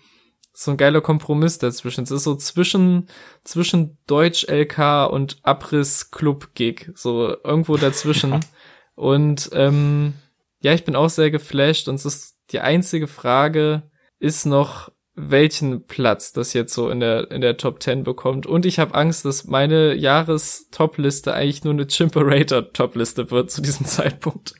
so 0.58 0.70
ein 0.70 0.78
geiler 0.78 1.02
Kompromiss 1.02 1.58
dazwischen. 1.58 2.04
Es 2.04 2.10
ist 2.10 2.24
so 2.24 2.34
zwischen, 2.34 3.08
zwischen 3.44 3.98
Deutsch 4.06 4.46
LK 4.48 5.10
und 5.10 5.38
Abriss 5.42 6.10
Club 6.10 6.54
Gig. 6.54 6.90
So 6.94 7.36
irgendwo 7.44 7.76
dazwischen. 7.76 8.40
und, 8.94 9.50
ähm, 9.52 10.14
ja, 10.60 10.72
ich 10.72 10.84
bin 10.84 10.96
auch 10.96 11.10
sehr 11.10 11.30
geflasht 11.30 11.88
und 11.88 11.96
es 11.96 12.06
ist 12.06 12.36
die 12.52 12.60
einzige 12.60 13.06
Frage 13.06 13.90
ist 14.18 14.46
noch, 14.46 14.90
welchen 15.14 15.86
Platz 15.86 16.32
das 16.32 16.54
jetzt 16.54 16.72
so 16.72 16.88
in 16.88 17.00
der, 17.00 17.30
in 17.30 17.42
der 17.42 17.58
Top 17.58 17.82
10 17.82 18.02
bekommt. 18.02 18.46
Und 18.46 18.64
ich 18.64 18.78
habe 18.78 18.94
Angst, 18.94 19.26
dass 19.26 19.44
meine 19.44 19.94
Jahres-Top-Liste 19.94 21.34
eigentlich 21.34 21.64
nur 21.64 21.74
eine 21.74 21.86
Chimperator-Top-Liste 21.86 23.30
wird 23.30 23.50
zu 23.50 23.60
diesem 23.60 23.84
Zeitpunkt. 23.86 24.54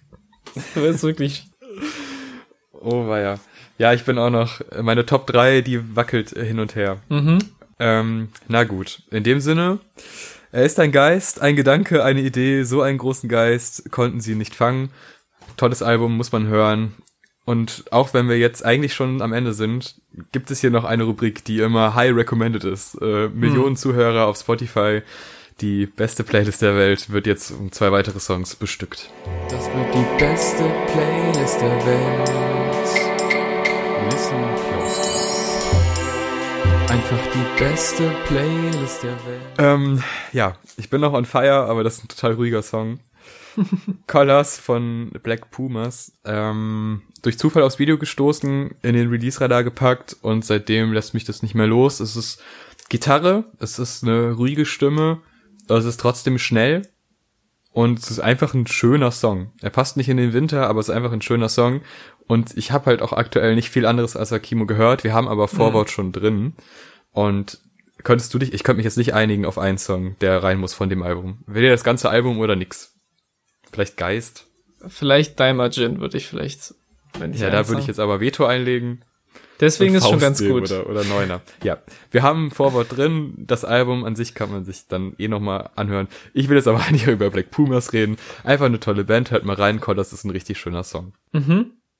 Das 0.74 0.97
ist 0.97 1.03
wirklich, 1.03 1.49
Oh 2.72 3.09
weia. 3.09 3.34
Ja, 3.34 3.40
ich 3.79 4.05
bin 4.05 4.18
auch 4.18 4.31
noch, 4.31 4.61
meine 4.81 5.07
Top 5.07 5.27
3, 5.27 5.61
die 5.61 5.97
wackelt 5.97 6.31
hin 6.31 6.61
und 6.61 6.74
her. 6.74 6.99
mhm. 7.09 7.39
Ähm, 7.79 8.29
na 8.49 8.64
gut, 8.64 9.03
in 9.11 9.22
dem 9.22 9.41
Sinne, 9.41 9.81
er 10.51 10.64
ist 10.64 10.81
ein 10.81 10.93
Geist, 10.93 11.43
ein 11.43 11.57
Gedanke, 11.57 12.03
eine 12.03 12.22
Idee, 12.22 12.62
so 12.62 12.81
einen 12.81 12.97
großen 12.97 13.29
Geist 13.29 13.91
konnten 13.91 14.20
sie 14.20 14.35
nicht 14.35 14.55
fangen. 14.55 14.89
Tolles 15.59 15.83
Album, 15.83 16.16
muss 16.16 16.33
man 16.33 16.47
hören. 16.47 16.95
Und 17.45 17.85
auch 17.91 18.14
wenn 18.14 18.29
wir 18.29 18.39
jetzt 18.39 18.64
eigentlich 18.64 18.95
schon 18.95 19.22
am 19.22 19.33
Ende 19.33 19.53
sind, 19.53 19.97
gibt 20.33 20.51
es 20.51 20.61
hier 20.61 20.70
noch 20.70 20.85
eine 20.85 21.05
Rubrik, 21.05 21.45
die 21.45 21.61
immer 21.61 21.95
high 21.95 22.14
recommended 22.16 22.64
ist. 22.64 22.95
Äh, 23.01 23.29
Millionen 23.29 23.77
Zuhörer 23.77 24.27
auf 24.27 24.39
Spotify. 24.39 25.03
Die 25.61 25.87
beste 25.87 26.24
Playlist 26.24 26.61
der 26.61 26.77
Welt 26.77 27.11
wird 27.11 27.27
jetzt 27.27 27.51
um 27.51 27.70
zwei 27.72 27.93
weitere 27.93 28.20
Songs 28.20 28.57
bestückt. 28.57 29.11
Das 29.49 29.66
wird 29.66 29.95
die 29.95 30.18
beste 30.18 30.64
Playlist 30.93 31.61
der 31.61 31.87
Welt. 31.87 33.05
Listen 34.11 34.54
close. 34.54 35.16
Einfach 36.88 37.20
die 37.34 37.62
beste 37.62 38.12
Playlist 38.26 39.02
der 39.02 39.16
Welt. 39.26 39.42
Ähm, 39.59 40.02
ja, 40.32 40.57
ich 40.76 40.90
bin 40.90 41.00
noch 41.00 41.12
on 41.12 41.24
fire, 41.24 41.66
aber 41.66 41.82
das 41.82 41.96
ist 41.96 42.04
ein 42.04 42.09
total 42.09 42.34
ruhiger 42.34 42.62
Song. 42.62 43.00
Colors 44.07 44.59
von 44.59 45.11
Black 45.22 45.50
Pumas. 45.50 46.12
Ähm, 46.24 47.02
durch 47.22 47.38
Zufall 47.38 47.64
aufs 47.64 47.80
Video 47.80 47.98
gestoßen, 47.98 48.76
in 48.82 48.94
den 48.94 49.11
Release-Radar 49.11 49.64
gepackt 49.64 50.16
und 50.22 50.44
seitdem 50.44 50.92
lässt 50.92 51.14
mich 51.14 51.24
das 51.24 51.42
nicht 51.42 51.57
mehr 51.57 51.66
los. 51.66 51.98
Es 51.98 52.14
ist 52.14 52.40
Gitarre, 52.88 53.44
es 53.59 53.80
ist 53.80 54.04
eine 54.04 54.32
ruhige 54.32 54.66
Stimme, 54.66 55.20
es 55.68 55.84
ist 55.84 55.98
trotzdem 55.98 56.38
schnell 56.38 56.82
und 57.72 57.98
es 57.98 58.11
ist 58.11 58.20
einfach 58.20 58.54
ein 58.54 58.66
schöner 58.66 59.11
Song. 59.11 59.52
Er 59.61 59.70
passt 59.70 59.96
nicht 59.96 60.09
in 60.09 60.16
den 60.16 60.32
Winter, 60.32 60.68
aber 60.68 60.80
es 60.80 60.88
ist 60.88 60.94
einfach 60.94 61.12
ein 61.12 61.20
schöner 61.20 61.48
Song. 61.48 61.82
Und 62.27 62.57
ich 62.57 62.72
habe 62.72 62.87
halt 62.87 63.03
auch 63.03 63.12
aktuell 63.12 63.55
nicht 63.55 63.70
viel 63.70 63.87
anderes 63.87 64.16
als 64.16 64.33
Akimo 64.33 64.66
gehört. 64.66 65.05
Wir 65.05 65.14
haben 65.14 65.29
aber 65.29 65.49
Vorwort 65.49 65.91
schon 65.91 66.12
drin. 66.12 66.55
Und 67.12 67.61
könntest 68.03 68.35
du 68.35 68.39
dich, 68.39 68.53
ich 68.53 68.64
könnte 68.64 68.79
mich 68.79 68.85
jetzt 68.85 68.99
nicht 68.99 69.14
einigen 69.14 69.47
auf 69.47 69.59
einen 69.59 69.79
Song, 69.79 70.16
der 70.20 70.43
rein 70.43 70.59
muss 70.59 70.74
von 70.74 70.89
dem 70.89 71.03
Album. 71.03 71.39
Will 71.47 71.62
dir 71.62 71.70
das 71.70 71.85
ganze 71.85 72.11
Album 72.11 72.39
oder 72.39 72.57
nix? 72.57 72.95
Vielleicht 73.70 73.97
Geist? 73.97 74.47
Vielleicht 74.87 75.39
Daimajin 75.41 76.01
würde 76.01 76.16
ich 76.16 76.27
vielleicht, 76.27 76.74
wenn 77.18 77.33
ich 77.33 77.41
Ja, 77.41 77.51
da 77.51 77.68
würde 77.68 77.81
ich 77.81 77.87
jetzt 77.87 78.01
aber 78.01 78.20
Veto 78.20 78.45
einlegen. 78.45 79.03
Deswegen 79.61 79.95
ist 79.95 80.07
schon 80.07 80.18
ganz 80.18 80.39
gut. 80.39 80.70
Oder, 80.70 80.89
oder 80.89 81.05
Neuner. 81.05 81.41
Ja, 81.62 81.79
wir 82.11 82.22
haben 82.22 82.47
ein 82.47 82.51
Vorwort 82.51 82.97
drin. 82.97 83.35
Das 83.39 83.64
Album 83.64 84.05
an 84.05 84.16
sich 84.16 84.35
kann 84.35 84.51
man 84.51 84.64
sich 84.64 84.87
dann 84.87 85.14
eh 85.18 85.29
nochmal 85.29 85.70
anhören. 85.77 86.09
Ich 86.35 86.49
will 86.49 86.57
jetzt 86.57 86.68
aber 86.68 86.83
nicht 86.91 87.07
über 87.07 87.31
Black 87.31 87.51
Pumas 87.51 87.93
reden. 87.93 88.16
Einfach 88.45 88.66
eine 88.66 88.81
tolle 88.81 89.05
Band. 89.05 89.31
Hört 89.31 89.45
mal 89.45 89.57
rein. 89.57 89.81
das 89.95 90.12
ist 90.12 90.24
ein 90.24 90.31
richtig 90.31 90.59
schöner 90.59 90.85
Song. 90.85 91.14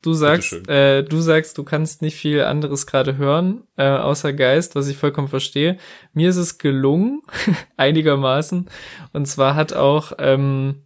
Du 0.03 0.13
sagst, 0.13 0.69
äh, 0.69 1.03
du 1.03 1.21
sagst, 1.21 1.59
du 1.59 1.65
kannst 1.65 2.03
nicht 2.03 2.17
viel 2.17 2.43
anderes 2.43 2.87
gerade 2.87 3.17
hören, 3.17 3.65
äh, 3.77 3.89
außer 3.89 4.33
Geist, 4.33 4.77
was 4.77 4.89
ich 4.89 4.97
vollkommen 4.97 5.29
verstehe. 5.29 5.79
Mir 6.13 6.31
ist 6.31 6.37
es 6.37 6.59
gelungen, 6.59 7.23
einigermaßen. 7.77 8.69
Und 9.13 9.27
zwar 9.27 9.55
hat 9.55 9.73
auch, 9.73 10.13
ähm, 10.19 10.85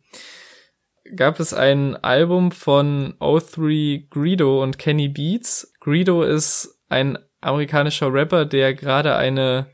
gab 1.16 1.40
es 1.40 1.52
ein 1.52 1.96
Album 1.96 2.52
von 2.52 3.14
O3 3.20 4.08
Greedo 4.08 4.62
und 4.62 4.78
Kenny 4.78 5.08
Beats. 5.08 5.74
Greedo 5.80 6.22
ist 6.22 6.80
ein 6.88 7.18
amerikanischer 7.40 8.12
Rapper, 8.12 8.44
der 8.44 8.74
gerade 8.74 9.16
eine 9.16 9.66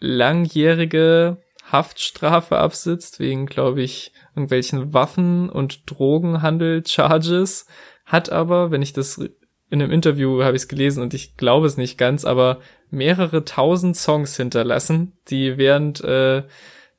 langjährige 0.00 1.38
Haftstrafe 1.70 2.58
absitzt, 2.58 3.20
wegen, 3.20 3.46
glaube 3.46 3.82
ich, 3.82 4.12
irgendwelchen 4.34 4.92
Waffen- 4.92 5.48
und 5.48 5.88
Drogenhandel-Charges, 5.90 7.66
hat 8.10 8.30
aber, 8.30 8.70
wenn 8.70 8.82
ich 8.82 8.92
das 8.92 9.18
in 9.18 9.80
einem 9.80 9.92
Interview 9.92 10.42
habe 10.42 10.56
ich 10.56 10.62
es 10.62 10.68
gelesen 10.68 11.02
und 11.02 11.14
ich 11.14 11.36
glaube 11.36 11.66
es 11.66 11.76
nicht 11.76 11.96
ganz, 11.96 12.24
aber 12.24 12.58
mehrere 12.90 13.44
tausend 13.44 13.96
Songs 13.96 14.36
hinterlassen, 14.36 15.12
die 15.28 15.58
während 15.58 16.02
äh, 16.02 16.42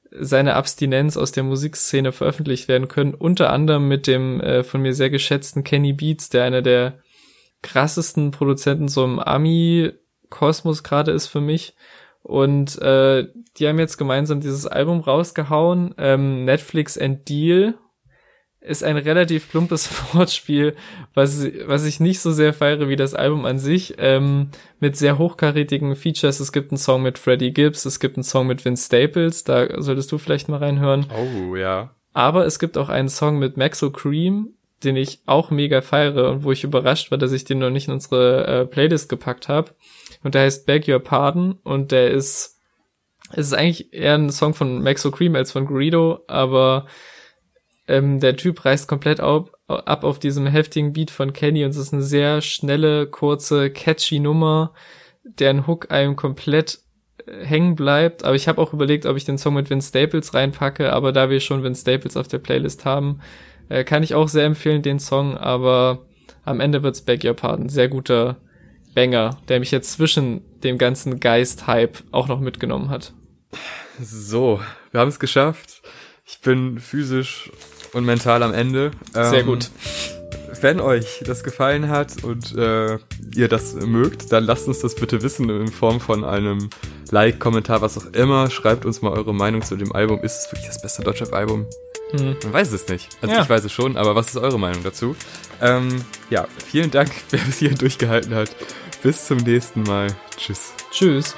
seiner 0.10 0.56
Abstinenz 0.56 1.18
aus 1.18 1.34
der 1.34 1.44
Musikszene 1.44 2.14
veröffentlicht 2.14 2.70
werden 2.70 2.88
können, 2.88 3.14
unter 3.14 3.52
anderem 3.52 3.90
mit 3.90 4.08
dem 4.08 4.40
äh, 4.40 4.64
von 4.64 4.82
mir 4.82 4.94
sehr 4.94 5.10
geschätzten 5.10 5.66
Kenny 5.66 5.92
Beats, 5.92 6.30
der 6.30 6.46
einer 6.46 6.62
der 6.62 7.00
krassesten 7.62 8.32
Produzenten 8.32 8.88
so 8.88 9.04
im 9.04 9.20
Ami-Kosmos 9.20 10.84
gerade 10.84 11.12
ist 11.12 11.28
für 11.28 11.42
mich. 11.42 11.76
Und 12.24 12.82
äh, 12.82 13.28
die 13.58 13.68
haben 13.68 13.80
jetzt 13.80 13.98
gemeinsam 13.98 14.40
dieses 14.40 14.66
Album 14.66 15.02
rausgehauen. 15.02 15.94
Ähm, 15.98 16.46
Netflix 16.46 16.98
and 16.98 17.28
Deal 17.28 17.76
ist 18.62 18.84
ein 18.84 18.98
relativ 18.98 19.50
plumpes 19.50 19.90
Wortspiel, 20.14 20.76
was, 21.14 21.46
was 21.66 21.86
ich 21.86 22.00
nicht 22.00 22.20
so 22.20 22.32
sehr 22.32 22.54
feiere 22.54 22.88
wie 22.88 22.96
das 22.96 23.16
Album 23.16 23.46
an 23.46 23.60
sich, 23.60 23.96
ähm, 23.98 24.50
mit 24.80 24.96
sehr 24.96 25.18
hochkarätigen 25.18 25.96
Features. 25.96 26.40
Es 26.40 26.52
gibt 26.52 26.72
einen 26.72 26.78
Song 26.78 27.02
mit 27.02 27.18
Freddie 27.18 27.54
Gibbs, 27.54 27.86
es 27.86 28.00
gibt 28.00 28.18
einen 28.18 28.24
Song 28.24 28.48
mit 28.48 28.64
Vince 28.64 28.86
Staples, 28.86 29.44
da 29.44 29.82
solltest 29.82 30.12
du 30.12 30.18
vielleicht 30.18 30.48
mal 30.48 30.58
reinhören. 30.58 31.08
Oh, 31.12 31.56
ja. 31.56 31.96
Aber 32.14 32.46
es 32.46 32.60
gibt 32.60 32.78
auch 32.78 32.90
einen 32.90 33.10
Song 33.10 33.40
mit 33.40 33.58
Maxo 33.58 33.90
Cream, 33.90 34.54
den 34.84 34.96
ich 34.96 35.22
auch 35.26 35.50
mega 35.50 35.82
feiere 35.82 36.30
und 36.30 36.44
wo 36.44 36.52
ich 36.52 36.64
überrascht 36.64 37.12
war, 37.12 37.18
dass 37.18 37.32
ich 37.32 37.46
den 37.46 37.60
noch 37.60 37.70
nicht 37.70 37.88
in 37.88 37.94
unsere 37.94 38.46
äh, 38.46 38.66
Playlist 38.66 39.10
gepackt 39.10 39.48
habe. 39.48 39.72
Und 40.24 40.36
der 40.36 40.44
heißt 40.44 40.66
Beg 40.66 40.88
Your 40.88 41.00
Pardon 41.00 41.58
und 41.64 41.92
der 41.92 42.12
ist, 42.12 42.60
es 43.32 43.48
ist 43.48 43.54
eigentlich 43.54 43.94
eher 43.94 44.16
ein 44.16 44.30
Song 44.30 44.54
von 44.54 44.84
Maxo 44.84 45.10
Cream 45.10 45.36
als 45.36 45.52
von 45.52 45.66
Greedo, 45.66 46.24
aber 46.28 46.86
ähm, 47.88 48.20
der 48.20 48.36
Typ 48.38 48.64
reißt 48.64 48.88
komplett 48.88 49.20
ab, 49.20 49.52
ab 49.68 50.04
auf 50.04 50.20
diesem 50.20 50.48
heftigen 50.48 50.94
Beat 50.94 51.12
von 51.12 51.34
Kenny 51.34 51.64
und 51.64 51.72
es 51.72 51.78
ist 51.78 51.94
eine 51.94 52.04
sehr 52.04 52.42
schnelle, 52.42 53.08
kurze, 53.08 53.70
catchy 53.70 54.20
Nummer, 54.20 54.74
deren 55.24 55.68
Hook 55.68 55.92
einem 55.92 56.16
komplett 56.16 56.80
äh, 57.26 57.46
hängen 57.46 57.76
bleibt. 57.76 58.24
Aber 58.24 58.36
ich 58.36 58.48
habe 58.48 58.62
auch 58.62 58.74
überlegt, 58.74 59.06
ob 59.06 59.18
ich 59.18 59.26
den 59.26 59.38
Song 59.38 59.56
mit 59.56 59.70
Vince 59.70 59.90
Staples 59.90 60.34
reinpacke, 60.34 60.94
aber 60.94 61.12
da 61.12 61.30
wir 61.30 61.40
schon 61.40 61.64
Vince 61.64 61.82
Staples 61.82 62.18
auf 62.18 62.28
der 62.28 62.40
Playlist 62.40 62.86
haben, 62.86 63.22
äh, 63.70 63.84
kann 63.84 64.04
ich 64.04 64.16
auch 64.16 64.28
sehr 64.28 64.46
empfehlen, 64.46 64.82
den 64.82 65.00
Song, 65.00 65.38
aber 65.38 66.06
am 66.44 66.60
Ende 66.60 66.84
wird's 66.84 67.02
Beg 67.02 67.24
Your 67.24 67.34
Pardon. 67.34 67.70
Sehr 67.70 67.88
guter 67.88 68.38
Banger, 68.94 69.38
der 69.48 69.60
mich 69.60 69.72
jetzt 69.72 69.94
zwischen 69.94 70.42
dem 70.62 70.78
ganzen 70.78 71.20
Geist-Hype 71.20 72.04
auch 72.12 72.28
noch 72.28 72.40
mitgenommen 72.40 72.90
hat. 72.90 73.14
So, 74.00 74.60
wir 74.92 75.00
haben 75.00 75.10
es 75.10 75.20
geschafft. 75.20 75.82
Ich 76.32 76.40
bin 76.40 76.80
physisch 76.80 77.52
und 77.94 78.06
mental 78.06 78.42
am 78.44 78.54
Ende. 78.54 78.92
Sehr 79.14 79.34
Ähm, 79.42 79.46
gut. 79.46 79.70
Wenn 80.62 80.80
euch 80.80 81.24
das 81.26 81.44
gefallen 81.44 81.90
hat 81.90 82.24
und 82.24 82.56
äh, 82.56 82.98
ihr 83.36 83.48
das 83.48 83.74
mögt, 83.74 84.32
dann 84.32 84.44
lasst 84.44 84.68
uns 84.68 84.80
das 84.80 84.94
bitte 84.96 85.24
wissen 85.24 85.50
in 85.50 85.68
Form 85.70 86.00
von 86.00 86.24
einem 86.24 86.70
Like, 87.10 87.40
Kommentar, 87.40 87.82
was 87.82 87.98
auch 87.98 88.14
immer. 88.14 88.50
Schreibt 88.52 88.86
uns 88.86 89.02
mal 89.02 89.12
eure 89.12 89.34
Meinung 89.34 89.62
zu 89.64 89.76
dem 89.76 89.94
Album. 89.94 90.20
Ist 90.22 90.38
es 90.46 90.52
wirklich 90.52 90.68
das 90.68 90.82
beste 90.82 91.02
Deutschrap-Album? 91.04 91.66
Hm. 92.12 92.36
Man 92.44 92.54
weiß 92.54 92.72
es 92.74 92.88
nicht. 92.90 93.10
Also 93.22 93.36
Ja. 93.36 93.42
ich 93.42 93.50
weiß 93.50 93.64
es 93.66 93.72
schon, 93.72 93.98
aber 93.98 94.16
was 94.16 94.28
ist 94.28 94.38
eure 94.38 94.60
Meinung 94.60 94.84
dazu? 94.84 95.16
Ähm, 95.62 96.04
ja, 96.30 96.48
vielen 96.66 96.92
Dank, 96.92 97.12
wer 97.32 97.40
bis 97.40 97.58
hierhin 97.58 97.78
durchgehalten 97.78 98.36
hat. 98.36 98.56
Bis 99.02 99.26
zum 99.26 99.38
nächsten 99.40 99.82
Mal. 99.84 100.08
Tschüss. 100.38 100.74
Tschüss. 100.92 101.36